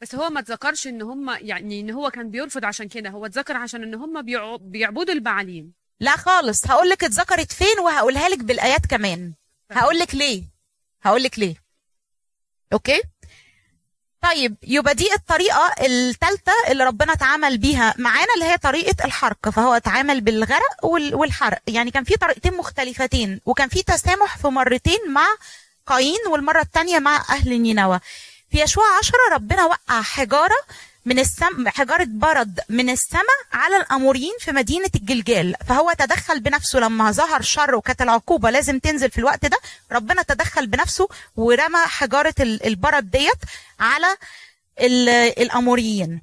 بس 0.00 0.14
هو 0.14 0.30
ما 0.30 0.40
اتذكرش 0.40 0.86
إن 0.86 1.02
هم 1.02 1.30
يعني 1.40 1.80
إن 1.80 1.90
هو 1.90 2.10
كان 2.10 2.30
بيرفض 2.30 2.64
عشان 2.64 2.88
كده 2.88 3.10
هو 3.10 3.26
اتذكر 3.26 3.56
عشان 3.56 3.82
إن 3.82 3.94
هم 3.94 4.22
بيع- 4.22 4.56
بيعبدوا 4.56 5.14
البعالين 5.14 5.72
لا 6.00 6.16
خالص. 6.16 6.66
هقول 6.66 6.88
لك 6.90 7.04
اتذكرت 7.04 7.52
فين 7.52 7.78
وهقولها 7.84 8.28
لك 8.28 8.38
بالآيات 8.38 8.86
كمان. 8.86 9.32
هقول 9.70 9.98
لك 9.98 10.14
ليه. 10.14 10.44
هقول 11.02 11.22
لك 11.22 11.38
ليه. 11.38 11.54
okay؟ 12.72 13.02
طيب 14.22 14.56
يبقى 14.62 14.94
دي 14.94 15.12
الطريقة 15.14 15.74
الثالثة 15.80 16.52
اللي 16.68 16.84
ربنا 16.84 17.12
اتعامل 17.12 17.58
بيها. 17.58 17.94
معانا 17.98 18.34
اللي 18.34 18.44
هي 18.46 18.58
طريقة 18.58 19.04
الحرق 19.04 19.48
فهو 19.48 19.74
اتعامل 19.74 20.20
بالغرق 20.20 20.84
وال- 20.84 21.14
والحرق. 21.14 21.58
يعني 21.66 21.90
كان 21.90 22.04
في 22.04 22.16
طريقتين 22.16 22.54
مختلفتين 22.56 23.40
وكان 23.46 23.68
في 23.68 23.82
تسامح 23.82 24.36
في 24.38 24.48
مرتين 24.48 24.98
مع 25.12 25.26
قايين 25.86 26.18
والمرة 26.30 26.60
الثانية 26.60 26.98
مع 26.98 27.16
أهل 27.30 27.60
نينوى. 27.62 28.00
في 28.50 28.62
يشوع 28.62 28.84
عشرة 28.98 29.18
ربنا 29.34 29.64
وقع 29.64 30.02
حجارة 30.02 30.56
من 31.04 31.18
السم 31.18 31.68
حجارة 31.68 32.06
برد 32.08 32.60
من 32.68 32.90
السماء 32.90 33.40
على 33.52 33.76
الأموريين 33.76 34.32
في 34.40 34.52
مدينة 34.52 34.90
الجلجال. 34.94 35.54
فهو 35.68 35.92
تدخل 35.98 36.40
بنفسه 36.40 36.78
لما 36.78 37.10
ظهر 37.12 37.42
شر 37.42 37.74
وكانت 37.74 38.02
العقوبة 38.02 38.50
لازم 38.50 38.78
تنزل 38.78 39.10
في 39.10 39.18
الوقت 39.18 39.46
ده 39.46 39.56
ربنا 39.92 40.22
تدخل 40.22 40.66
بنفسه 40.66 41.08
ورمى 41.36 41.78
حجارة 41.86 42.34
ال- 42.40 42.66
البرد 42.66 43.10
ديت 43.10 43.38
على 43.80 44.16
ال- 44.80 45.08
الأموريين. 45.42 46.22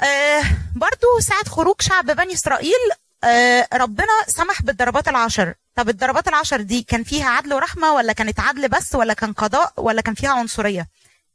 آه 0.00 0.42
برضو 0.76 1.06
ساعة 1.20 1.44
خروج 1.48 1.82
شعب 1.82 2.06
بني 2.06 2.32
إسرائيل 2.32 2.90
آه 3.24 3.68
ربنا 3.74 4.08
سمح 4.26 4.62
بالضربات 4.62 5.08
العشر. 5.08 5.54
طب 5.76 5.88
الضربات 5.88 6.28
العشر 6.28 6.60
دي 6.60 6.82
كان 6.82 7.04
فيها 7.04 7.30
عدل 7.30 7.54
ورحمة 7.54 7.92
ولا 7.92 8.12
كانت 8.12 8.40
عدل 8.40 8.68
بس 8.68 8.94
ولا 8.94 9.14
كان 9.14 9.32
قضاء 9.32 9.72
ولا 9.76 10.00
كان 10.02 10.14
فيها 10.14 10.30
عنصرية؟ 10.30 10.88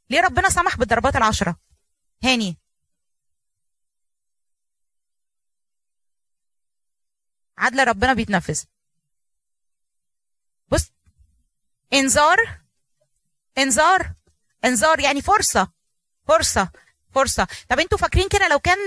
ليه 0.10 0.22
ربنا 0.22 0.50
سمح 0.50 0.78
بالضربات 0.78 1.16
العشرة؟ 1.16 1.56
هاني. 2.24 2.58
عدل 7.58 7.88
ربنا 7.88 8.14
بيتنفذ 8.14 8.64
بص 10.72 10.92
انذار 11.94 12.38
انذار 13.58 14.14
انذار 14.66 15.00
يعني 15.00 15.22
فرصة 15.22 15.72
فرصة 16.28 16.70
فرصة. 17.16 17.48
طب 17.70 17.80
أنتوا 17.80 17.98
فاكرين 17.98 18.28
كده 18.30 18.48
لو 18.48 18.60
كان 18.60 18.78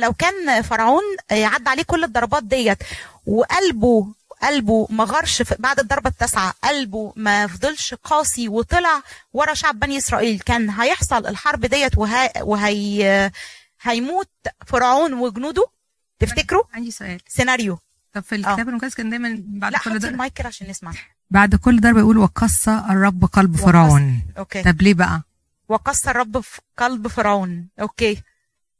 لو 0.00 0.12
كان 0.12 0.62
فرعون 0.62 1.02
عدى 1.30 1.68
عليه 1.70 1.82
كل 1.82 2.04
الضربات 2.04 2.42
ديت 2.42 2.78
وقلبه 3.26 4.14
قلبه 4.42 4.86
ما 4.90 5.04
غرش 5.04 5.42
في- 5.42 5.56
بعد 5.58 5.80
الضربة 5.80 6.10
التاسعة 6.10 6.54
قلبه 6.64 7.12
ما 7.16 7.46
فضلش 7.46 7.94
قاسي 7.94 8.48
وطلع 8.48 9.02
ورا 9.32 9.54
شعب 9.54 9.78
بني 9.78 9.98
إسرائيل. 9.98 10.40
كان 10.40 10.70
هيحصل 10.70 11.26
الحرب 11.26 11.60
ديت 11.66 11.98
وهي, 11.98 12.32
وهي 12.40 13.30
هيموت 13.82 14.28
فرعون 14.66 15.12
وجنوده؟ 15.14 15.66
تفتكروا؟ 16.18 16.62
عندي 16.74 16.90
سؤال. 16.90 17.20
سيناريو. 17.28 17.78
طب 18.12 18.22
في 18.22 18.34
الكتاب 18.34 18.68
المقدس 18.68 18.94
كان 18.94 19.10
دايما 19.10 19.42
بعد 19.46 19.72
لا 19.72 19.78
كل 19.78 19.90
ضربة 19.98 20.08
المايك 20.08 20.32
كده 20.32 20.48
عشان 20.48 20.68
نسمع. 20.70 20.92
بعد 21.30 21.54
كل 21.54 21.80
ضربة 21.80 21.98
يقول 22.00 22.18
وقسى 22.18 22.68
الرب 22.68 23.24
قلب 23.24 23.54
وقسى. 23.54 23.64
فرعون. 23.64 24.22
okay. 24.38 24.62
طب 24.62 24.82
ليه 24.82 24.94
بقى؟ 24.94 25.22
وقسى 25.68 26.08
الرب 26.08 26.40
في 26.40 26.60
قلب 26.76 27.08
فرعون. 27.08 27.68
okay. 27.80 28.22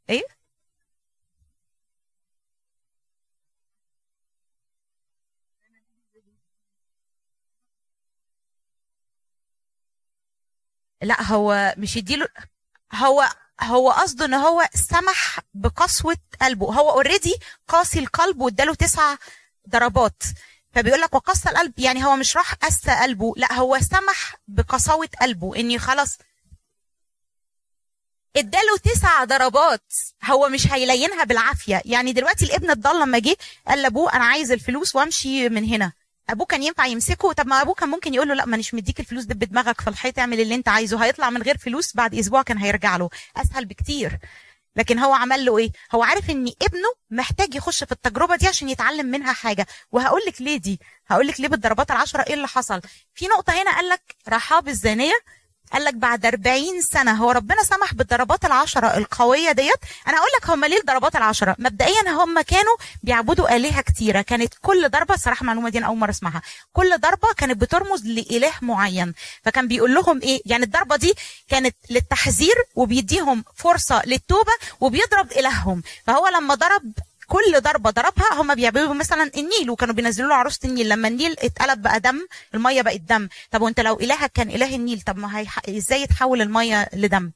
إيه؟ 0.09 0.23
لا 11.01 11.23
هو 11.23 11.75
مش 11.77 11.95
يديله 11.95 12.27
هو 12.93 13.29
هو 13.61 13.91
قصده 13.91 14.25
إن 14.25 14.33
هو 14.33 14.67
سمح 14.73 15.39
بقسوة 15.53 16.17
قلبه. 16.41 16.73
هو 16.73 16.89
اوريدي 16.89 17.35
قاسي 17.67 17.99
القلب 17.99 18.41
واداله 18.41 18.75
تسع 18.75 19.15
ضربات. 19.69 20.23
فبيقول 20.73 21.01
لك 21.01 21.13
وقسى 21.13 21.49
القلب 21.49 21.79
يعني 21.79 22.05
هو 22.05 22.15
مش 22.15 22.37
راح 22.37 22.53
قسى 22.53 22.91
قلبه 22.91 23.33
لا 23.37 23.53
هو 23.53 23.79
سمح 23.79 24.35
بقساوة 24.47 25.09
قلبه 25.21 25.55
اني 25.55 25.79
خلاص. 25.79 26.17
اداله 28.35 28.77
تسع 28.83 29.23
ضربات. 29.23 29.93
هو 30.23 30.49
مش 30.49 30.67
هيلينها 30.73 31.23
بالعافية. 31.23 31.81
يعني 31.85 32.13
دلوقتي 32.13 32.45
الابن 32.45 32.71
الضال 32.71 32.99
لما 32.99 33.19
جه 33.19 33.37
قال 33.67 33.81
لأبوه 33.81 34.13
أنا 34.13 34.25
عايز 34.25 34.51
الفلوس 34.51 34.95
وأمشي 34.95 35.49
من 35.49 35.65
هنا. 35.65 35.91
ابوه 36.29 36.45
كان 36.45 36.63
ينفع 36.63 36.85
يمسكه؟ 36.85 37.31
طب 37.33 37.47
ما 37.47 37.61
ابوه 37.61 37.73
كان 37.73 37.89
ممكن 37.89 38.13
يقول 38.13 38.27
له 38.27 38.33
لا 38.33 38.45
مانيش 38.45 38.73
مديك 38.73 38.99
الفلوس 38.99 39.23
دب 39.23 39.39
دماغك 39.43 39.81
في 39.81 39.87
الحيط 39.89 40.19
اعمل 40.19 40.39
اللي 40.39 40.55
أنت 40.55 40.69
عايزه. 40.69 41.05
هيطلع 41.05 41.29
من 41.29 41.41
غير 41.41 41.57
فلوس 41.57 41.95
بعد 41.95 42.15
أسبوع 42.15 42.41
كان 42.41 42.57
هيرجع 42.57 42.97
له. 42.97 43.09
أسهل 43.37 43.65
بكتير. 43.65 44.17
لكن 44.75 44.99
هو 44.99 45.13
عمل 45.13 45.45
له 45.45 45.57
إيه؟ 45.57 45.71
هو 45.95 46.03
عارف 46.03 46.29
إن 46.29 46.51
ابنه 46.61 46.87
محتاج 47.09 47.55
يخش 47.55 47.83
في 47.83 47.91
التجربة 47.91 48.35
دي 48.35 48.47
عشان 48.47 48.69
يتعلم 48.69 49.05
منها 49.05 49.33
حاجة. 49.33 49.67
وهقول 49.91 50.21
لك 50.27 50.41
ليه 50.41 50.57
دي؟ 50.57 50.79
هقول 51.07 51.27
لك 51.27 51.39
ليه 51.39 51.47
بالضربات 51.47 51.91
العشرة 51.91 52.21
إيه 52.23 52.33
اللي 52.33 52.47
حصل؟ 52.47 52.81
في 53.15 53.25
نقطة 53.27 53.53
هنا 53.61 53.75
قال 53.75 53.89
لك 53.89 54.15
رحاب 54.29 54.67
الزانيه 54.67 55.13
قال 55.73 55.83
لك 55.83 55.93
بعد 55.93 56.25
40 56.25 56.81
سنة 56.81 57.11
هو 57.11 57.31
ربنا 57.31 57.63
سمح 57.63 57.93
بالضربات 57.93 58.45
العشرة 58.45 58.97
القوية 58.97 59.51
ديت. 59.51 59.77
أنا 60.07 60.17
أقول 60.17 60.29
لك 60.41 60.49
هم 60.49 60.65
ليه 60.65 60.79
الضربات 60.79 61.15
العشرة؟ 61.15 61.55
مبدئيا 61.59 62.09
هم 62.09 62.41
كانوا 62.41 62.75
بيعبدوا 63.03 63.55
آلهة 63.55 63.81
كتيرة. 63.81 64.21
كانت 64.21 64.53
كل 64.61 64.89
ضربة 64.89 65.15
صراحة 65.15 65.41
المعلومة 65.41 65.69
دي 65.69 65.77
أنا 65.77 65.87
أول 65.87 65.97
مرة 65.97 66.09
أسمعها. 66.09 66.41
كل 66.73 66.97
ضربة 66.97 67.27
كانت 67.37 67.61
بترمز 67.61 68.05
لإله 68.05 68.51
معين. 68.61 69.13
فكان 69.43 69.67
بيقول 69.67 69.93
لهم 69.93 70.21
إيه؟ 70.21 70.41
يعني 70.45 70.63
الضربة 70.63 70.95
دي 70.95 71.13
كانت 71.49 71.75
للتحذير 71.89 72.55
وبيديهم 72.75 73.43
فرصة 73.55 74.01
للتوبة 74.05 74.51
وبيضرب 74.79 75.31
إلههم. 75.31 75.83
فهو 76.07 76.27
لما 76.27 76.55
ضرب 76.55 76.91
كل 77.31 77.61
ضربة 77.61 77.89
ضربها 77.89 78.33
هم 78.41 78.55
بيعبدوا 78.55 78.93
مثلا 78.93 79.31
النيل 79.37 79.69
وكانوا 79.69 79.95
بينزلوا 79.95 80.29
له 80.29 80.35
عروسة 80.35 80.59
النيل. 80.69 80.89
لما 80.89 81.07
النيل 81.07 81.35
اتقلب 81.39 81.81
بقى 81.81 81.99
دم 81.99 82.27
المية 82.53 82.81
بقت 82.81 82.99
دم. 83.01 83.27
طب 83.51 83.61
وانت 83.61 83.79
لو 83.79 83.99
إلهك 83.99 84.31
كان 84.31 84.49
إله 84.49 84.75
النيل 84.75 85.01
طب 85.01 85.17
ما 85.17 85.39
هي 85.39 85.47
إزاي 85.77 86.01
يتحول 86.01 86.41
المية 86.41 86.89
لدم؟ 86.93 87.31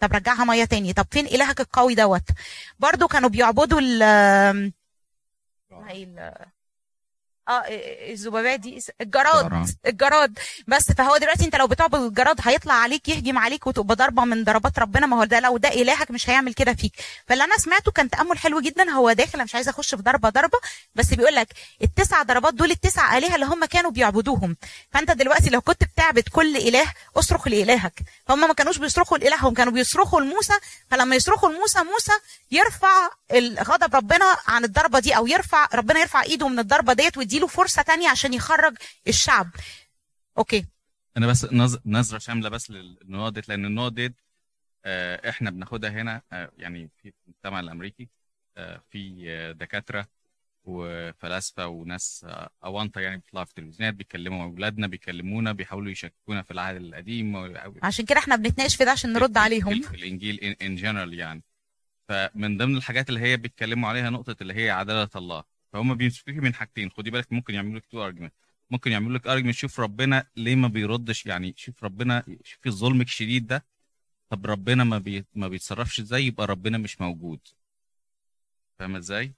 طب 0.00 0.12
رجعها 0.12 0.44
مية 0.44 0.64
تاني. 0.64 0.92
طب 0.92 1.06
فين 1.10 1.26
إلهك 1.26 1.60
القوي 1.60 1.94
دوت؟ 1.94 2.22
برضو 2.78 3.08
كانوا 3.08 3.28
بيعبدوا 3.28 3.80
ال 3.80 4.02
ال- 5.72 6.34
آه 7.48 7.64
الذبابات 8.12 8.60
دي 8.60 8.82
الجراد 9.00 9.48
جراد. 9.48 9.74
الجراد. 9.86 10.38
بس 10.66 10.92
فهو 10.92 11.16
دلوقتي 11.16 11.44
انت 11.44 11.56
لو 11.56 11.66
بتعبد 11.66 11.94
الجراد 12.00 12.40
هيطلع 12.42 12.74
عليك 12.74 13.08
يهجم 13.08 13.38
عليك 13.38 13.66
وتبقى 13.66 13.96
ضربة 13.96 14.24
من 14.24 14.44
ضربات 14.44 14.78
ربنا. 14.78 15.06
ما 15.06 15.16
هو 15.18 15.24
ده 15.24 15.40
لو 15.40 15.56
ده 15.56 15.68
إلهك 15.68 16.10
مش 16.10 16.30
هيعمل 16.30 16.54
كده 16.54 16.74
فيك. 16.74 16.92
فاللي 17.26 17.44
أنا 17.44 17.56
سمعته 17.58 17.92
كان 17.92 18.10
تأمل 18.10 18.38
حلو 18.38 18.60
جدا. 18.60 18.90
هو 18.90 19.12
داخل 19.12 19.34
أنا 19.34 19.44
مش 19.44 19.54
عايزه 19.54 19.70
أخش 19.70 19.94
في 19.94 20.02
ضربة 20.02 20.28
ضربة 20.28 20.58
بس 20.94 21.14
بيقول 21.14 21.34
لك 21.34 21.48
التسع 21.82 22.22
ضربات 22.22 22.54
دول 22.54 22.70
التسع 22.70 23.18
آلهة 23.18 23.34
اللي 23.34 23.46
هم 23.46 23.64
كانوا 23.64 23.90
بيعبدوهم. 23.90 24.56
فأنت 24.92 25.10
دلوقتي 25.10 25.50
لو 25.50 25.60
كنت 25.60 25.84
بتعبد 25.84 26.28
كل 26.28 26.56
إله 26.56 26.92
أصرخ 27.16 27.48
لإلهك. 27.48 28.00
فهم 28.26 28.40
ما 28.40 28.54
كانوش 28.54 28.78
بيصرخوا 28.78 29.18
لالههم 29.18 29.54
كانوا 29.54 29.72
بيصرخوا 29.72 30.20
لموسى. 30.20 30.54
فلما 30.90 31.16
يصرخوا 31.16 31.48
لموسى 31.48 31.78
موسى 31.82 32.12
يرفع 32.50 33.08
غضب 33.62 33.96
ربنا 33.96 34.36
عن 34.46 34.64
الضربة 34.64 34.98
دي 34.98 35.16
أو 35.16 35.26
يرفع 35.26 35.68
ربنا 35.74 36.00
يرفع 36.00 36.22
إيده 36.22 36.48
من 36.48 36.58
الضربة 36.58 36.92
ديت 36.92 37.18
ويديله 37.34 37.46
فرصة 37.46 37.82
تانية 37.82 38.08
عشان 38.08 38.34
يخرج 38.34 38.76
الشعب. 39.08 39.50
أوكي. 40.38 40.66
أنا 41.16 41.26
بس 41.26 41.44
نظ- 41.44 41.80
نظرة 41.86 42.18
شاملة 42.18 42.48
بس 42.48 42.70
للنقط 42.70 43.32
ديت 43.32 43.48
لأن 43.48 43.64
النقط 43.64 43.92
ديت 43.92 44.14
آه، 44.84 45.28
إحنا 45.30 45.50
بناخدها 45.50 45.90
هنا 45.90 46.22
آه، 46.32 46.50
يعني 46.58 46.90
في 47.02 47.12
المجتمع 47.26 47.60
الأمريكي 47.60 48.08
آه، 48.56 48.82
في 48.90 49.54
دكاترة 49.60 50.06
وفلاسفة 50.64 51.66
وناس 51.66 52.26
اونطه 52.64 53.00
يعني 53.00 53.16
بيطلعوا 53.16 53.44
في 53.44 53.50
التلفزيونات 53.50 53.94
بيتكلموا 53.94 54.44
أولادنا 54.44 54.86
بيكلمونا 54.86 55.52
بيحاولوا 55.52 55.90
يشككونا 55.92 56.42
في 56.42 56.50
العهد 56.50 56.76
القديم 56.76 57.56
عشان 57.82 58.04
كده 58.04 58.18
إحنا 58.18 58.36
بنتناقش 58.36 58.76
في 58.76 58.84
ده 58.84 58.90
عشان 58.90 59.12
نرد 59.12 59.36
عليهم. 59.38 59.82
في 59.82 59.96
الإنجيل 59.96 60.56
in 60.62 60.76
general 60.76 61.14
يعني. 61.14 61.42
فمن 62.08 62.56
ضمن 62.58 62.76
الحاجات 62.76 63.08
اللي 63.08 63.20
هي 63.20 63.36
بيتكلموا 63.36 63.88
عليها 63.88 64.10
نقطة 64.10 64.36
اللي 64.40 64.54
هي 64.54 64.70
عدالة 64.70 65.10
الله. 65.16 65.44
فهم 65.74 65.94
بيمسكوكي 65.94 66.40
من 66.40 66.54
حاجتين. 66.54 66.90
خدي 66.90 67.10
بالك 67.10 67.32
ممكن 67.32 67.54
يعملوا 67.54 67.78
لك 67.78 67.86
two 67.86 68.04
argument 68.04 68.32
ممكن 68.70 68.92
يعملوا 68.92 69.18
لك 69.18 69.26
argument 69.26 69.54
شوف 69.54 69.80
ربنا 69.80 70.26
ليه 70.36 70.56
ما 70.56 70.68
بيردش 70.68 71.26
يعني 71.26 71.54
شوف 71.56 71.84
ربنا 71.84 72.24
شوفي 72.44 72.70
ظلمك 72.70 73.06
الشديد 73.06 73.46
ده. 73.46 73.64
طب 74.30 74.46
ربنا 74.46 74.84
ما 74.84 74.98
بي 74.98 75.24
ما 75.34 75.48
بيتصرفش 75.48 76.00
إزاي؟ 76.00 76.26
يبقى 76.26 76.46
ربنا 76.46 76.78
مش 76.78 77.00
موجود. 77.00 77.40
فاهمة 78.78 78.98
إزاي؟ 78.98 79.32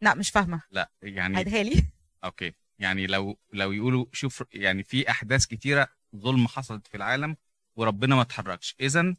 لا 0.00 0.14
مش 0.14 0.30
فاهمة. 0.30 0.62
لا 0.70 0.90
يعني 1.02 1.36
عيدها 1.36 1.62
لي. 1.62 1.82
okay. 2.24 2.52
يعني 2.78 3.06
لو 3.06 3.38
لو 3.52 3.72
يقولوا 3.72 4.06
شوف 4.12 4.44
يعني 4.52 4.82
في 4.82 5.10
أحداث 5.10 5.46
كتيرة 5.46 5.88
ظلم 6.16 6.48
حصلت 6.48 6.86
في 6.86 6.96
العالم 6.96 7.36
وربنا 7.76 8.14
ما 8.14 8.22
اتحركش. 8.22 8.74
اذا 8.80 9.14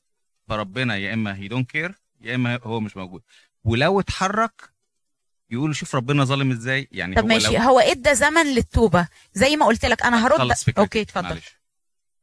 فربنا 0.47 0.95
يا 0.95 1.13
إما 1.13 1.35
he 1.35 1.47
don't 1.47 1.71
care 1.71 1.95
يا 2.21 2.35
إما 2.35 2.59
هو 2.63 2.79
مش 2.79 2.97
موجود. 2.97 3.21
ولو 3.63 3.99
اتحرك 3.99 4.76
يقولوا 5.49 5.73
شوف 5.73 5.95
ربنا 5.95 6.23
ظالم 6.23 6.51
إزاي؟ 6.51 6.87
يعني 6.91 7.15
طب 7.15 7.21
هو 7.21 7.27
ماشي. 7.27 7.53
لو 7.57 7.59
هو 7.61 7.79
إدى 7.79 8.15
زمن 8.15 8.45
للتوبة. 8.55 9.07
زي 9.33 9.55
ما 9.55 9.65
قلت 9.65 9.85
لك 9.85 10.03
أنا 10.03 10.27
هرد 10.27 10.51
okay 10.77 11.01
اتفضل. 11.01 11.39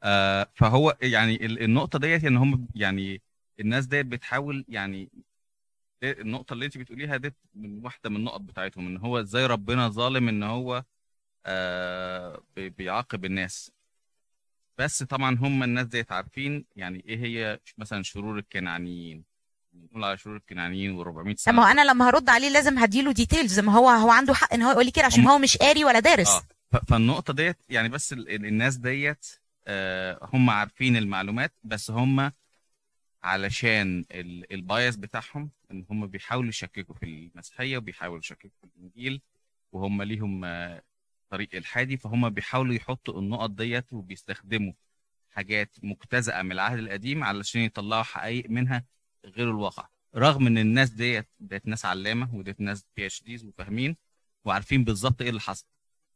آه 0.03 0.51
فهو 0.55 0.97
يعني 1.03 1.47
ال- 1.47 1.63
النقطة 1.63 1.99
ديت 1.99 2.25
إن 2.25 2.37
هم 2.37 2.69
يعني 2.75 3.23
الناس 3.61 3.87
ديت 3.87 4.07
بتحاول 4.07 4.65
يعني 4.69 5.09
دي- 6.03 6.21
النقطة 6.21 6.53
اللي 6.53 6.65
أنت 6.67 6.79
بتقوليها 6.79 7.17
ديت 7.17 7.35
من 7.55 7.85
واحدة 7.85 8.11
من 8.11 8.17
النقط 8.17 8.41
بتاعتهم 8.41 8.87
إن 8.87 8.97
هو 8.97 9.21
إزاي 9.21 9.47
ربنا 9.47 9.89
ظالم 9.89 10.29
إن 10.29 10.43
هو 10.43 10.85
آه 11.47 12.43
بي- 12.57 12.69
بيعاقب 12.71 13.25
الناس. 13.25 13.71
بس 14.79 15.03
طبعا 15.03 15.37
هم 15.41 15.63
الناس 15.63 15.87
ديت 15.87 16.13
عارفين 16.13 16.65
يعني 16.77 17.05
إيه 17.09 17.19
هي 17.19 17.61
مثلا 17.79 18.03
شرور 18.03 18.39
الكنعانيين. 18.39 19.25
نقول 19.75 20.05
على 20.05 20.17
شرور 20.17 20.37
الكنعانيين 20.37 21.05
و400 21.05 21.31
طب 21.33 21.35
سنه 21.37 21.55
ما 21.55 21.63
هو 21.63 21.71
أنا 21.71 21.85
لما 21.85 22.09
هرد 22.09 22.29
عليه 22.31 22.49
لازم 22.49 22.79
هديله 22.79 23.13
details 23.13 23.61
ما 23.61 23.73
هو 23.73 23.89
هو 23.89 24.11
عنده 24.11 24.35
حق 24.35 24.53
إن 24.55 24.63
هو 24.63 24.71
يقول 24.71 24.85
لي 24.85 24.91
كده 24.91 25.05
عشان 25.05 25.27
هو 25.27 25.39
مش 25.39 25.57
قاري 25.57 25.85
ولا 25.85 26.01
دارس. 26.01 26.29
آه. 26.29 26.43
فالنقطة 26.89 27.33
ديت 27.33 27.57
يعني 27.69 27.89
بس 27.89 28.13
ال- 28.13 28.29
ال- 28.29 28.47
الناس 28.47 28.77
ديت 28.77 29.27
آه، 29.67 30.29
هم 30.33 30.51
عارفين 30.51 30.97
المعلومات 30.97 31.53
بس 31.65 31.91
هم 31.91 32.33
علشان 33.23 34.05
ال- 34.11 34.53
ال 34.53 34.61
bias 34.61 34.97
بتاعهم 34.97 35.51
إن 35.71 35.85
هم 35.91 36.07
بيحاولوا 36.07 36.49
يشككوا 36.49 36.95
في 36.95 37.03
المسيحية 37.35 37.79
وبيحاولوا 37.79 38.19
يشككوا 38.19 38.51
في 38.61 38.67
الإنجيل 38.77 39.21
وهم 39.73 40.03
ليهم 40.03 40.45
آه، 40.45 40.83
طريق 41.31 41.49
إلحادي 41.55 41.97
فهم 41.97 42.29
بيحاولوا 42.31 42.75
يحطوا 42.75 43.21
النقط 43.21 43.51
ديت 43.51 43.93
وبيستخدموا 43.93 44.73
حاجات 45.31 45.77
مجتزأة 45.83 46.43
من 46.43 46.53
العهد 46.53 46.79
القديم 46.79 47.25
علشان 47.25 47.61
يطلعوا 47.61 48.03
حقائق 48.03 48.51
منها 48.51 48.85
غير 49.25 49.51
الواقع. 49.51 49.89
رغم 50.17 50.47
إن 50.47 50.59
الناس 50.59 50.91
ديت 50.91 51.29
ديت 51.41 51.67
ناس 51.67 51.85
علامة 51.85 52.35
وديت 52.35 52.61
ناس 52.61 52.87
PhDs 52.97 53.45
وفاهمين 53.45 53.97
وعارفين 54.45 54.85
بالظبط 54.85 55.23
إيه 55.23 55.29
اللي 55.31 55.41
حصل. 55.41 55.67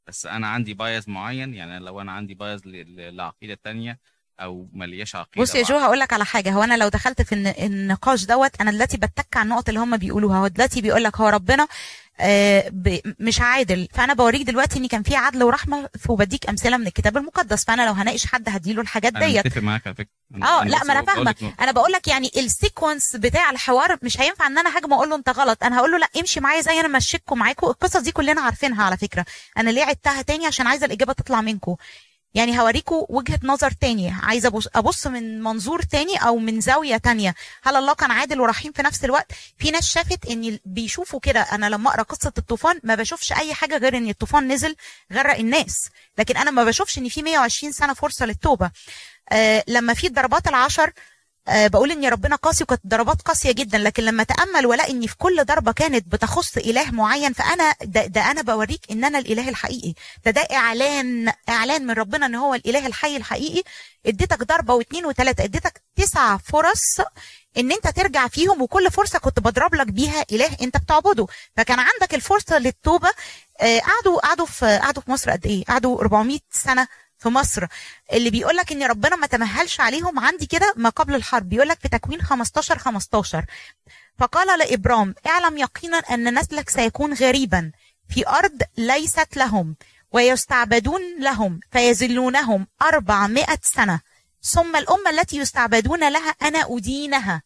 بس 0.06 0.26
أنا 0.26 0.46
عندي 0.46 0.74
bias 0.74 1.08
معين 1.08 1.54
يعني 1.54 1.78
لو 1.78 2.00
أنا 2.00 2.12
عندي 2.12 2.34
bias 2.34 2.62
لعقيدة 2.66 3.54
تانية 3.54 4.00
أو 4.40 4.68
ملياش 4.72 5.16
عقيدة 5.16 5.42
بص 5.42 5.54
يا 5.54 5.62
جو 5.62 5.76
هقول 5.76 6.00
لك 6.00 6.12
على 6.12 6.24
حاجة. 6.24 6.52
هو 6.52 6.62
أنا 6.62 6.76
لو 6.76 6.88
دخلت 6.88 7.22
في 7.22 7.34
الن- 7.34 7.54
النقاش 7.58 8.24
دوت 8.24 8.60
أنا 8.60 8.70
دلوقتي 8.70 8.96
بـ 8.96 9.02
attack 9.02 9.36
على 9.36 9.44
النقط 9.44 9.68
اللي 9.68 9.80
هم 9.80 9.96
بيقولوها. 9.96 10.38
هو 10.38 10.46
دلوقتي 10.48 10.80
بيقول 10.80 11.04
لك 11.04 11.16
هو 11.16 11.28
ربنا 11.28 11.68
آه، 12.20 12.72
مش 13.20 13.40
عادل. 13.40 13.88
فأنا 13.94 14.14
بوريك 14.14 14.42
دلوقتي 14.42 14.78
إن 14.78 14.86
كان 14.88 15.02
في 15.02 15.16
عدل 15.16 15.42
ورحمة 15.42 15.88
وبديك 16.08 16.48
أمثلة 16.48 16.76
من 16.76 16.86
الكتاب 16.86 17.16
المقدس. 17.16 17.64
فأنا 17.64 17.86
لو 17.86 17.92
هناقش 17.92 18.26
حد 18.26 18.48
هديله 18.48 18.82
الحاجات 18.82 19.16
أنا 19.16 19.26
ديت. 19.26 19.46
متفق 19.46 19.62
معاك 19.62 19.86
على 19.86 19.96
فكرة. 19.96 20.08
آه 20.48 20.64
لا 20.64 20.84
ما 20.84 20.92
أنا 20.92 21.02
فاهمه. 21.02 21.34
أنا 21.60 21.72
بقول 21.72 21.92
لك 21.92 22.08
يعني 22.08 22.30
ال 22.36 22.45
sequence 22.45 23.16
بتاع 23.16 23.50
الحوار 23.50 23.98
مش 24.02 24.20
هينفع 24.20 24.46
إن 24.46 24.58
أنا 24.58 24.76
هاجم 24.76 24.92
أقول 24.92 25.10
له 25.10 25.16
أنت 25.16 25.28
غلط. 25.28 25.64
أنا 25.64 25.78
هقول 25.78 25.90
له 25.90 25.98
لا 25.98 26.08
امشي 26.20 26.40
معايا 26.40 26.60
زي 26.60 26.80
أنا 26.80 26.88
مشيتكم 26.88 27.38
معاكم. 27.38 27.66
القصص 27.66 27.96
دي 27.96 28.12
كلنا 28.12 28.40
عارفينها 28.40 28.84
على 28.84 28.96
فكرة. 28.96 29.24
أنا 29.58 29.70
ليه 29.70 29.84
عدتها 29.84 30.22
تاني؟ 30.22 30.46
عشان 30.46 30.66
عايزة 30.66 30.86
الإجابة 30.86 31.12
تطلع 31.12 31.40
منكم. 31.40 31.76
يعني 32.34 32.60
هوريكم 32.60 33.04
وجهة 33.08 33.40
نظر 33.42 33.70
تاني. 33.70 34.10
عايزة 34.22 34.48
ابص 34.48 34.68
أبص 34.74 35.06
من 35.06 35.42
منظور 35.42 35.82
تاني 35.82 36.16
أو 36.16 36.36
من 36.36 36.60
زاوية 36.60 36.96
تانية. 36.96 37.34
هل 37.62 37.76
الله 37.76 37.94
كان 37.94 38.10
عادل 38.10 38.40
ورحيم 38.40 38.72
في 38.72 38.82
نفس 38.82 39.04
الوقت؟ 39.04 39.32
في 39.58 39.70
ناس 39.70 39.84
شافت 39.84 40.26
إن 40.26 40.58
بيشوفوا 40.64 41.20
كده. 41.20 41.40
أنا 41.40 41.66
لما 41.68 41.90
أقرأ 41.90 42.02
قصة 42.02 42.32
الطوفان 42.38 42.80
ما 42.84 42.94
بشوفش 42.94 43.32
أي 43.32 43.54
حاجة 43.54 43.76
غير 43.78 43.96
إن 43.96 44.08
الطوفان 44.08 44.52
نزل 44.52 44.76
غرق 45.12 45.38
الناس. 45.38 45.88
لكن 46.18 46.36
أنا 46.36 46.50
ما 46.50 46.64
بشوفش 46.64 46.98
إن 46.98 47.08
في 47.08 47.22
120 47.22 47.72
سنة 47.72 47.94
فرصة 47.94 48.26
للتوبة. 48.26 48.70
آه 49.32 49.64
لما 49.68 49.94
في 49.94 50.06
الضربات 50.06 50.48
العشر 50.48 50.92
بقول 51.50 51.90
إن 51.92 52.04
ربنا 52.04 52.36
قاسي 52.36 52.64
وكانت 52.64 52.80
ضربات 52.86 53.22
قاسية 53.22 53.52
جدا 53.52 53.78
لكن 53.78 54.02
لما 54.02 54.22
اتامل 54.22 54.66
والاقي 54.66 54.92
ان 54.92 55.06
في 55.06 55.16
كل 55.16 55.44
ضربة 55.44 55.72
كانت 55.72 56.12
بتخص 56.12 56.56
إله 56.56 56.90
معين 56.90 57.32
فأنا 57.32 57.74
ده, 57.82 58.06
ده 58.06 58.30
أنا 58.30 58.42
بوريك 58.42 58.80
إن 58.90 59.04
أنا 59.04 59.18
الإله 59.18 59.48
الحقيقي. 59.48 59.94
ده 60.24 60.30
ده 60.30 60.40
إعلان 60.52 61.32
إعلان 61.48 61.86
من 61.86 61.90
ربنا 61.94 62.26
إن 62.26 62.34
هو 62.34 62.54
الإله 62.54 62.86
الحي 62.86 63.16
الحقيقي. 63.16 63.62
إديتك 64.06 64.42
ضربة 64.42 64.74
واثنين 64.74 65.06
وثلاثه 65.06 65.44
إديتك 65.44 65.82
تسع 65.96 66.36
فرص 66.36 67.00
إن 67.58 67.72
أنت 67.72 67.88
ترجع 67.88 68.28
فيهم 68.28 68.62
وكل 68.62 68.90
فرصة 68.90 69.18
كنت 69.18 69.40
بضرب 69.40 69.74
لك 69.74 69.86
بيها 69.86 70.24
إله 70.32 70.50
أنت 70.62 70.76
بتعبده. 70.76 71.26
فكان 71.56 71.78
عندك 71.80 72.14
الفرصة 72.14 72.58
للتوبة. 72.58 73.10
آه 73.60 73.78
قعدوا 73.80 74.20
قعدوا 74.20 74.46
في 74.46 74.78
قعدوا 74.78 75.02
في 75.02 75.10
مصر 75.10 75.30
قد 75.30 75.46
إيه؟ 75.46 75.64
قعدوا 75.64 76.00
400 76.00 76.38
سنة 76.50 76.88
في 77.18 77.28
مصر 77.28 77.66
اللي 78.12 78.30
بيقول 78.30 78.56
لك 78.56 78.72
إن 78.72 78.82
ربنا 78.82 79.16
ما 79.16 79.26
تمهلش 79.26 79.80
عليهم 79.80 80.18
عندي 80.18 80.46
كده 80.46 80.74
ما 80.76 80.88
قبل 80.88 81.14
الحرب 81.14 81.48
بيقول 81.48 81.68
لك 81.68 81.80
في 81.80 81.88
تكوين 81.88 82.22
15 82.22 82.78
15 82.78 83.44
فقال 84.18 84.58
لابرام 84.58 85.14
اعلم 85.26 85.58
يقينا 85.58 85.96
أن 85.98 86.38
نسلك 86.38 86.70
سيكون 86.70 87.14
غريبا. 87.14 87.72
في 88.08 88.28
أرض 88.28 88.62
ليست 88.78 89.36
لهم 89.36 89.76
ويستعبدون 90.12 91.00
لهم 91.20 91.60
فيذلونهم 91.72 92.66
400 92.82 93.46
سنة. 93.62 94.00
ثم 94.42 94.76
الأمة 94.76 95.10
التي 95.10 95.36
يستعبدون 95.36 96.08
لها 96.12 96.30
أنا 96.30 96.66
أدينها. 96.68 97.42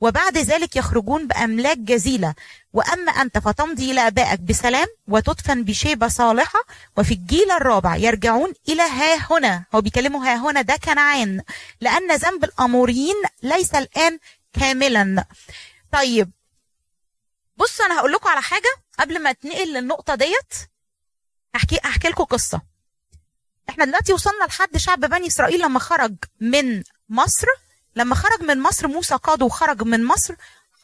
وبعد 0.00 0.38
ذلك 0.38 0.76
يخرجون 0.76 1.26
بأملاك 1.26 1.78
جزيلة. 1.78 2.34
وأما 2.72 3.12
أنت 3.12 3.38
فتمضي 3.38 3.90
إلى 3.90 4.06
آبائك 4.06 4.40
بسلام 4.40 4.86
وتدفن 5.08 5.64
بشيبة 5.64 6.08
صالحة 6.08 6.60
وفي 6.96 7.14
الجيل 7.14 7.50
الرابع 7.50 7.96
يرجعون 7.96 8.52
إلى 8.68 8.82
ها 8.82 9.32
هنا. 9.32 9.64
هو 9.74 9.80
بيكلموا 9.80 10.24
ها 10.24 10.36
هنا 10.36 10.62
ده 10.62 10.76
كنعان. 10.76 11.42
لأن 11.80 12.16
ذنب 12.16 12.44
الأموريين 12.44 13.22
ليس 13.42 13.74
الآن 13.74 14.18
كاملا. 14.52 15.24
طيب 15.92 16.30
بص 17.56 17.80
أنا 17.80 17.98
هقول 17.98 18.12
لكم 18.12 18.28
على 18.28 18.42
حاجة 18.42 18.76
قبل 18.98 19.22
ما 19.22 19.30
أتنقل 19.30 19.74
للنقطة 19.74 20.14
ديت. 20.14 20.54
هحكي 21.54 21.78
أحكي 21.84 22.08
لكم 22.08 22.24
قصة. 22.24 22.62
إحنا 23.68 23.84
دلوقتي 23.84 24.12
وصلنا 24.12 24.44
لحد 24.44 24.76
شعب 24.76 25.00
بني 25.00 25.26
إسرائيل 25.26 25.60
لما 25.60 25.78
خرج 25.78 26.14
من 26.40 26.82
مصر. 27.08 27.46
لما 27.98 28.14
خرج 28.14 28.42
من 28.42 28.60
مصر 28.62 28.88
موسى 28.88 29.14
قاد 29.14 29.42
وخرج 29.42 29.82
من 29.82 30.04
مصر 30.04 30.34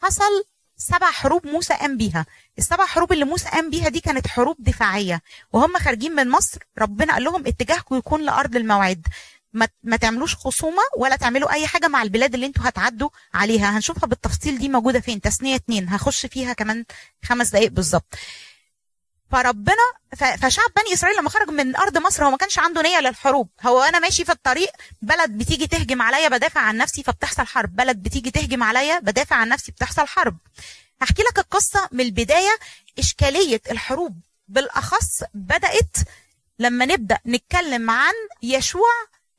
حصل 0.03 0.45
سبع 0.77 1.11
حروب 1.11 1.47
موسى 1.47 1.73
قام 1.73 1.97
بيها. 1.97 2.25
السبع 2.57 2.85
حروب 2.85 3.11
اللي 3.13 3.25
موسى 3.25 3.49
قام 3.49 3.69
بيها 3.69 3.89
دي 3.89 3.99
كانت 3.99 4.27
حروب 4.27 4.55
دفاعية. 4.59 5.21
وهم 5.53 5.77
خارجين 5.77 6.11
من 6.11 6.29
مصر 6.29 6.59
ربنا 6.77 7.13
قال 7.13 7.23
لهم 7.23 7.47
اتجاهكم 7.47 7.95
يكون 7.95 8.21
لأرض 8.21 8.55
الموعد. 8.55 9.07
ما, 9.53 9.67
ما 9.83 9.97
تعملوش 9.97 10.35
خصومة 10.35 10.81
ولا 10.97 11.15
تعملوا 11.15 11.51
أي 11.51 11.67
حاجة 11.67 11.87
مع 11.87 12.01
البلاد 12.01 12.33
اللي 12.33 12.45
أنتوا 12.45 12.69
هتعدوا 12.69 13.09
عليها. 13.33 13.77
هنشوفها 13.77 14.07
بالتفصيل 14.07 14.57
دي 14.57 14.69
موجودة 14.69 14.99
فين؟ 14.99 15.21
تسنية 15.21 15.55
اتنين. 15.55 15.89
هخش 15.89 16.25
فيها 16.25 16.53
كمان 16.53 16.85
خمس 17.25 17.49
دقايق 17.49 17.71
بالظبط. 17.71 18.15
فربنا 19.35 19.91
فشعب 20.41 20.69
بني 20.75 20.93
إسرائيل 20.93 21.17
لما 21.19 21.29
خرج 21.29 21.49
من 21.49 21.75
أرض 21.75 21.97
مصر 21.97 22.25
هو 22.25 22.31
ما 22.31 22.37
كانش 22.37 22.59
عنده 22.59 22.81
نية 22.81 22.99
للحروب. 22.99 23.49
هو 23.61 23.81
أنا 23.81 23.99
ماشي 23.99 24.25
في 24.25 24.31
الطريق 24.31 24.71
بلد 25.01 25.29
بتيجي 25.31 25.67
تهجم 25.67 26.01
عليا 26.01 26.27
بدافع 26.27 26.61
عن 26.61 26.77
نفسي 26.77 27.03
فبتحصل 27.03 27.47
حرب. 27.47 27.75
بلد 27.75 28.03
بتيجي 28.03 28.31
تهجم 28.31 28.63
عليا 28.63 28.99
بدافع 28.99 29.35
عن 29.35 29.49
نفسي 29.49 29.71
بتحصل 29.71 30.07
حرب. 30.07 30.37
هحكي 31.01 31.21
لك 31.23 31.39
القصة 31.39 31.89
من 31.91 32.01
البداية 32.01 32.57
إشكالية 32.99 33.61
الحروب. 33.71 34.19
بالأخص 34.47 35.23
بدأت 35.33 35.97
لما 36.59 36.85
نبدأ 36.85 37.19
نتكلم 37.27 37.91
عن 37.91 38.13
يشوع 38.43 38.91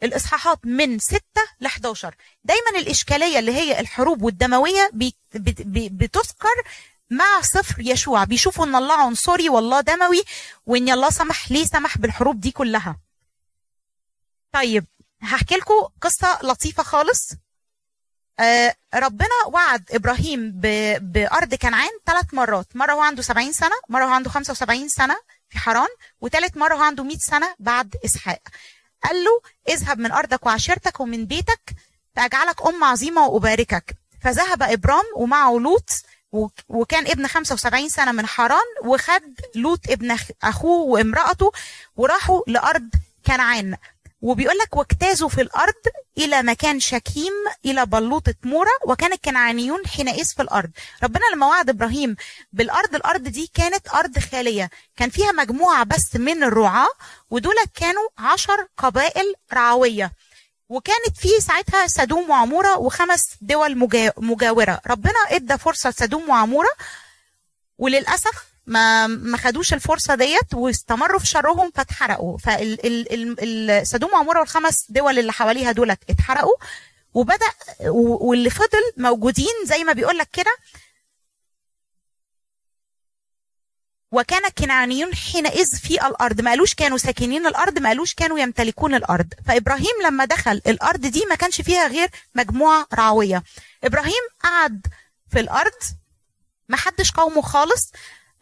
الإصحاحات 0.03 0.59
من 0.65 0.99
6 0.99 1.21
ل 1.61 1.67
11 1.67 2.15
دايما 2.45 2.71
الإشكالية 2.79 3.39
اللي 3.39 3.53
هي 3.53 3.81
الحروب 3.81 4.23
والدموية 4.23 4.91
بتذكر 4.93 6.63
مع 7.11 7.41
صفر 7.43 7.75
يشوع. 7.81 8.25
بيشوفوا 8.25 8.65
إن 8.67 8.75
الله 8.75 8.95
عنصري 9.03 9.49
والله 9.49 9.81
دموي 9.81 10.23
وإن 10.67 10.89
الله 10.91 11.11
سمح 11.11 11.51
ليه 11.53 11.65
سمح 11.65 11.99
بالحروب 11.99 12.41
دي 12.41 12.51
كلها؟ 12.51 12.97
طيب 14.53 14.85
هحكي 15.23 15.55
لكم 15.55 15.89
قصة 16.03 16.39
لطيفة 16.43 16.83
خالص. 16.83 17.31
آه 18.41 18.75
ربنا 18.95 19.45
وعد 19.47 19.85
إبراهيم 19.91 20.53
بأرض 21.01 21.55
كنعان 21.55 21.91
ثلاث 22.07 22.35
مرات. 22.35 22.77
مرة 22.77 22.93
هو 22.93 23.01
عنده 23.01 23.23
70 23.23 23.53
سنة 23.53 23.77
مرة 23.89 24.05
هو 24.05 24.09
عنده 24.11 24.31
75 24.31 24.89
سنة 24.89 25.17
في 25.49 25.59
حران 25.59 25.89
وثالث 26.21 26.57
مرة 26.57 26.75
هو 26.75 26.83
عنده 26.83 27.05
100 27.05 27.19
سنة 27.19 27.55
بعد 27.59 27.97
إسحاق. 28.05 28.43
قال 29.05 29.17
له 29.25 29.41
اذهب 29.69 29.99
من 29.99 30.13
أرضك 30.13 30.47
وعشيرتك 30.47 31.01
ومن 31.01 31.27
بيتك 31.27 31.75
فأجعلك 32.17 32.67
ام 32.67 32.85
عظيمة 32.85 33.27
وأباركك. 33.27 33.97
فذهب 34.23 34.63
إبرام 34.63 35.05
ومعه 35.17 35.59
لوط 35.59 35.91
وكان 36.69 37.07
ابن 37.07 37.27
75 37.27 37.89
سنة 37.89 38.13
من 38.13 38.27
حران 38.27 38.67
وخد 38.85 39.23
لوط 39.55 39.81
ابن 39.91 40.17
أخوه 40.43 40.87
وامرأته 40.87 41.53
وراحوا 41.97 42.43
لأرض 42.47 42.89
كنعان. 43.27 43.77
وبيقول 44.23 44.59
لك 44.59 44.77
واجتازوا 44.77 45.29
في 45.29 45.41
الأرض 45.41 45.75
إلى 46.19 46.43
مكان 46.43 46.81
شكيم 46.81 47.33
إلى 47.65 47.87
بلوطة 47.87 48.35
مورا 48.45 48.71
وكان 48.87 49.13
الكنعانيون 49.13 49.87
حينئذ 49.87 50.25
في 50.25 50.43
الأرض. 50.43 50.71
ربنا 51.03 51.23
لما 51.35 51.47
وعد 51.47 51.69
إبراهيم 51.71 52.17
بالأرض 52.53 52.95
الأرض 52.95 53.23
دي 53.23 53.51
كانت 53.55 53.89
أرض 53.95 54.19
خالية. 54.19 54.71
كان 54.97 55.11
فيها 55.11 55.33
مجموعة 55.33 55.85
بس 55.85 56.17
من 56.17 56.45
الرعاة 56.45 56.89
ودول 57.31 57.55
كانوا 57.75 58.09
عشر 58.19 58.67
قبائل 58.77 59.35
رعوية. 59.53 60.13
وكانت 60.69 61.17
في 61.19 61.29
ساعتها 61.41 61.87
سدوم 61.87 62.31
وعمورة 62.31 62.79
وخمس 62.79 63.23
دول 63.41 63.79
مجا- 63.79 64.13
مجاورة. 64.17 64.81
ربنا 64.87 65.13
إدى 65.31 65.59
فرصة 65.59 65.91
لسدوم 65.91 66.29
وعمورة 66.29 66.69
وللأسف 67.79 68.45
ما 68.67 69.07
ما 69.07 69.37
خدوش 69.37 69.73
الفرصة 69.75 70.15
ديت 70.15 70.55
واستمروا 70.55 71.19
في 71.19 71.27
شرهم 71.27 71.71
فاتحرقوا. 71.75 72.39
فالسدوم 72.39 74.11
وعمورة 74.15 74.41
والخمس 74.41 74.87
دول 74.89 75.19
اللي 75.19 75.33
حواليها 75.33 75.73
دولت 75.73 75.99
اتحرقوا 76.11 76.55
وبدا 77.15 77.47
واللي 77.91 78.51
فضل 78.51 78.83
موجودين 78.97 79.55
زي 79.65 79.85
ما 79.85 79.93
بيقول 79.93 80.19
لك 80.19 80.29
كده 80.33 80.57
وكان 84.13 84.45
الكنعانيون 84.45 85.15
حينئذ 85.15 85.77
في 85.77 86.07
الأرض. 86.07 86.41
ما 86.41 86.51
قالوش 86.51 86.75
كانوا 86.75 86.99
ساكنين 86.99 87.47
الأرض 87.47 87.79
ما 87.79 87.89
قالوش 87.89 88.15
كانوا 88.15 88.39
يمتلكون 88.39 88.95
الأرض. 88.95 89.27
فإبراهيم 89.47 90.03
لما 90.05 90.25
دخل 90.25 90.61
الأرض 90.67 91.01
دي 91.01 91.25
ما 91.31 91.35
كانش 91.35 91.61
فيها 91.61 91.87
غير 91.87 92.09
مجموعة 92.35 92.87
رعويه 92.95 93.43
إبراهيم 93.85 94.23
قعد 94.45 94.87
في 95.33 95.41
الأرض 95.41 95.73
ما 96.69 96.77
حدش 96.77 97.11
قاومه 97.11 97.43
خالص 97.43 97.93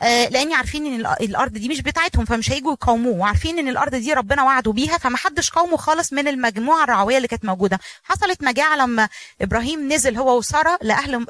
آه، 0.03 0.29
لأن 0.29 0.53
عارفين 0.53 0.87
إن 0.87 1.01
الأرض 1.21 1.53
دي 1.53 1.69
مش 1.69 1.81
بتاعتهم 1.81 2.25
فمش 2.25 2.51
هيجوا 2.53 2.73
يقاوموه. 2.73 3.19
وعارفين 3.19 3.59
إن 3.59 3.69
الأرض 3.69 3.95
دي 3.95 4.13
ربنا 4.13 4.43
وعده 4.43 4.73
بيها 4.73 4.99
فما 4.99 5.17
حدش 5.17 5.51
قاومه 5.51 5.77
خالص 5.77 6.13
من 6.13 6.29
المجموعة 6.29 6.85
الرعويه 6.85 7.17
اللي 7.17 7.29
كانت 7.29 7.45
موجودة. 7.45 7.81
حصلت 8.05 8.43
مجاعة 8.43 8.77
لما 8.77 9.09
إبراهيم 9.41 9.93
نزل 9.93 10.17
هو 10.17 10.39
وسارة 10.39 10.79
لأهل 10.83 11.27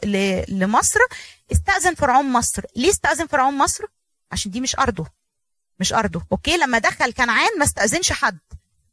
لمصر. 0.48 1.00
استأذن 1.52 1.94
فرعون 1.94 2.32
مصر. 2.32 2.62
ليه 2.76 2.90
استأذن 2.90 3.26
فرعون 3.26 3.58
مصر؟ 3.58 3.84
عشان 4.34 4.50
دي 4.50 4.60
مش 4.60 4.78
أرضه. 4.78 5.06
مش 5.80 5.92
أرضه. 5.92 6.22
أوكي؟ 6.32 6.56
لما 6.56 6.78
دخل 6.78 7.12
كنعان 7.12 7.58
ما 7.58 7.64
استأذنش 7.64 8.12
حد. 8.12 8.38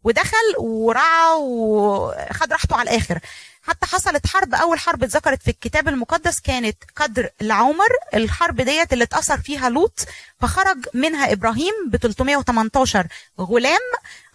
ودخل 0.04 0.56
ورعى 0.58 1.34
وخد 1.40 2.52
راحته 2.54 2.76
على 2.76 2.90
الآخر. 2.92 3.20
حتى 3.62 3.86
حصلت 3.86 4.28
حرب. 4.28 4.56
أول 4.56 4.80
حرب 4.80 5.04
اتذكرت 5.04 5.44
في 5.44 5.52
الكتاب 5.52 5.88
المقدس 5.88 6.40
كانت 6.40 6.78
قدر 6.96 7.30
العمر. 7.42 7.90
الحرب 8.14 8.62
ديت 8.62 8.94
اللي 8.94 9.04
اتأثر 9.04 9.38
فيها 9.42 9.70
لوط. 9.70 10.00
فخرج 10.40 10.78
منها 10.94 11.32
إبراهيم 11.34 11.74
ب 11.90 11.96
318 11.98 13.08
غلام 13.40 13.80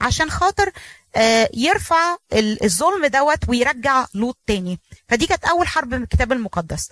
عشان 0.01 0.31
خاطر 0.31 0.73
آه، 1.17 1.51
يرفع 1.55 2.17
ال- 2.33 2.65
الظلم 2.65 3.07
دوت 3.07 3.49
ويرجع 3.49 4.07
لوط 4.15 4.39
تاني. 4.47 4.81
فدي 5.09 5.27
كانت 5.27 5.45
أول 5.45 5.69
حرب 5.69 5.95
من 5.95 6.03
الكتاب 6.03 6.33
المقدس. 6.33 6.89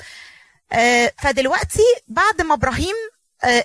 آه، 0.72 1.12
فدلوقتي 1.18 1.82
بعد 2.08 2.42
ما 2.42 2.54
إبراهيم 2.54 2.94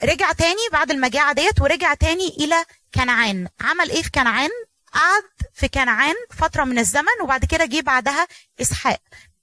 رجع 0.03 0.31
تاني 0.31 0.61
بعد 0.71 0.91
المجاعة 0.91 1.33
ديت 1.33 1.61
ورجع 1.61 1.93
تاني 1.93 2.27
إلى 2.27 2.65
كنعان. 2.95 3.47
عمل 3.61 3.89
إيه 3.89 4.01
في 4.01 4.09
كنعان؟ 4.11 4.49
قعد 4.93 5.23
في 5.53 5.67
كنعان 5.67 6.15
فترة 6.37 6.63
من 6.63 6.79
الزمن 6.79 7.21
وبعد 7.23 7.45
كده 7.45 7.65
جه 7.65 7.81
بعدها 7.81 8.27
إسحاق. 8.61 8.99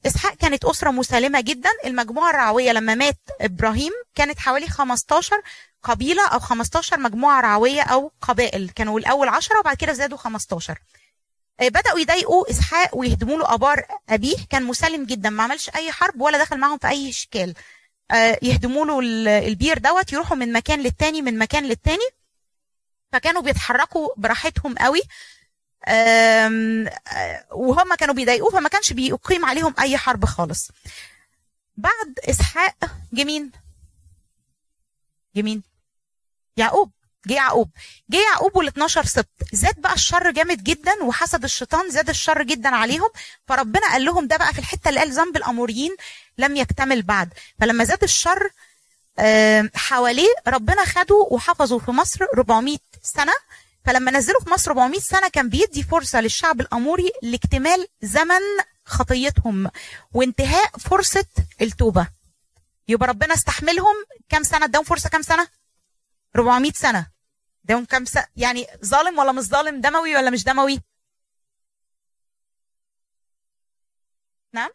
إسحاق 0.06 0.34
كانت 0.34 0.64
أسرة 0.64 0.90
مسالمة 0.90 1.40
جدا. 1.40 1.70
المجموعة 1.84 2.30
الرعوية 2.30 2.72
لما 2.72 2.94
مات 2.94 3.18
إبراهيم 3.40 3.92
كانت 4.14 4.38
حوالي 4.38 4.68
15 4.68 5.42
قبيلة 5.82 6.28
أو 6.28 6.38
15 6.38 6.98
مجموعة 6.98 7.40
رعوية 7.40 7.82
أو 7.82 8.12
قبائل. 8.22 8.70
كانوا 8.70 8.98
الأول 8.98 9.28
10 9.28 9.58
وبعد 9.58 9.76
كده 9.76 9.92
زادوا 9.92 10.18
15 10.18 10.78
آه، 11.60 11.68
بدأوا 11.68 11.98
يضايقوا 11.98 12.50
إسحاق 12.50 12.96
ويهدموا 12.96 13.38
له 13.38 13.54
آبار 13.54 13.84
أبيه. 14.08 14.36
كان 14.50 14.62
مسالم 14.62 15.04
جدا 15.04 15.30
ما 15.30 15.42
عملش 15.42 15.70
أي 15.76 15.92
حرب 15.92 16.20
ولا 16.20 16.38
دخل 16.38 16.58
معاهم 16.58 16.78
في 16.78 16.88
أي 16.88 17.10
إشكال. 17.10 17.50
آه، 17.50 17.54
يهدموا 18.42 18.86
له 18.86 19.00
ال- 19.00 19.28
البير 19.28 19.78
دوت 19.78 20.12
يروحوا 20.12 20.36
من 20.36 20.52
مكان 20.52 20.80
للتاني 20.80 21.22
من 21.22 21.38
مكان 21.38 21.64
للتاني. 21.64 22.08
فكانوا 23.12 23.42
بيتحركوا 23.42 24.08
براحتهم 24.16 24.74
قوي. 24.74 25.02
آه، 25.88 26.48
وهم 27.52 27.94
كانوا 27.94 28.14
بيضايقوه 28.14 28.50
فما 28.50 28.68
كانش 28.68 28.92
بيقيم 28.92 29.44
عليهم 29.44 29.74
أي 29.80 29.96
حرب 29.98 30.24
خالص. 30.24 30.70
بعد 31.76 32.18
إسحاق 32.18 32.76
جه 33.12 33.24
مين 33.24 33.50
جه 35.36 35.42
مين 35.42 35.62
يعقوب. 36.56 36.90
جه 37.26 37.34
يعقوب. 37.34 37.70
جه 38.10 38.16
يعقوب 38.32 38.56
وال 38.56 38.66
12 38.66 39.04
سبط 39.04 39.26
زاد 39.52 39.80
بقى 39.80 39.94
الشر 39.94 40.30
جامد 40.30 40.62
جدا 40.64 41.02
وحسد 41.02 41.44
الشيطان 41.44 41.90
زاد 41.90 42.08
الشر 42.08 42.42
جدا 42.42 42.68
عليهم. 42.76 43.08
فربنا 43.48 43.92
قال 43.92 44.04
لهم 44.04 44.26
ده 44.26 44.36
بقى 44.36 44.52
في 44.52 44.58
الحتة 44.58 44.88
اللي 44.88 45.00
قال 45.00 45.12
ذنب 45.12 45.36
الأموريين 45.36 45.96
لم 46.38 46.56
يكتمل 46.56 47.02
بعد. 47.02 47.32
فلما 47.60 47.84
زاد 47.84 48.02
الشر 48.02 48.50
حواليه 49.74 50.28
ربنا 50.46 50.84
خده 50.84 51.14
وحفظه 51.30 51.78
في 51.78 51.90
مصر 51.90 52.24
400 52.34 52.78
سنة. 53.02 53.32
فلما 53.84 54.10
نزله 54.10 54.40
في 54.40 54.50
مصر 54.50 54.70
400 54.70 55.00
سنة 55.00 55.28
كان 55.28 55.48
بيدي 55.48 55.82
فرصة 55.82 56.20
للشعب 56.20 56.60
الأموري 56.60 57.10
لاكتمال 57.22 57.86
زمن 58.02 58.40
خطيتهم 58.84 59.70
وانتهاء 60.12 60.70
فرصة 60.78 61.26
التوبة. 61.60 62.08
يبقى 62.88 63.08
ربنا 63.08 63.34
استحملهم. 63.34 63.94
كام 64.28 64.42
سنة؟ 64.42 64.64
اداهم 64.64 64.84
فرصة 64.84 65.08
كام 65.08 65.22
سنة؟ 65.22 65.48
400 66.36 66.72
سنة. 66.72 67.06
كام 67.84 68.04
سنه 68.04 68.26
يعني 68.36 68.66
ظالم 68.84 69.18
ولا 69.18 69.32
مش 69.32 69.42
ظالم 69.44 69.80
دموي 69.80 70.16
ولا 70.16 70.30
مش 70.30 70.44
دموي؟ 70.44 70.80
نعم؟ 74.52 74.70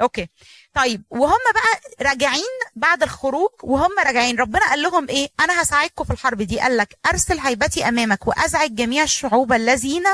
أوكي. 0.00 0.28
طيب 0.74 1.02
وهم 1.10 1.38
بقى 1.54 1.80
راجعين 2.10 2.42
بعد 2.76 3.02
الخروج 3.02 3.50
وهم 3.62 3.90
راجعين. 4.06 4.38
ربنا 4.38 4.68
قال 4.70 4.82
لهم 4.82 5.08
إيه؟ 5.08 5.28
أنا 5.40 5.62
هساعدكم 5.62 6.04
في 6.04 6.10
الحرب 6.10 6.42
دي. 6.42 6.60
قال 6.60 6.76
لك 6.76 6.98
أرسل 7.06 7.38
هيبتي 7.38 7.88
أمامك 7.88 8.26
وأزعج 8.26 8.74
جميع 8.74 9.02
الشعوب 9.02 9.52
الذين 9.52 10.04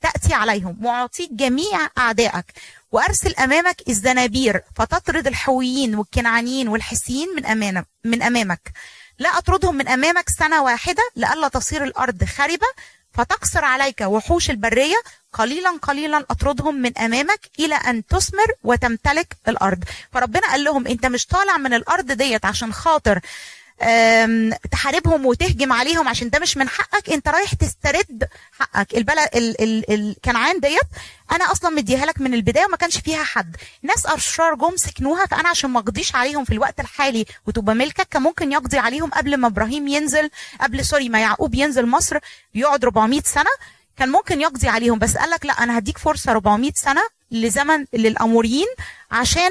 تأتي 0.00 0.34
عليهم 0.34 0.86
وأعطيك 0.86 1.32
جميع 1.32 1.88
أعدائك. 1.98 2.44
وأرسل 2.92 3.34
أمامك 3.34 3.88
الزنابير 3.88 4.62
فتطرد 4.76 5.26
الحويين 5.26 5.94
والكنعانيين 5.94 6.68
والحسيين 6.68 7.28
من 7.36 7.46
امانك 7.46 7.86
من 8.04 8.22
أمامك. 8.22 8.72
لا 9.18 9.38
أطردهم 9.38 9.74
من 9.74 9.88
أمامك 9.88 10.28
سنة 10.28 10.62
واحدة 10.62 11.02
لئلا 11.16 11.48
تصير 11.48 11.84
الأرض 11.84 12.24
خربه 12.24 12.66
فتقصر 13.12 13.64
عليك 13.64 14.00
وحوش 14.00 14.50
البرية. 14.50 14.96
قليلا 15.32 15.70
قليلا 15.82 16.24
أطردهم 16.30 16.74
من 16.74 16.98
أمامك 16.98 17.40
إلى 17.58 17.74
أن 17.74 18.06
تثمر 18.06 18.46
وتمتلك 18.64 19.36
الأرض. 19.48 19.84
فربنا 20.12 20.46
قال 20.50 20.64
لهم 20.64 20.86
أنت 20.86 21.06
مش 21.06 21.26
طالع 21.26 21.56
من 21.56 21.74
الأرض 21.74 22.12
ديت 22.12 22.44
عشان 22.44 22.72
خاطر 22.72 23.20
تحاربهم 24.70 25.26
وتهجم 25.26 25.72
عليهم 25.72 26.08
عشان 26.08 26.30
ده 26.30 26.38
مش 26.38 26.56
من 26.56 26.68
حقك. 26.68 27.10
انت 27.10 27.28
رايح 27.28 27.54
تسترد 27.54 28.28
حقك. 28.52 28.94
البلد 28.94 29.28
ال 29.34 29.60
ال 29.62 29.90
ال 29.92 30.16
كنعان 30.24 30.60
ديت 30.60 30.80
أنا 31.32 31.52
أصلا 31.52 31.70
مديها 31.70 32.06
لك 32.06 32.20
من 32.20 32.34
البداية 32.34 32.64
وما 32.66 32.76
كانش 32.76 32.98
فيها 32.98 33.24
حد. 33.24 33.56
ناس 33.82 34.06
اشرار 34.06 34.54
جم 34.54 34.76
سكنوها 34.76 35.26
فانا 35.26 35.48
عشان 35.48 35.70
ما 35.70 35.78
اقضيش 35.80 36.14
عليهم 36.14 36.44
في 36.44 36.52
الوقت 36.52 36.80
الحالي 36.80 37.24
وتبقى 37.46 37.74
ملكك 37.74 38.08
كان 38.10 38.22
ممكن 38.22 38.52
يقضي 38.52 38.78
عليهم 38.78 39.10
قبل 39.10 39.36
ما 39.36 39.46
إبراهيم 39.46 39.88
ينزل 39.88 40.30
قبل 40.60 40.84
سوري 40.84 41.08
ما 41.08 41.20
يعقوب 41.20 41.54
ينزل 41.54 41.86
مصر 41.86 42.18
يقعد 42.54 42.84
400 42.84 43.20
سنة. 43.24 43.50
كان 43.96 44.08
ممكن 44.08 44.40
يقضي 44.40 44.68
عليهم 44.68 44.98
بس 44.98 45.16
قال 45.16 45.30
لك 45.30 45.46
لا 45.46 45.52
أنا 45.52 45.78
هديك 45.78 45.98
فرصة 45.98 46.32
400 46.32 46.72
سنة 46.74 47.02
لزمن 47.30 47.84
للأموريين 47.92 48.66
عشان 49.10 49.50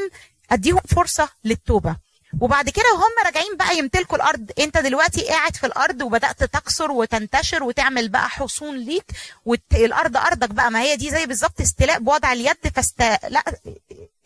أديهم 0.52 0.80
فرصة 0.96 1.30
للتوبة. 1.44 2.07
وبعد 2.42 2.70
كده 2.70 2.86
وهم 2.94 3.12
راجعين 3.26 3.58
بقى 3.58 3.78
يمتلكوا 3.78 4.18
الأرض. 4.18 4.52
انت 4.60 4.78
دلوقتي 4.78 5.22
قاعد 5.28 5.56
في 5.56 5.66
الأرض 5.66 6.02
وبدأت 6.02 6.44
تكسر 6.44 6.92
وتنتشر 6.92 7.64
وتعمل 7.64 8.10
بقى 8.10 8.30
حصون 8.30 8.78
ليك 8.78 9.06
والارض 9.46 10.18
أرضك 10.18 10.50
بقى. 10.50 10.72
ما 10.72 10.82
هي 10.82 10.96
دي 10.96 11.10
زي 11.12 11.26
بالظبط 11.26 11.62
استيلاء 11.62 12.00
بوضع 12.00 12.34
اليد 12.34 12.68
فاست 12.76 13.02
لا 13.30 13.44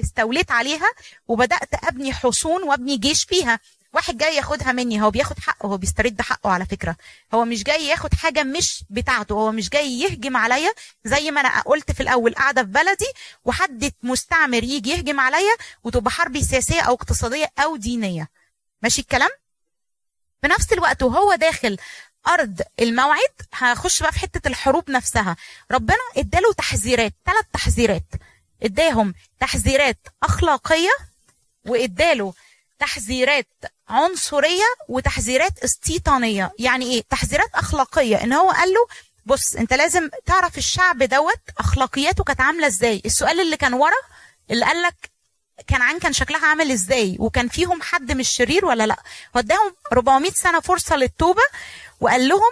استوليت 0.02 0.52
عليها 0.52 0.88
وبدأت 1.28 1.70
أبني 1.84 2.14
حصون 2.14 2.64
وأبني 2.64 2.98
جيش 2.98 3.24
فيها. 3.24 3.60
واحد 3.94 4.18
جاي 4.18 4.36
ياخدها 4.36 4.72
مني 4.72 5.02
هو 5.02 5.12
بياخد 5.12 5.40
حقه 5.40 5.68
هو 5.68 5.78
بيسترد 5.78 6.22
حقه 6.22 6.50
على 6.50 6.66
فكرة. 6.66 6.96
هو 7.34 7.46
مش 7.46 7.64
جاي 7.64 7.86
ياخد 7.88 8.14
حاجة 8.14 8.44
مش 8.44 8.84
بتاعته 8.90 9.34
هو 9.34 9.52
مش 9.52 9.70
جاي 9.70 10.00
يهجم 10.00 10.38
عليا 10.38 10.72
زي 11.06 11.32
ما 11.32 11.42
أنا 11.42 11.62
قلت 11.62 11.92
في 11.92 12.04
الأول 12.04 12.34
قاعدة 12.36 12.64
في 12.64 12.70
بلدي 12.70 13.06
وحد 13.46 13.92
مستعمر 14.04 14.64
يجي 14.64 14.90
يهجم 14.90 15.20
عليا 15.20 15.56
وتبقى 15.84 16.12
حرب 16.12 16.42
سياسية 16.42 16.82
أو 16.82 16.94
اقتصادية 16.94 17.52
أو 17.60 17.76
دينية. 17.76 18.30
ماشي 18.82 19.02
الكلام؟ 19.02 19.30
في 20.42 20.48
نفس 20.48 20.74
الوقت 20.74 21.04
وهو 21.04 21.36
داخل 21.36 21.78
أرض 22.28 22.62
الموعد 22.80 23.32
هخش 23.54 24.02
بقى 24.04 24.12
في 24.12 24.20
حتة 24.20 24.48
الحروب 24.48 24.92
نفسها. 24.92 25.36
ربنا 25.72 25.98
إداله 26.18 26.54
تحذيرات 26.54 27.14
ثلاث 27.26 27.46
تحذيرات. 27.54 28.04
إداهم 28.64 29.14
تحذيرات 29.40 29.98
أخلاقية 30.24 30.90
وإداله 31.66 32.34
تحذيرات 32.80 33.48
عنصرية 33.92 34.64
وتحذيرات 34.88 35.60
استيطانية. 35.64 36.52
يعني 36.60 36.86
إيه؟ 36.86 37.04
تحذيرات 37.10 37.50
أخلاقية. 37.56 38.24
إن 38.24 38.34
هو 38.34 38.50
قال 38.50 38.70
له 38.70 38.88
بص 39.26 39.56
أنت 39.56 39.74
لازم 39.74 40.10
تعرف 40.26 40.58
الشعب 40.58 41.04
دوت 41.04 41.40
أخلاقياته 41.60 42.24
كانت 42.24 42.42
عاملة 42.42 42.68
إزاي. 42.68 43.02
السؤال 43.06 43.40
اللي 43.40 43.58
كان 43.58 43.74
ورا 43.74 44.02
اللي 44.52 44.66
قال 44.66 44.82
لك 44.82 45.12
كنعان 45.70 46.00
كان 46.00 46.14
شكلها 46.14 46.48
عامل 46.48 46.72
إزاي 46.72 47.16
وكان 47.20 47.48
فيهم 47.48 47.82
حد 47.82 48.12
مش 48.12 48.30
شرير 48.30 48.66
ولا 48.66 48.86
لأ. 48.88 48.98
وداهم 49.36 49.76
400 49.92 50.32
سنة 50.32 50.60
فرصة 50.60 50.96
للتوبة 50.96 51.42
وقال 52.00 52.28
لهم 52.28 52.52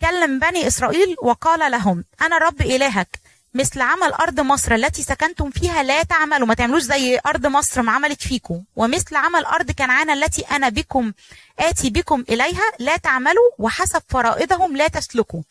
كلم 0.00 0.38
بني 0.38 0.66
إسرائيل 0.66 1.16
وقال 1.22 1.70
لهم 1.70 2.04
أنا 2.22 2.38
رب 2.38 2.60
إلهك. 2.62 3.08
مثل 3.54 3.80
عمل 3.80 4.12
أرض 4.12 4.40
مصر 4.40 4.74
التي 4.74 5.02
سكنتم 5.02 5.50
فيها 5.50 5.82
لا 5.82 6.02
تعملوا 6.02 6.46
ما 6.46 6.54
تعملوش 6.54 6.82
زي 6.82 7.20
أرض 7.26 7.46
مصر 7.46 7.82
ما 7.82 7.92
عملت 7.92 8.22
فيكم. 8.22 8.64
ومثل 8.76 9.16
عمل 9.16 9.44
أرض 9.44 9.70
كنعان 9.70 10.10
التي 10.10 10.42
أنا 10.42 10.68
بكم 10.68 11.12
آتي 11.58 11.90
بكم 11.90 12.24
إليها 12.28 12.62
لا 12.78 12.96
تعملوا 12.96 13.50
وحسب 13.58 14.02
فرائضهم 14.08 14.76
لا 14.76 14.88
تسلكوا. 14.88 15.42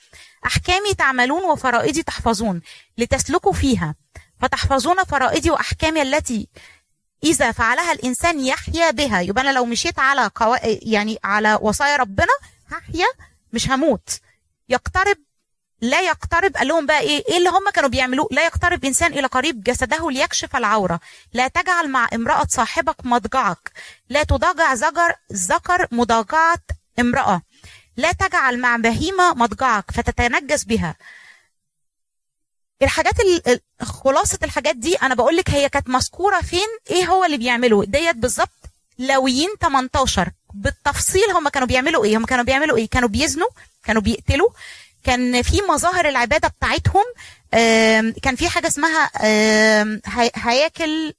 أحكامي 0.46 0.94
تعملون 0.94 1.44
وفرائضي 1.44 2.04
تحفظون 2.04 2.62
لتسلكوا 2.98 3.54
فيها. 3.54 3.96
فتحفظون 4.42 5.04
فرائضي 5.04 5.50
وأحكامي 5.50 6.02
التي 6.02 6.48
إذا 7.24 7.52
فعلها 7.52 7.92
الإنسان 7.92 8.40
يحيا 8.40 8.92
بها. 8.92 9.22
يبقى 9.22 9.44
أنا 9.44 9.52
لو 9.52 9.66
مشيت 9.66 10.00
على 10.00 10.32
قوا... 10.36 10.58
يعني 10.64 11.20
على 11.24 11.60
وصايا 11.62 11.96
ربنا 11.96 12.34
هحيا 12.68 13.08
مش 13.54 13.70
هموت. 13.70 14.10
يقترب 14.70 15.18
لا 15.82 16.02
يقترب 16.02 16.58
قال 16.58 16.68
لهم 16.68 16.86
بقى 16.86 17.00
إيه؟ 17.00 17.24
إيه 17.30 17.38
اللي 17.38 17.50
هم 17.50 17.70
كانوا 17.74 17.90
بيعملوه؟ 17.90 18.28
لا 18.32 18.46
يقترب 18.46 18.86
إنسان 18.86 19.14
إلى 19.14 19.28
قريب 19.28 19.64
جسده 19.64 20.12
ليكشف 20.12 20.56
العورة. 20.56 21.00
لا 21.34 21.48
تجعل 21.48 21.90
مع 21.90 22.08
امرأة 22.14 22.46
صاحبك 22.50 22.96
مضجعك. 23.06 23.72
لا 24.10 24.24
تضاجع 24.24 24.76
زجر 24.76 25.14
ذكر 25.34 25.88
مضاجعة 25.92 26.60
امرأة. 27.00 27.42
لا 27.98 28.12
تجعل 28.12 28.60
مع 28.60 28.76
بهيمة 28.76 29.34
مضجعك 29.34 29.92
فتتنجس 29.92 30.64
بها. 30.64 30.96
الحاجات 32.82 33.20
ال- 33.20 33.48
ال- 33.50 33.86
خلاصة 33.88 34.40
الحاجات 34.44 34.76
دي 34.76 34.96
أنا 34.96 35.16
بقول 35.16 35.38
لك 35.38 35.50
هي 35.50 35.70
كانت 35.70 35.90
مذكورة 35.90 36.42
فين؟ 36.42 36.68
إيه 36.90 37.06
هو 37.06 37.26
اللي 37.26 37.38
بيعمله 37.38 37.86
ديت 37.86 38.16
بالظبط 38.16 38.50
لويين 39.00 39.50
18 39.62 40.32
بالتفصيل 40.54 41.32
هم 41.36 41.50
كانوا 41.50 41.68
بيعملوا 41.68 42.06
إيه؟ 42.06 42.18
هم 42.18 42.26
كانوا 42.26 42.44
بيعملوا 42.46 42.78
إيه؟ 42.78 42.90
كانوا 42.90 43.10
بيزنوا 43.10 43.48
كانوا 43.84 44.02
بيقتلوا 44.02 44.50
كان 45.08 45.42
في 45.42 45.62
مظاهر 45.70 46.10
العبادة 46.10 46.48
بتاعتهم 46.48 47.04
كان 48.22 48.36
في 48.36 48.50
حاجة 48.50 48.68
اسمها 48.68 49.12
هياكل 50.36 51.14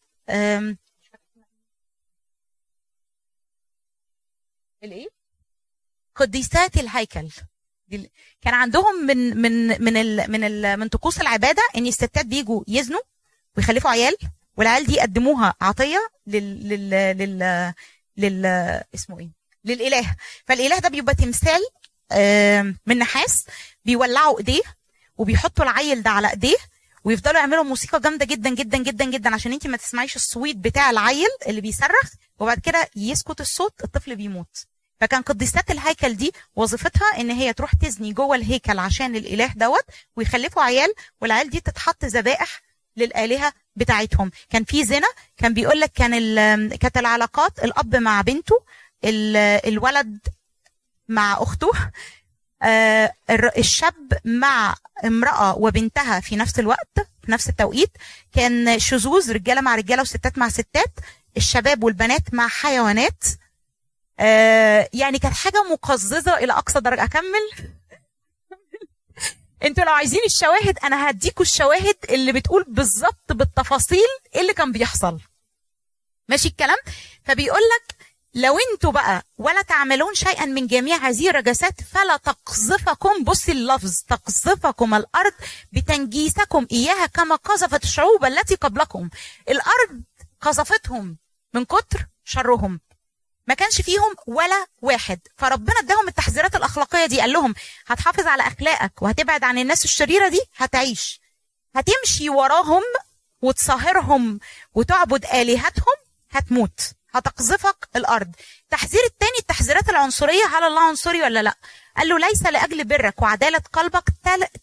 الإيه؟ 4.85 5.09
قديسات 6.15 6.77
الهيكل. 6.77 7.29
كان 8.43 8.55
عندهم 8.55 9.07
من 9.07 9.37
من 9.43 9.83
من 9.83 9.97
ال 9.97 10.31
من 10.31 10.45
ال 10.45 10.77
من 10.77 10.89
طقوس 10.89 11.21
العبادة 11.21 11.63
إن 11.77 11.87
الستات 11.87 12.27
بيجوا 12.27 12.65
يزنوا 12.69 13.01
ويخلفوا 13.57 13.91
عيال 13.91 14.17
والعيال 14.57 14.87
دي 14.87 14.95
يقدموها 14.95 15.55
عطية 15.61 16.09
لل 16.27 16.69
لل 16.69 16.91
لل, 17.19 17.75
لل 18.17 18.47
اسمه 18.95 19.19
إيه؟ 19.19 19.31
للإله. 19.65 20.17
فالإله 20.47 20.79
ده 20.79 20.89
بيبقى 20.89 21.15
تمثال 21.15 21.61
من 22.87 22.99
نحاس 22.99 23.47
بيولعوا 23.85 24.39
ايديه 24.39 24.63
وبيحطوا 25.17 25.65
العيل 25.65 26.03
ده 26.03 26.11
على 26.11 26.31
ايديه 26.31 26.57
ويفضلوا 27.05 27.39
يعملوا 27.39 27.63
موسيقى 27.63 28.01
جامدة 28.01 28.25
جدا 28.25 28.51
جدا 28.51 28.79
جدا 28.79 29.05
جدا 29.05 29.35
عشان 29.35 29.53
انت 29.53 29.67
ما 29.67 29.77
تسمعيش 29.77 30.17
الصويت 30.17 30.57
بتاع 30.57 30.91
العيل 30.91 31.29
اللي 31.47 31.61
بيصرخ 31.61 32.11
وبعد 32.39 32.59
كده 32.59 32.89
يسكت 32.97 33.41
الصوت 33.41 33.75
الطفل 33.85 34.17
بيموت. 34.17 34.67
فكان 35.01 35.23
قديسات 35.23 35.71
الهيكل 35.71 36.17
دي 36.17 36.33
وظيفتها 36.57 37.21
إن 37.21 37.31
هي 37.31 37.53
تروح 37.53 37.73
تزني 37.75 38.13
جوه 38.13 38.37
الهيكل 38.37 38.79
عشان 38.79 39.17
الإله 39.17 39.53
دوت 39.57 39.85
ويخلفوا 40.17 40.63
عيال 40.63 40.89
والعيال 41.21 41.51
دي 41.51 41.61
تتحط 41.61 42.05
ذبائح 42.05 42.63
للآلهة 42.97 43.53
بتاعتهم. 43.77 44.31
كان 44.51 44.65
في 44.65 44.85
زنا 44.85 45.09
كان 45.37 45.55
بيقول 45.55 45.81
لك 45.81 45.93
كان 45.93 46.11
كانت 46.77 46.97
العلاقات 46.99 47.59
الأب 47.65 47.97
مع 47.97 48.21
بنته 48.21 48.63
ال- 49.05 49.37
الولد 49.69 50.19
مع 51.09 51.43
أخته. 51.43 51.71
آه، 52.63 53.13
الشاب 53.59 54.19
مع 54.25 54.75
امرأة 55.05 55.59
وبنتها 55.59 56.21
في 56.21 56.37
نفس 56.37 56.59
الوقت 56.59 56.89
في 57.23 57.33
نفس 57.33 57.49
التوقيت 57.49 57.91
كان 58.33 58.79
شذوذ 58.79 59.33
رجالة 59.33 59.61
مع 59.61 59.75
رجالة 59.75 60.03
وستات 60.03 60.39
مع 60.39 60.49
ستات 60.49 60.93
الشباب 61.37 61.85
والبنات 61.85 62.35
مع 62.35 62.49
حيوانات. 62.49 63.25
آه، 64.21 64.89
يعني 64.93 65.19
كانت 65.19 65.35
حاجة 65.35 65.63
مقززة 65.73 66.37
إلى 66.39 66.53
أقصى 66.53 66.81
درجة. 66.81 67.05
أكمل؟ 67.05 67.73
أنتوا 69.65 69.85
لو 69.85 69.93
عايزين 69.93 70.21
الشواهد 70.27 70.79
أنا 70.85 71.11
هديكوا 71.11 71.45
الشواهد 71.45 71.97
اللي 72.11 72.33
بتقول 72.33 72.65
بالظبط 72.69 73.33
بالتفاصيل 73.33 74.09
اللي 74.37 74.55
كان 74.55 74.73
بيحصل. 74.73 75.21
ماشي 76.29 76.49
الكلام؟ 76.49 76.79
فبيقول 77.25 77.61
لك 77.61 77.98
لو 78.35 78.59
أنتوا 78.73 78.93
بقى 78.93 79.23
ولا 79.39 79.63
تعملون 79.63 80.15
شيئا 80.15 80.45
من 80.45 80.67
جميع 80.67 80.97
هذه 80.97 81.31
الرجسات 81.31 81.81
فلا 81.93 82.17
تقذفكم 82.17 83.25
بصي 83.25 83.53
اللفظ 83.53 84.03
تقذفكم 84.09 84.95
الأرض 84.95 85.33
بتنجيسكم 85.73 86.67
إياها 86.73 87.07
كما 87.07 87.35
قذفت 87.35 87.85
الشعوب 87.85 88.25
التي 88.25 88.55
قبلكم. 88.55 89.11
الأرض 89.49 90.03
قذفتهم 90.41 91.17
من 91.55 91.65
كتر 91.65 92.07
شرهم. 92.25 92.81
ما 93.47 93.55
كانش 93.55 93.81
فيهم 93.81 94.15
ولا 94.27 94.67
واحد. 94.83 95.21
فربنا 95.37 95.79
اداهم 95.81 96.09
التحذيرات 96.09 96.57
الأخلاقية 96.57 97.07
دي 97.07 97.21
قال 97.21 97.33
لهم 97.33 97.55
هتحافظ 97.87 98.27
على 98.27 98.43
أخلاقك 98.43 99.03
وهتبعد 99.03 99.45
عن 99.45 99.59
الناس 99.59 99.85
الشريرة 99.85 100.29
دي 100.29 100.41
هتعيش. 100.57 101.21
هتمشي 101.77 102.29
وراهم 102.29 102.83
وتصاهرهم 103.43 104.41
وتعبد 104.75 105.25
آلهتهم 105.25 105.97
هتموت. 106.31 106.81
هتقذفك 107.15 107.89
الأرض. 107.97 108.29
التحذير 108.65 109.01
الثاني 109.07 109.39
التحذيرات 109.39 109.89
العنصرية 109.89 110.45
هل 110.45 110.65
الله 110.65 110.81
عنصري 110.81 111.23
ولا 111.23 111.43
لأ؟ 111.43 111.55
قال 111.97 112.09
له 112.09 112.19
ليس 112.19 112.43
لأجل 112.43 112.85
برك 112.85 113.23
وعدالة 113.23 113.61
قلبك 113.73 114.05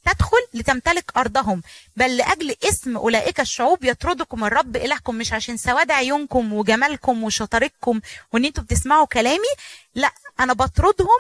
تدخل 0.06 0.38
لتمتلك 0.54 1.12
أرضهم. 1.18 1.62
بل 1.96 2.18
لأجل 2.18 2.56
اسم 2.64 2.98
أولئك 2.98 3.40
الشعوب 3.40 3.84
يطردكم 3.84 4.44
الرب 4.46 4.76
إلهكم. 4.76 5.16
مش 5.16 5.34
عشان 5.34 5.58
سواد 5.58 5.92
عيونكم 5.92 6.54
وجمالكم 6.54 7.24
وشطارتكم 7.24 8.02
وإن 8.34 8.46
أنتوا 8.46 8.64
بتسمعوا 8.64 9.06
كلامي. 9.06 9.54
لأ 9.96 10.12
أنا 10.40 10.54
بطردهم 10.54 11.20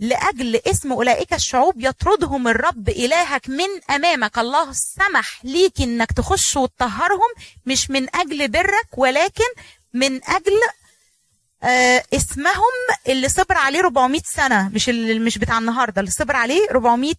لأجل 0.00 0.60
اسم 0.66 0.92
أولئك 0.92 1.34
الشعوب 1.34 1.74
يطردهم 1.80 2.48
الرب 2.48 2.88
إلهك 2.88 3.48
من 3.48 3.66
أمامك. 3.90 4.38
الله 4.38 4.72
سمح 4.72 5.44
ليك 5.44 5.80
إنك 5.80 6.12
تخش 6.12 6.56
وتطهرهم 6.56 7.30
مش 7.66 7.90
من 7.90 8.16
أجل 8.16 8.48
برك 8.48 8.88
ولكن 8.98 9.44
من 9.94 10.24
أجل 10.24 10.52
آه 11.62 12.04
اسمهم 12.14 12.72
اللي 13.08 13.28
صبر 13.28 13.56
عليه 13.56 13.80
400 13.80 14.20
سنة 14.24 14.68
مش 14.68 14.88
اللي 14.88 15.18
مش 15.18 15.38
بتاع 15.38 15.58
النهاردة 15.58 16.00
اللي 16.00 16.10
صبر 16.10 16.36
عليه 16.36 16.70
400 16.70 17.14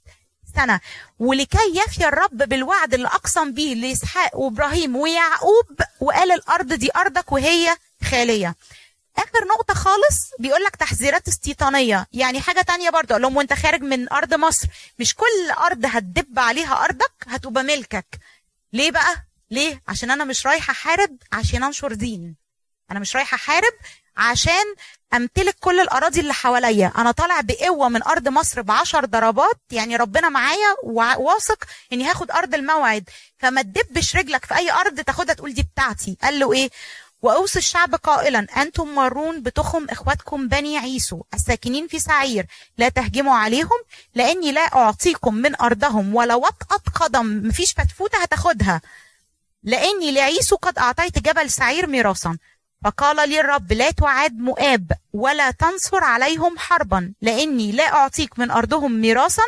سنة. 0.56 0.80
ولكي 1.20 1.58
يفي 1.88 2.08
الرب 2.08 2.38
بالوعد 2.38 2.94
اللي 2.94 3.08
أقسم 3.08 3.52
به 3.54 3.74
لإسحاق 3.78 4.36
وإبراهيم 4.38 4.96
ويعقوب 4.96 5.82
وقال 6.02 6.32
الأرض 6.32 6.74
دي 6.74 6.90
أرضك 6.96 7.32
وهي 7.32 7.78
خالية. 8.12 8.56
آخر 9.18 9.46
نقطة 9.56 9.74
خالص 9.74 10.32
بيقول 10.40 10.64
لك 10.64 10.76
تحذيرات 10.76 11.28
استيطانية. 11.28 12.08
يعني 12.14 12.42
حاجة 12.42 12.62
تانية 12.62 12.90
برضه 12.90 13.08
قال 13.16 13.22
لهم 13.22 13.38
وانت 13.38 13.54
خارج 13.54 13.82
من 13.82 14.10
أرض 14.14 14.34
مصر 14.34 14.68
مش 15.00 15.16
كل 15.16 15.52
أرض 15.66 15.86
هتدب 15.86 16.40
عليها 16.40 16.84
أرضك 16.86 17.12
هتبقى 17.28 17.64
ملكك. 17.64 18.20
ليه 18.74 18.92
بقى؟ 18.92 19.16
ليه؟ 19.52 19.82
عشان 19.88 20.12
أنا 20.12 20.24
مش 20.24 20.48
رايحه 20.48 20.72
أحارب 20.72 21.18
عشان 21.34 21.64
أنشر 21.64 21.94
دين. 21.94 22.36
أنا 22.92 23.00
مش 23.00 23.16
رايحه 23.16 23.36
احارب 23.36 23.74
عشان 24.18 24.76
امتلك 25.14 25.56
كل 25.60 25.80
الاراضي 25.80 26.20
اللي 26.20 26.34
حواليا. 26.34 26.92
أنا 26.98 27.12
طالع 27.12 27.42
بقوة 27.42 27.90
من 27.90 28.04
ارض 28.04 28.28
مصر 28.28 28.62
بعشر 28.62 29.06
ضربات 29.06 29.60
يعني 29.72 29.96
ربنا 29.96 30.30
معايا 30.30 30.76
وواثق 30.84 31.64
اني 31.94 32.10
هاخد 32.10 32.32
ارض 32.32 32.56
الموعد. 32.56 33.10
فما 33.38 33.62
تدبش 33.62 34.16
رجلك 34.16 34.46
في 34.46 34.56
اي 34.56 34.72
ارض 34.72 35.00
تاخدها 35.00 35.36
تقول 35.36 35.54
دي 35.54 35.64
بتاعتي. 35.64 36.18
قال 36.24 36.40
له 36.40 36.54
إيه؟ 36.54 36.70
وأوصي 37.22 37.60
الشعب 37.60 37.96
قائلا 37.96 38.48
أنتم 38.58 38.96
مارون 38.96 39.42
بتخم 39.42 39.88
إخواتكم 39.90 40.48
بني 40.48 40.78
عيسو 40.78 41.22
الساكنين 41.34 41.88
في 41.88 42.00
سعير 42.00 42.46
لا 42.78 42.90
تهجموا 42.90 43.36
عليهم 43.36 43.80
لأني 44.16 44.52
لا 44.52 44.62
أعطيكم 44.76 45.36
من 45.36 45.62
أرضهم 45.62 46.16
ولا 46.16 46.36
وطأة 46.36 46.82
قدم 46.96 47.48
مفيش 47.48 47.74
فتفوتة 47.74 48.18
هتاخدها. 48.22 48.82
لأني 49.64 50.12
لعيسو 50.12 50.56
قد 50.56 50.78
أعطيت 50.78 51.20
جبل 51.20 51.50
سعير 51.52 51.88
ميراثا. 51.88 52.38
فقال 52.84 53.30
لي 53.30 53.40
الرب 53.40 53.74
لا 53.74 53.92
تعاد 53.92 54.38
مؤاب 54.40 54.92
ولا 55.14 55.52
تنصر 55.52 56.04
عليهم 56.04 56.58
حربا 56.58 57.14
لأني 57.22 57.72
لا 57.72 57.94
أعطيك 57.94 58.40
من 58.40 58.52
أرضهم 58.52 58.92
ميراثا 58.92 59.44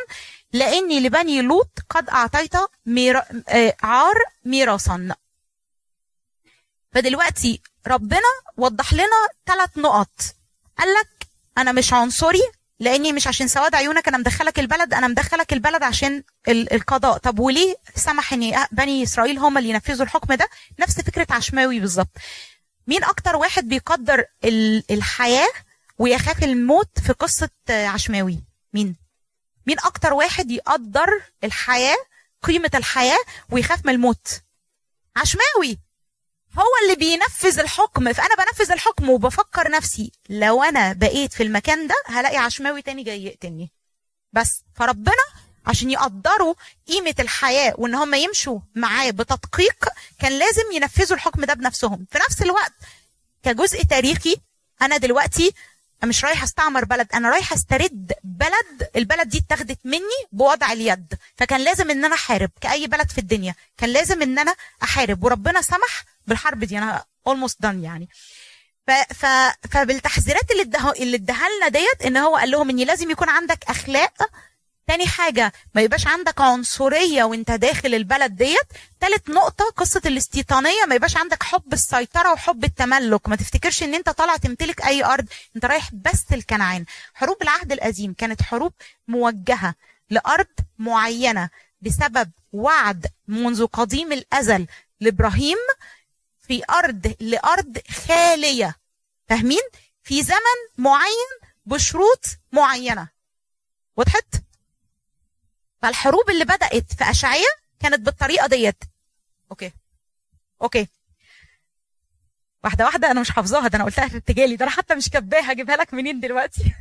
لأني 0.53 0.99
لبني 0.99 1.41
لوط 1.41 1.69
قد 1.89 2.09
أعطيت 2.09 2.53
ميرا... 2.85 3.23
آه، 3.49 3.75
عار 3.83 4.15
ميراثا. 4.45 5.15
فدلوقتي 6.91 7.61
ربنا 7.87 8.19
وضح 8.57 8.93
لنا 8.93 9.27
ثلاث 9.45 9.77
نقط. 9.77 10.09
قال 10.77 10.89
لك 10.93 11.27
أنا 11.57 11.71
مش 11.71 11.93
عنصري 11.93 12.41
لأني 12.79 13.13
مش 13.13 13.27
عشان 13.27 13.47
سواد 13.47 13.75
عيونك 13.75 14.07
أنا 14.07 14.17
مدخلك 14.17 14.59
البلد 14.59 14.93
أنا 14.93 15.07
مدخلك 15.07 15.53
البلد 15.53 15.83
عشان 15.83 16.23
ال- 16.47 16.73
القضاء. 16.73 17.17
طب 17.17 17.39
وليه؟ 17.39 17.75
سمح 17.95 18.33
ان 18.33 18.65
بني 18.71 19.03
إسرائيل 19.03 19.37
هم 19.39 19.57
اللي 19.57 19.69
ينفذوا 19.69 20.05
الحكم 20.05 20.33
ده؟ 20.33 20.49
نفس 20.79 21.01
فكرة 21.01 21.27
عشماوي 21.29 21.79
بالظبط. 21.79 22.17
مين 22.87 23.03
أكتر 23.03 23.35
واحد 23.35 23.63
بيقدر 23.69 24.25
ال- 24.43 24.83
الحياة 24.91 25.47
ويخاف 25.97 26.43
الموت 26.43 26.99
في 26.99 27.13
قصة 27.13 27.49
عشماوي؟ 27.69 28.43
مين؟ 28.73 28.95
مين 29.67 29.79
أكتر 29.79 30.13
واحد 30.13 30.51
يقدر 30.51 31.07
الحياة 31.43 31.97
قيمة 32.43 32.71
الحياة 32.75 33.17
ويخاف 33.51 33.85
من 33.85 33.93
الموت؟ 33.93 34.41
عشماوي 35.15 35.79
هو 36.59 36.63
اللي 36.83 36.95
بينفذ 36.95 37.59
الحكم. 37.59 38.13
فأنا 38.13 38.35
بنفذ 38.35 38.71
الحكم 38.71 39.09
وبفكر 39.09 39.71
نفسي 39.71 40.11
لو 40.29 40.63
أنا 40.63 40.93
بقيت 40.93 41.33
في 41.33 41.43
المكان 41.43 41.87
ده 41.87 41.95
هلاقي 42.05 42.37
عشماوي 42.37 42.81
تاني 42.81 43.03
جاي 43.03 43.25
يقتلني. 43.25 43.71
بس 44.33 44.63
فربنا 44.75 45.23
عشان 45.67 45.91
يقدروا 45.91 46.53
قيمة 46.87 47.15
الحياة 47.19 47.73
وإن 47.77 47.95
هم 47.95 48.13
يمشوا 48.13 48.59
معاه 48.75 49.09
بتدقيق 49.11 49.85
كان 50.19 50.31
لازم 50.39 50.71
ينفذوا 50.73 51.15
الحكم 51.17 51.45
ده 51.45 51.53
بنفسهم. 51.53 52.05
في 52.11 52.19
نفس 52.29 52.41
الوقت 52.41 52.73
كجزء 53.43 53.83
تاريخي 53.83 54.35
أنا 54.81 54.97
دلوقتي 54.97 55.53
مش 56.03 56.25
رايح 56.25 56.43
أستعمر 56.43 56.85
بلد 56.85 57.07
أنا 57.13 57.29
رايح 57.29 57.53
أسترد 57.53 58.13
بلد 58.23 58.89
البلد 58.95 59.29
دي 59.29 59.37
اتاخدت 59.37 59.79
مني 59.83 60.19
بوضع 60.31 60.71
اليد. 60.71 61.13
فكان 61.35 61.61
لازم 61.61 61.91
إن 61.91 62.05
أنا 62.05 62.15
أحارب 62.15 62.49
كأي 62.61 62.87
بلد 62.87 63.11
في 63.11 63.17
الدنيا. 63.17 63.55
كان 63.77 63.89
لازم 63.89 64.21
إن 64.21 64.39
أنا 64.39 64.55
أحارب 64.83 65.23
وربنا 65.23 65.61
سمح 65.61 66.03
بالحرب 66.27 66.63
دي. 66.63 66.77
أنا 66.77 67.03
almost 67.29 67.65
done 67.65 67.83
يعني. 67.83 68.09
ف 68.87 68.91
ف 68.91 69.25
فبالتحذيرات 69.71 70.51
اللي 70.51 70.63
اللي 70.99 71.17
لنا 71.57 71.67
ديت 71.67 72.01
إن 72.05 72.17
هو 72.17 72.35
قال 72.35 72.51
لهم 72.51 72.69
إن 72.69 72.77
لازم 72.79 73.11
يكون 73.11 73.29
عندك 73.29 73.63
أخلاق 73.67 74.29
تاني 74.87 75.07
حاجة 75.07 75.53
ما 75.75 75.81
يبقاش 75.81 76.07
عندك 76.07 76.41
عنصرية 76.41 77.23
وانت 77.23 77.51
داخل 77.51 77.95
البلد 77.95 78.35
ديت. 78.35 78.67
تالت 78.99 79.29
نقطة 79.29 79.65
قصة 79.65 80.01
الاستيطانية 80.05 80.85
ما 80.87 80.95
يبقاش 80.95 81.17
عندك 81.17 81.43
حب 81.43 81.73
السيطرة 81.73 82.31
وحب 82.33 82.63
التملك. 82.63 83.29
ما 83.29 83.35
تفتكرش 83.35 83.83
ان 83.83 83.95
انت 83.95 84.09
طالع 84.09 84.37
تمتلك 84.37 84.85
اي 84.85 85.05
ارض 85.05 85.25
انت 85.55 85.65
رايح 85.65 85.89
بس 85.93 86.23
الكنعان. 86.31 86.85
حروب 87.13 87.41
العهد 87.41 87.71
القديم 87.71 88.13
كانت 88.13 88.41
حروب 88.41 88.73
موجهة 89.07 89.75
لأرض 90.09 90.47
معينة 90.79 91.49
بسبب 91.81 92.31
وعد 92.53 93.07
منذ 93.27 93.65
قديم 93.65 94.11
الأزل 94.11 94.67
لإبراهيم 94.99 95.57
في 96.47 96.61
أرض 96.69 97.15
لأرض 97.19 97.77
خالية. 98.07 98.75
فاهمين؟ 99.29 99.63
في 100.03 100.23
زمن 100.23 100.59
معين 100.77 101.29
بشروط 101.65 102.25
معينة. 102.51 103.07
وضحت 103.97 104.25
فالحروب 105.81 106.29
اللي 106.29 106.45
بدأت 106.45 106.93
في 106.93 107.09
إشعياء 107.09 107.47
كانت 107.79 107.99
بالطريقة 107.99 108.47
ديت. 108.47 108.83
Okay. 109.51 109.71
Okay. 110.61 110.87
واحدة 112.63 112.85
واحدة 112.85 113.11
أنا 113.11 113.21
مش 113.21 113.31
حافظاها 113.31 113.67
ده 113.67 113.75
أنا 113.75 113.85
قلتها 113.85 114.07
في 114.07 114.15
ارتجالي 114.15 114.55
ده 114.55 114.65
أنا 114.65 114.71
حتى 114.71 114.95
مش 114.95 115.09
كاتباها 115.09 115.51
هجيبها 115.51 115.75
لك 115.75 115.93
منين 115.93 116.19
دلوقتي؟ 116.19 116.75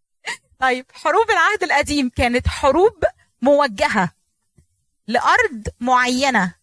طيب 0.60 0.86
حروب 0.92 1.30
العهد 1.30 1.62
القديم 1.62 2.08
كانت 2.08 2.48
حروب 2.48 3.04
موجهة 3.42 4.12
لأرض 5.06 5.68
معينة 5.80 6.54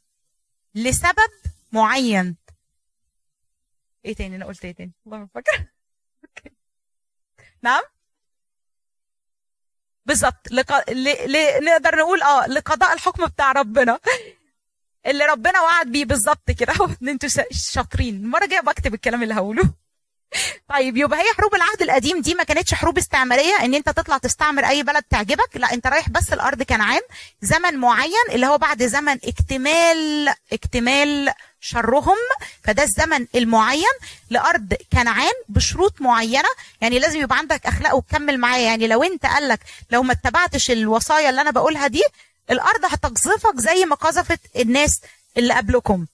لسبب 0.75 1.31
معين. 1.71 2.35
إيه 4.05 4.15
تاني؟ 4.15 4.35
أنا 4.35 4.45
قلت 4.45 4.65
إيه 4.65 4.71
تاني؟ 4.71 4.91
والله 5.05 5.19
ما 5.19 5.27
فاكرة. 5.33 5.67
نعم؟ 7.63 7.83
بالظبط 10.05 10.51
لق... 10.51 10.91
ل... 10.91 11.03
ل... 11.31 11.65
نقدر 11.65 11.95
نقول 11.95 12.21
آه 12.21 12.47
لقضاء 12.47 12.93
الحكم 12.93 13.25
بتاع 13.25 13.51
ربنا. 13.51 13.99
اللي 15.07 15.25
ربنا 15.25 15.61
وعد 15.61 15.87
بيه 15.87 16.05
بالظبط 16.05 16.51
كده. 16.51 16.73
إن 17.01 17.09
أنتوا 17.09 17.29
شاطرين. 17.51 18.15
المرة 18.15 18.43
الجاية 18.43 18.61
بكتب 18.61 18.93
الكلام 18.93 19.23
اللي 19.23 19.33
هقوله. 19.33 19.63
طيب 20.73 20.97
يبقى 20.97 21.19
هي 21.19 21.33
حروب 21.37 21.55
العهد 21.55 21.81
القديم 21.81 22.21
دي 22.21 22.35
ما 22.35 22.43
كانتش 22.43 22.73
حروب 22.73 22.97
استعمارية 22.97 23.53
إن 23.61 23.73
أنت 23.73 23.89
تطلع 23.89 24.17
تستعمر 24.17 24.65
أي 24.65 24.83
بلد 24.83 25.03
تعجبك. 25.03 25.49
لا 25.57 25.73
أنت 25.73 25.87
رايح 25.87 26.09
بس 26.09 26.33
الأرض 26.33 26.63
كنعان 26.63 27.01
زمن 27.41 27.77
معين 27.77 28.25
اللي 28.31 28.45
هو 28.47 28.57
بعد 28.57 28.83
زمن 28.83 29.17
اكتمال 29.23 30.29
اكتمال 30.53 31.33
شرهم 31.65 32.17
فده 32.63 32.83
الزمن 32.83 33.27
المعين 33.35 33.93
لأرض 34.29 34.73
كنعان 34.93 35.33
بشروط 35.49 36.01
معينة. 36.01 36.49
يعني 36.81 36.99
لازم 36.99 37.19
يبقى 37.19 37.37
عندك 37.37 37.65
أخلاق 37.65 37.95
وتكمل 37.95 38.37
معايا. 38.37 38.65
يعني 38.65 38.87
لو 38.87 39.03
أنت 39.03 39.25
قالك 39.25 39.59
لو 39.91 40.03
ما 40.03 40.11
اتبعتش 40.13 40.71
الوصايا 40.71 41.29
اللي 41.29 41.41
أنا 41.41 41.51
بقولها 41.51 41.87
دي 41.87 42.01
الأرض 42.51 42.85
هتقذفك 42.85 43.55
زي 43.55 43.85
ما 43.85 43.95
قذفت 43.95 44.39
الناس 44.55 45.01
اللي 45.37 45.53
قبلكم. 45.53 46.05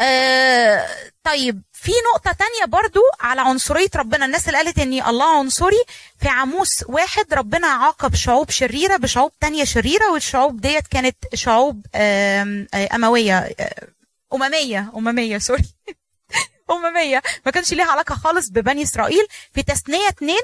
آه 0.00 0.86
طيب 1.24 1.62
في 1.72 1.92
نقطة 2.14 2.32
تانية 2.32 2.64
برضو 2.82 3.00
على 3.20 3.40
عنصرية 3.40 3.88
ربنا. 3.96 4.24
الناس 4.24 4.46
اللي 4.48 4.58
قالت 4.58 4.78
ان 4.78 4.92
الله 4.92 5.38
عنصري 5.38 5.84
في 6.20 6.28
عاموس 6.28 6.84
واحد 6.88 7.34
ربنا 7.34 7.66
عاقب 7.66 8.14
شعوب 8.14 8.50
شريرة 8.50 8.96
بشعوب 8.96 9.32
تانية 9.40 9.64
شريرة 9.64 10.12
والشعوب 10.12 10.60
ديت 10.60 10.86
كانت 10.86 11.16
شعوب 11.34 11.86
آه، 11.94 12.66
أموية 12.94 13.38
آه، 13.38 13.88
أممية 14.34 14.92
أممية 14.96 15.38
سوري. 15.38 15.64
أممية. 16.70 17.22
ما 17.46 17.52
كانش 17.52 17.72
ليها 17.72 17.86
علاقة 17.90 18.14
خالص 18.14 18.48
ببني 18.48 18.82
إسرائيل. 18.82 19.26
في 19.54 19.62
تثنية 19.62 20.08
اتنين 20.08 20.42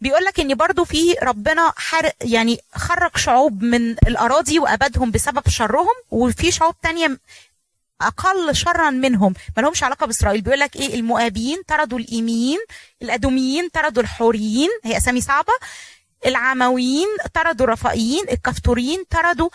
بيقول 0.00 0.24
لك 0.24 0.40
إن 0.40 0.54
برضو 0.54 0.84
في 0.84 1.12
ربنا 1.22 1.72
حرق 1.76 2.14
يعني 2.20 2.58
خرج 2.74 3.16
شعوب 3.16 3.62
من 3.62 3.90
الأراضي 3.90 4.58
وأبدهم 4.58 5.10
بسبب 5.10 5.48
شرهم 5.48 5.94
وفي 6.10 6.50
شعوب 6.52 6.74
تانية 6.82 7.18
أقل 8.00 8.56
شرا 8.56 8.90
منهم. 8.90 9.34
ما 9.56 9.62
لهمش 9.62 9.82
علاقة 9.82 10.06
بإسرائيل. 10.06 10.40
بيقول 10.40 10.60
لك 10.60 10.76
إيه؟ 10.76 10.94
المؤابيين 10.94 11.62
طردوا 11.68 11.98
الايميين 11.98 12.58
الأدوميين 13.02 13.68
طردوا 13.68 14.02
الحوريين 14.02 14.70
هي 14.84 14.96
أسامي 14.96 15.20
صعبة. 15.20 15.52
العمويين 16.26 17.08
طردوا 17.34 17.66
الرفائيين 17.66 18.24
الكفتوريين 18.30 19.04
طردوا 19.10 19.48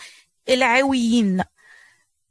العويين. 0.48 1.44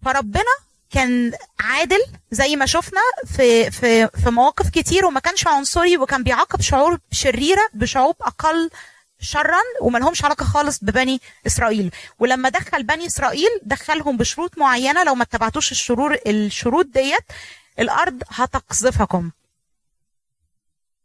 فربنا 0.05 0.55
كان 0.89 1.34
عادل 1.59 1.99
زي 2.32 2.55
ما 2.55 2.66
شفنا 2.66 3.01
في 3.26 3.72
في 3.72 4.07
في 4.07 4.30
مواقف 4.30 4.70
كتير 4.70 5.05
وما 5.05 5.20
كانش 5.20 5.47
عنصري 5.47 5.97
وكان 5.97 6.24
بيعاقب 6.24 6.62
شعوب 6.62 6.99
شريرة 7.12 7.62
بشعوب 7.74 8.16
أقل 8.22 8.70
شرا 9.22 9.60
وما 9.82 9.98
لهمش 10.00 10.26
علاقة 10.26 10.46
خالص 10.46 10.80
ببني 10.84 11.22
إسرائيل. 11.48 11.92
ولما 12.20 12.50
دخل 12.50 12.84
بني 12.84 13.06
إسرائيل 13.06 13.50
دخلهم 13.64 14.18
بشروط 14.18 14.58
معينة 14.58 15.04
لو 15.04 15.16
ما 15.16 15.24
اتبعتوش 15.24 15.72
الشرور 15.72 16.18
الشروط 16.28 16.86
ديت 16.86 17.24
الأرض 17.80 18.24
هتقذفكم. 18.30 19.32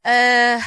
آه 0.06 0.60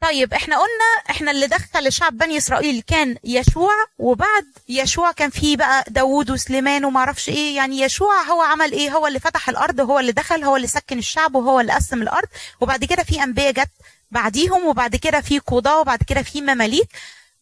طيب 0.00 0.34
إحنا 0.34 0.56
قلنا 0.56 1.10
إحنا 1.10 1.30
اللي 1.30 1.46
دخل 1.46 1.92
شعب 1.92 2.18
بني 2.18 2.36
إسرائيل 2.36 2.82
كان 2.86 3.16
يشوع 3.24 3.72
وبعد 3.98 4.44
يشوع 4.68 5.12
كان 5.12 5.30
فيه 5.30 5.56
بقى 5.56 5.84
داوود 5.88 6.30
وسليمان 6.30 6.84
وما 6.84 7.00
أعرفش 7.00 7.28
إيه. 7.28 7.56
يعني 7.56 7.80
يشوع 7.80 8.22
هو 8.22 8.42
عمل 8.42 8.72
إيه؟ 8.72 8.90
هو 8.90 9.06
اللي 9.06 9.20
فتح 9.20 9.48
الأرض 9.48 9.80
هو 9.80 9.98
اللي 9.98 10.12
دخل 10.12 10.44
هو 10.44 10.56
اللي 10.56 10.66
سكن 10.66 10.98
الشعب 10.98 11.34
وهو 11.34 11.60
اللي 11.60 11.72
قسم 11.72 12.02
الأرض. 12.02 12.28
وبعد 12.60 12.84
كده 12.84 13.02
في 13.02 13.22
أنبياء 13.22 13.50
جت 13.52 13.70
بعديهم 14.10 14.66
وبعد 14.66 14.96
كده 14.96 15.20
في 15.20 15.38
قضاة 15.38 15.80
وبعد 15.80 16.02
كده 16.02 16.22
في 16.22 16.40
مماليك. 16.40 16.88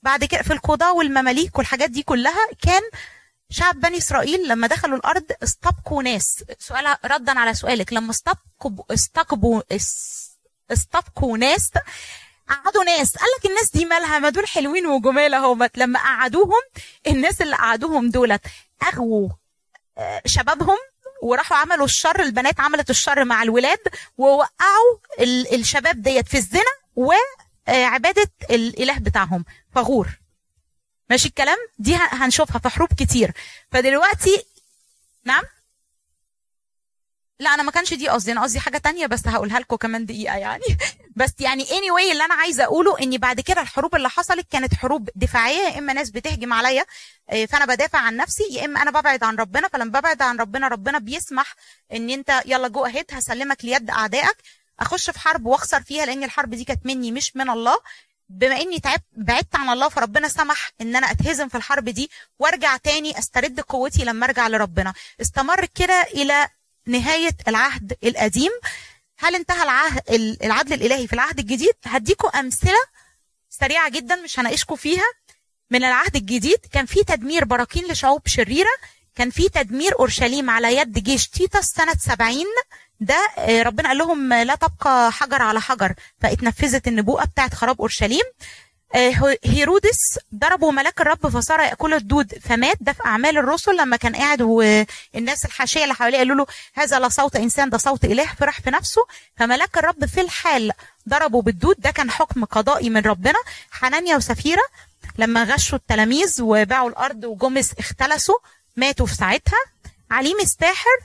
بعد 0.03 0.25
كده 0.25 0.43
في 0.43 0.53
القضاة 0.53 0.93
والمماليك 0.95 1.59
والحاجات 1.59 1.91
دي 1.91 2.03
كلها 2.03 2.49
كان 2.63 2.83
شعب 3.51 3.81
بني 3.81 3.99
إسرائيل 3.99 4.49
لما 4.49 4.67
دخلوا 4.67 4.97
الأرض 4.99 5.25
استبقوا 5.43 6.03
ناس. 6.03 6.45
سؤال 6.59 6.97
ردا 7.05 7.39
على 7.39 7.55
سؤالك. 7.55 7.93
لما 7.93 8.11
استبقوا 8.11 8.85
استقبوا 8.95 9.63
اس- 9.73 10.31
استبقوا 10.73 11.39
ناس 11.39 11.71
قعدوا 12.49 12.85
ناس. 12.85 13.17
قال 13.17 13.29
لك 13.39 13.47
الناس 13.51 13.71
دي 13.71 13.85
مالها؟ 13.85 14.19
ما 14.19 14.29
دول 14.29 14.47
حلوين 14.47 14.87
وجمال 14.87 15.35
اهو 15.35 15.69
لما 15.77 15.99
قعدوهم 15.99 16.63
الناس 17.07 17.43
اللي 17.43 17.57
قعدوهم 17.57 18.11
دولت 18.11 18.41
أغووا 18.83 19.29
آه، 19.99 20.23
شبابهم 20.27 20.77
وراحوا 21.25 21.57
عملوا 21.57 21.85
الشر 21.85 22.21
البنات 22.23 22.61
عملت 22.61 22.91
الشر 22.91 23.25
مع 23.25 23.43
الولاد 23.43 23.79
ووقعوا 24.19 24.99
ال- 25.21 25.55
الشباب 25.55 26.03
ديت 26.03 26.29
في 26.29 26.37
الزنا 26.37 26.63
وعبادة 26.97 28.31
الإله 28.51 28.99
بتاعهم 28.99 29.45
فغور. 29.75 30.09
ماشي 31.11 31.29
الكلام؟ 31.29 31.59
دي 31.79 31.95
هنشوفها 31.97 32.59
في 32.59 32.69
حروب 32.69 32.89
كتير. 32.93 33.33
فدلوقتي 33.73 34.45
نعم؟ 35.25 35.43
لا 37.41 37.55
أنا 37.55 37.63
ما 37.63 37.71
كانش 37.71 37.95
دي 37.95 38.09
قصدي 38.09 38.33
أنا 38.33 38.43
قصدي 38.43 38.61
حاجة 38.61 38.79
تانية 38.79 39.07
بس 39.07 39.29
هقولها 39.29 39.61
لكم 39.61 39.77
كمان 39.77 40.07
دقيقة 40.07 40.37
يعني. 40.37 40.65
بس 41.17 41.31
يعني 41.41 41.65
anyway 41.67 42.11
اللي 42.13 42.25
أنا 42.25 42.35
عايزة 42.35 42.65
أقوله 42.65 42.99
إن 43.03 43.17
بعد 43.19 43.41
كده 43.41 43.61
الحروب 43.61 43.95
اللي 43.95 44.09
حصلت 44.11 44.47
كانت 44.51 44.75
حروب 44.75 45.11
دفاعية 45.15 45.69
يا 45.69 45.79
إما 45.79 45.93
ناس 45.93 46.11
بتهجم 46.11 46.53
عليا 46.53 46.85
آه، 47.31 47.45
فأنا 47.47 47.65
بدافع 47.67 47.99
عن 47.99 48.17
نفسي 48.17 48.43
يا 48.51 48.65
إما 48.65 48.83
أنا 48.83 48.91
ببعد 48.91 49.25
عن 49.25 49.37
ربنا 49.37 49.69
فلما 49.69 50.01
ببعد 50.01 50.23
عن 50.23 50.37
ربنا 50.41 50.69
ربنا 50.69 50.99
بيسمح 50.99 51.55
إن 51.93 52.11
أنت 52.11 52.43
يلا 52.47 52.69
جو 52.69 52.87
اهيد 52.87 53.05
هسلمك 53.13 53.65
ليد 53.65 53.91
أعدائك 53.91 54.37
أخش 54.81 55.11
في 55.11 55.19
حرب 55.19 55.47
وأخسر 55.47 55.83
فيها 55.83 56.07
لأن 56.07 56.25
الحرب 56.25 56.51
دي 56.51 56.65
كانت 56.65 56.87
مني 56.87 57.13
مش 57.13 57.37
من 57.37 57.51
الله. 57.51 57.77
بما 58.29 58.61
إني 58.61 58.81
تعبت 58.81 59.03
بعدت 59.17 59.57
عن 59.57 59.69
الله 59.71 59.89
فربنا 59.89 60.29
سمح 60.29 60.71
إن 60.81 60.97
أنا 60.97 61.11
أتهزم 61.11 61.49
في 61.49 61.55
الحرب 61.57 61.85
دي 61.89 62.11
وأرجع 62.39 62.77
تاني 62.77 63.19
أسترد 63.19 63.61
قوتي 63.61 64.05
لما 64.05 64.27
أرجع 64.27 64.49
لربنا. 64.49 64.93
استمر 65.21 65.67
كده 65.75 66.03
إلى 66.03 66.49
نهاية 66.87 67.37
العهد 67.49 67.97
القديم. 68.05 68.51
هل 69.25 69.35
انتهى 69.35 69.63
العهد 69.63 70.01
العدل 70.45 70.73
الإلهي 70.73 71.07
في 71.07 71.13
العهد 71.13 71.39
الجديد؟ 71.39 71.75
هديكم 71.85 72.29
أمثلة 72.39 72.79
سريعة 73.51 73.91
جدا 73.91 74.17
مش 74.17 74.39
هناقشكم 74.39 74.77
فيها. 74.77 75.05
من 75.71 75.85
العهد 75.85 76.17
الجديد 76.17 76.59
كان 76.73 76.87
في 76.87 77.05
تدمير 77.05 77.45
براكين 77.45 77.85
لشعوب 77.85 78.23
شريرة 78.29 78.71
كان 79.17 79.31
في 79.31 79.49
تدمير 79.49 79.99
أورشليم 79.99 80.51
على 80.51 80.77
يد 80.77 80.99
جيش 80.99 81.29
تيتس 81.29 81.65
سنة 81.67 81.95
70 81.95 82.37
ده 83.01 83.15
آه، 83.39 83.63
ربنا 83.63 83.89
قال 83.89 83.99
لهم 83.99 84.33
لا 84.35 84.55
تبقى 84.55 85.13
حجر 85.13 85.43
على 85.43 85.61
حجر 85.61 85.95
فاتنفذت 86.21 86.89
النبوءة 86.89 87.25
بتاعت 87.25 87.55
خراب 87.55 87.81
أورشليم. 87.81 88.25
هيرودس 89.45 90.19
ضربه 90.35 90.71
ملاك 90.71 91.01
الرب 91.01 91.29
فصار 91.29 91.61
يأكل 91.61 91.95
الدود 91.95 92.35
فمات 92.39 92.77
ده 92.81 92.93
في 92.93 93.05
أعمال 93.07 93.39
الرسل 93.39 93.77
لما 93.77 93.97
كان 93.97 94.17
قاعد 94.17 94.43
والناس 94.43 95.45
الحاشية 95.45 95.83
اللي 95.83 95.95
حواليه 95.95 96.19
قالوا 96.19 96.37
له 96.37 96.47
هذا 96.75 96.99
لا 96.99 97.09
صوت 97.09 97.37
إنسان 97.37 97.71
ده 97.71 97.79
صوت 97.79 98.05
إله. 98.05 98.27
فرح 98.39 98.61
في 98.61 98.71
نفسه 98.71 99.01
فملاك 99.37 99.79
الرب 99.79 100.07
في 100.07 100.21
الحال 100.21 100.73
ضربه 101.09 101.43
بالدود 101.43 101.77
ده 101.79 101.91
كان 101.91 102.11
حكم 102.11 102.45
قضائي 102.45 102.91
من 102.91 103.01
ربنا. 103.03 103.39
حنانيا 103.71 104.17
وسفيرة 104.17 104.63
لما 105.19 105.45
غشوا 105.45 105.79
التلاميذ 105.79 106.43
وباعوا 106.43 106.89
الأرض 106.89 107.25
وجمس 107.25 107.73
اختلسوا 107.79 108.39
ماتوا 108.77 109.07
في 109.07 109.15
ساعتها. 109.15 109.59
عليم 110.11 110.37
الساحر 110.41 110.97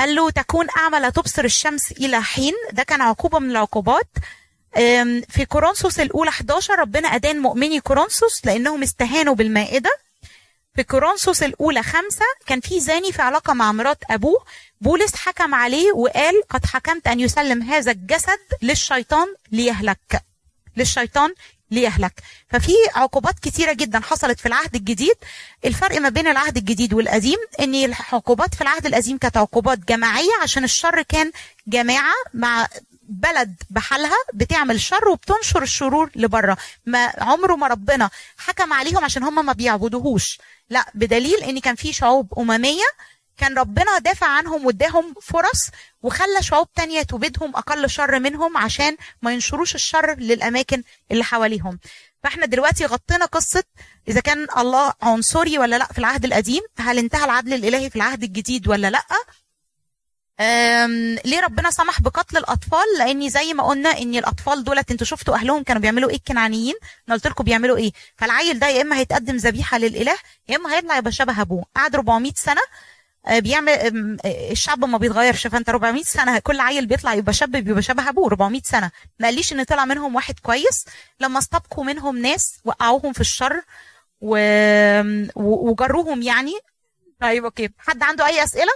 قال 0.00 0.14
له 0.14 0.30
تكون 0.30 0.66
أعمى 0.76 0.98
لا 0.98 1.10
تبصر 1.10 1.44
الشمس 1.44 1.92
إلى 1.92 2.22
حين. 2.22 2.54
ده 2.72 2.82
كان 2.82 3.00
عقوبة 3.00 3.38
من 3.38 3.50
العقوبات. 3.50 4.08
في 5.28 5.46
كورنثوس 5.48 6.00
الأولى 6.00 6.28
11 6.30 6.78
ربنا 6.78 7.08
أدان 7.08 7.38
مؤمني 7.38 7.80
كورنثوس 7.80 8.46
لأنهم 8.46 8.82
استهانوا 8.82 9.34
بالمائدة. 9.34 9.90
في 10.74 10.82
كورنثوس 10.82 11.42
الأولى 11.42 11.82
خمسة 11.82 12.24
كان 12.46 12.60
في 12.60 12.80
زاني 12.80 13.12
في 13.12 13.22
علاقة 13.22 13.52
مع 13.52 13.72
مرات 13.72 13.98
أبوه. 14.10 14.44
بولس 14.80 15.14
حكم 15.16 15.54
عليه 15.54 15.92
وقال 15.92 16.42
قد 16.50 16.66
حكمت 16.66 17.06
أن 17.06 17.20
يسلم 17.20 17.62
هذا 17.62 17.92
الجسد 17.92 18.38
للشيطان 18.62 19.26
ليهلك. 19.52 20.22
للشيطان 20.76 21.34
ليهلك. 21.70 22.12
ففي 22.50 22.72
عقوبات 22.94 23.38
كتيرة 23.38 23.72
جدا 23.72 24.00
حصلت 24.00 24.40
في 24.40 24.46
العهد 24.46 24.74
الجديد. 24.74 25.14
الفرق 25.64 25.98
ما 26.00 26.08
بين 26.08 26.26
العهد 26.26 26.56
الجديد 26.56 26.94
والقديم 26.94 27.38
إن 27.60 27.74
العقوبات 27.74 28.54
في 28.54 28.60
العهد 28.60 28.86
القديم 28.86 29.18
كانت 29.18 29.36
عقوبات 29.36 29.78
جماعية 29.78 30.32
عشان 30.42 30.64
الشر 30.64 31.02
كان 31.02 31.32
جماعة 31.66 32.14
مع 32.34 32.68
بلد 33.08 33.62
بحالها 33.70 34.16
بتعمل 34.34 34.80
شر 34.80 35.08
وبتنشر 35.08 35.62
الشرور 35.62 36.10
لبره 36.16 36.56
ما 36.86 37.12
عمره 37.18 37.56
ما 37.56 37.66
ربنا 37.66 38.10
حكم 38.36 38.72
عليهم 38.72 39.04
عشان 39.04 39.22
هم 39.22 39.46
ما 39.46 39.52
بيعبدوهوش. 39.52 40.38
لا 40.70 40.86
بدليل 40.94 41.42
إن 41.42 41.58
كان 41.60 41.74
في 41.74 41.92
شعوب 41.92 42.38
أممية 42.38 42.84
كان 43.36 43.58
ربنا 43.58 43.98
دافع 43.98 44.26
عنهم 44.26 44.66
واداهم 44.66 45.14
فرص 45.22 45.68
وخلى 46.02 46.42
شعوب 46.42 46.72
تانية 46.72 47.02
تبيدهم 47.02 47.56
أقل 47.56 47.90
شر 47.90 48.18
منهم 48.18 48.56
عشان 48.56 48.96
ما 49.22 49.32
ينشروش 49.32 49.74
الشر 49.74 50.14
للأماكن 50.14 50.82
اللي 51.10 51.24
حواليهم. 51.24 51.78
فإحنا 52.22 52.46
دلوقتي 52.46 52.86
غطينا 52.86 53.24
قصة 53.24 53.64
إذا 54.08 54.20
كان 54.20 54.46
الله 54.58 54.92
عنصري 55.02 55.58
ولا 55.58 55.78
لأ 55.78 55.86
في 55.92 55.98
العهد 55.98 56.24
القديم 56.24 56.60
هل 56.78 56.98
انتهى 56.98 57.24
العدل 57.24 57.52
الإلهي 57.54 57.90
في 57.90 57.96
العهد 57.96 58.22
الجديد 58.22 58.68
ولا 58.68 58.90
لأ؟ 58.90 58.98
أم، 58.98 59.34
ليه 61.24 61.40
ربنا 61.40 61.70
سمح 61.70 62.00
بقتل 62.00 62.36
الأطفال؟ 62.36 62.84
لأني 62.98 63.30
زي 63.30 63.54
ما 63.54 63.62
قلنا 63.66 63.88
إن 63.98 64.14
الأطفال 64.14 64.64
دولت 64.64 64.90
أنتوا 64.90 65.06
شفتوا 65.06 65.34
أهلهم 65.34 65.62
كانوا 65.62 65.82
بيعملوا 65.82 66.10
إيه؟ 66.10 66.16
الكنعانيين. 66.16 66.74
أنا 67.08 67.16
قلت 67.16 67.26
لكم 67.26 67.44
بيعملوا 67.44 67.76
إيه؟ 67.76 67.92
فالعيل 68.16 68.58
ده 68.58 68.68
يا 68.68 68.82
إما 68.82 68.96
هيتقدم 68.98 69.36
ذبيحة 69.36 69.78
للإله 69.78 70.16
يا 70.48 70.56
إما 70.56 70.74
هيطلع 70.76 70.96
يبقى 70.96 71.12
شبه 71.12 71.40
أبوه. 71.40 71.64
قعد 71.76 71.94
400 71.94 72.32
سنة 72.36 72.60
آه، 73.26 73.38
بيعمل 73.38 73.72
آه، 73.72 74.50
الشعب 74.50 74.84
ما 74.84 74.98
بيتغيرش. 74.98 75.46
فأنت 75.46 75.68
400 75.68 76.02
سنة 76.02 76.38
كل 76.38 76.60
عيل 76.60 76.86
بيطلع 76.86 77.14
يبقى 77.14 77.32
شاب 77.32 77.50
بيبقى 77.50 77.82
شبه 77.82 78.08
أبوه 78.08 78.26
400 78.26 78.60
سنة. 78.64 78.90
ما 79.18 79.26
قاليش 79.28 79.52
إن 79.52 79.62
طلع 79.64 79.84
منهم 79.84 80.14
واحد 80.14 80.38
كويس. 80.38 80.84
لما 81.20 81.38
استبقوا 81.38 81.84
منهم 81.84 82.18
ناس 82.18 82.54
وقعوهم 82.64 83.12
في 83.12 83.20
الشر. 83.20 83.62
و- 84.20 85.22
وجروهم 85.70 86.22
يعني. 86.22 86.52
طيب 87.20 87.44
okay. 87.44 87.68
حد 87.78 88.02
عنده 88.02 88.26
أي 88.26 88.44
أسئلة؟ 88.44 88.72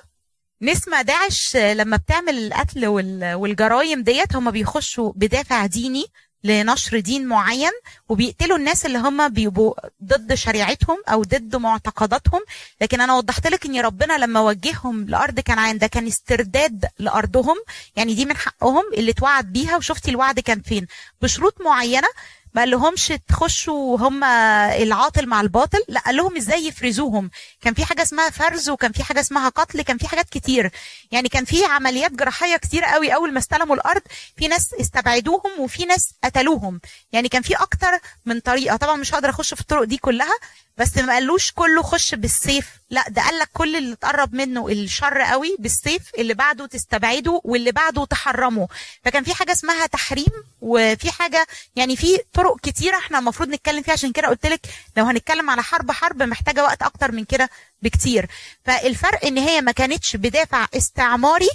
نسمة 0.63 1.03
داعش 1.03 1.57
لما 1.57 1.97
بتعمل 1.97 2.39
القتل 2.39 2.87
وال- 2.87 3.35
والجرايم 3.35 4.03
ديت 4.03 4.37
هم 4.37 4.51
بيخشوا 4.51 5.13
بدافع 5.17 5.67
ديني 5.67 6.05
لنشر 6.45 6.99
دين 7.01 7.27
معين 7.27 7.71
وبيقتلوا 8.09 8.57
الناس 8.59 8.87
اللي 8.87 8.99
هم 8.99 9.29
بيبقوا 9.29 9.75
ضد 10.05 10.35
شريعتهم 10.35 10.97
أو 11.09 11.23
ضد 11.23 11.57
معتقداتهم. 11.57 12.41
لكن 12.81 13.01
أنا 13.01 13.15
وضحت 13.15 13.47
لك 13.47 13.67
إن 13.67 13.81
ربنا 13.81 14.19
لما 14.19 14.41
وجههم 14.41 15.05
لأرض 15.09 15.41
كنعان 15.41 15.79
ده 15.79 15.87
كان 15.87 16.07
استرداد 16.07 16.87
لأرضهم. 16.99 17.57
يعني 17.97 18.15
دي 18.15 18.25
من 18.25 18.37
حقهم 18.37 18.85
اللي 18.95 19.11
اتوعد 19.11 19.53
بيها. 19.53 19.77
وشفتي 19.77 20.11
الوعد 20.11 20.41
كان 20.41 20.61
فين؟ 20.63 20.87
بشروط 21.23 21.61
معينة 21.61 22.09
ما 22.57 22.63
قال 22.63 22.71
لهمش 22.71 23.13
تخشوا 23.29 23.99
هم 23.99 24.25
العاطل 24.25 25.27
مع 25.27 25.41
الباطل؟ 25.41 25.79
لا 25.89 26.01
قال 26.01 26.17
لهم 26.17 26.37
إزاي 26.37 26.67
يفرزوهم؟ 26.67 27.31
كان 27.61 27.75
في 27.75 27.85
حاجة 27.85 28.03
اسمها 28.03 28.31
فرز 28.31 28.71
وكان 28.71 28.93
في 28.93 29.05
حاجة 29.05 29.21
اسمها 29.21 29.49
قتل 29.49 29.83
كان 29.83 29.99
في 29.99 30.09
حاجات 30.09 30.29
كتير. 30.31 30.71
يعني 31.11 31.29
كان 31.29 31.45
في 31.45 31.65
عمليات 31.65 32.13
جراحية 32.13 32.57
كتير 32.57 32.85
قوي 32.85 33.15
أول 33.15 33.33
ما 33.33 33.39
استلموا 33.39 33.77
الأرض 33.77 34.03
في 34.37 34.49
ناس 34.49 34.75
استبعدوهم 34.81 35.51
وفي 35.59 35.85
ناس 35.85 36.11
قتلوهم. 36.25 36.81
يعني 37.13 37.29
كان 37.29 37.43
في 37.43 37.55
أكتر 37.55 37.99
من 38.27 38.41
طريقة. 38.41 38.77
طبعا 38.77 38.97
مش 38.97 39.15
هقدر 39.15 39.31
أخش 39.31 39.55
في 39.55 39.61
الطرق 39.61 39.85
دي 39.85 39.97
كلها 39.97 40.35
بس 40.79 40.99
ما 40.99 41.13
قالوش 41.13 41.53
كله 41.53 41.83
خش 41.83 42.15
بالسيف. 42.15 42.67
لا 42.91 43.05
ده 43.09 43.23
قال 43.23 43.39
لك 43.39 43.49
كل 43.53 43.77
اللي 43.77 43.97
تقرب 43.97 44.35
منه 44.35 44.69
الشر 44.69 45.21
قوي 45.23 45.57
بالسيف 45.59 46.03
اللي 46.19 46.35
بعده 46.35 46.67
تستبعده 46.67 47.41
واللي 47.45 47.73
بعده 47.73 48.05
تحرمه. 48.05 48.69
فكان 49.05 49.25
في 49.25 49.35
حاجة 49.35 49.53
اسمها 49.53 49.87
تحريم 49.87 50.33
وفي 50.61 51.11
حاجة 51.11 51.47
يعني 51.77 51.97
في 51.97 52.19
طرق 52.33 52.61
كتيرة 52.61 52.97
إحنا 52.99 53.19
المفروض 53.19 53.49
نتكلم 53.49 53.83
فيها. 53.83 53.93
عشان 53.93 54.13
كده 54.13 54.29
قلت 54.29 54.47
لك 54.47 54.61
لو 54.97 55.05
هنتكلم 55.05 55.51
على 55.51 55.63
حرب 55.63 55.91
حرب 55.91 56.23
محتاجة 56.23 56.63
وقت 56.65 56.83
أكتر 56.83 57.13
من 57.13 57.25
كده 57.25 57.51
بكتير. 57.83 58.27
فالفرق 58.65 59.25
إن 59.25 59.39
هي 59.39 59.61
ما 59.61 59.73
كانتش 59.73 60.17
بدافع 60.17 60.67
استعماري 60.77 61.51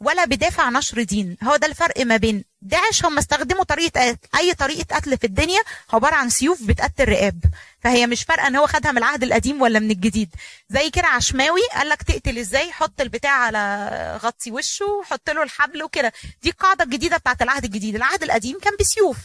ولا 0.00 0.24
بدافع 0.24 0.70
نشر 0.70 1.02
دين. 1.02 1.36
هو 1.42 1.56
ده 1.56 1.66
الفرق 1.66 2.00
ما 2.00 2.16
بين 2.16 2.44
داعش. 2.62 3.04
هم 3.04 3.18
استخدموا 3.18 3.64
طريقة. 3.64 4.16
أي 4.38 4.54
طريقة 4.54 4.96
قتل 4.96 5.18
في 5.18 5.24
الدنيا 5.24 5.60
عبارة 5.92 6.14
عن 6.14 6.28
سيوف 6.28 6.62
بتقتل 6.62 7.08
رقاب 7.08 7.40
فهي 7.80 8.06
مش 8.06 8.22
فارقة 8.22 8.46
إن 8.46 8.56
هو 8.56 8.66
خدها 8.66 8.92
من 8.92 8.98
العهد 8.98 9.22
القديم 9.22 9.62
ولا 9.62 9.78
من 9.78 9.90
الجديد. 9.90 10.30
زي 10.68 10.90
كده 10.90 11.06
عشماوي 11.06 11.60
قال 11.74 11.88
لك 11.88 12.02
تقتل 12.02 12.38
إزاي؟ 12.38 12.72
حط 12.72 13.00
البتاع 13.00 13.32
على 13.32 14.18
غطي 14.22 14.50
وشه 14.50 14.86
وحط 14.86 15.30
له 15.30 15.42
الحبل 15.42 15.82
وكده. 15.82 16.12
دي 16.42 16.50
القاعدة 16.50 16.84
الجديدة 16.84 17.16
بتاعت 17.16 17.42
العهد 17.42 17.64
الجديد. 17.64 17.94
العهد 17.94 18.22
القديم 18.22 18.58
كان 18.58 18.72
بسيوف. 18.80 19.16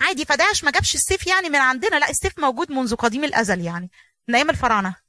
عادي 0.00 0.24
فداعش 0.24 0.64
ما 0.64 0.70
جابش 0.70 0.94
السيف 0.94 1.26
يعني 1.26 1.48
من 1.48 1.56
عندنا. 1.56 1.96
لا 1.96 2.10
السيف 2.10 2.38
موجود 2.38 2.72
منذ 2.72 2.94
قديم 2.94 3.24
الأزل 3.24 3.60
يعني 3.60 3.90
من 4.28 4.34
أيام 4.34 4.50
الفراعنة. 4.50 5.03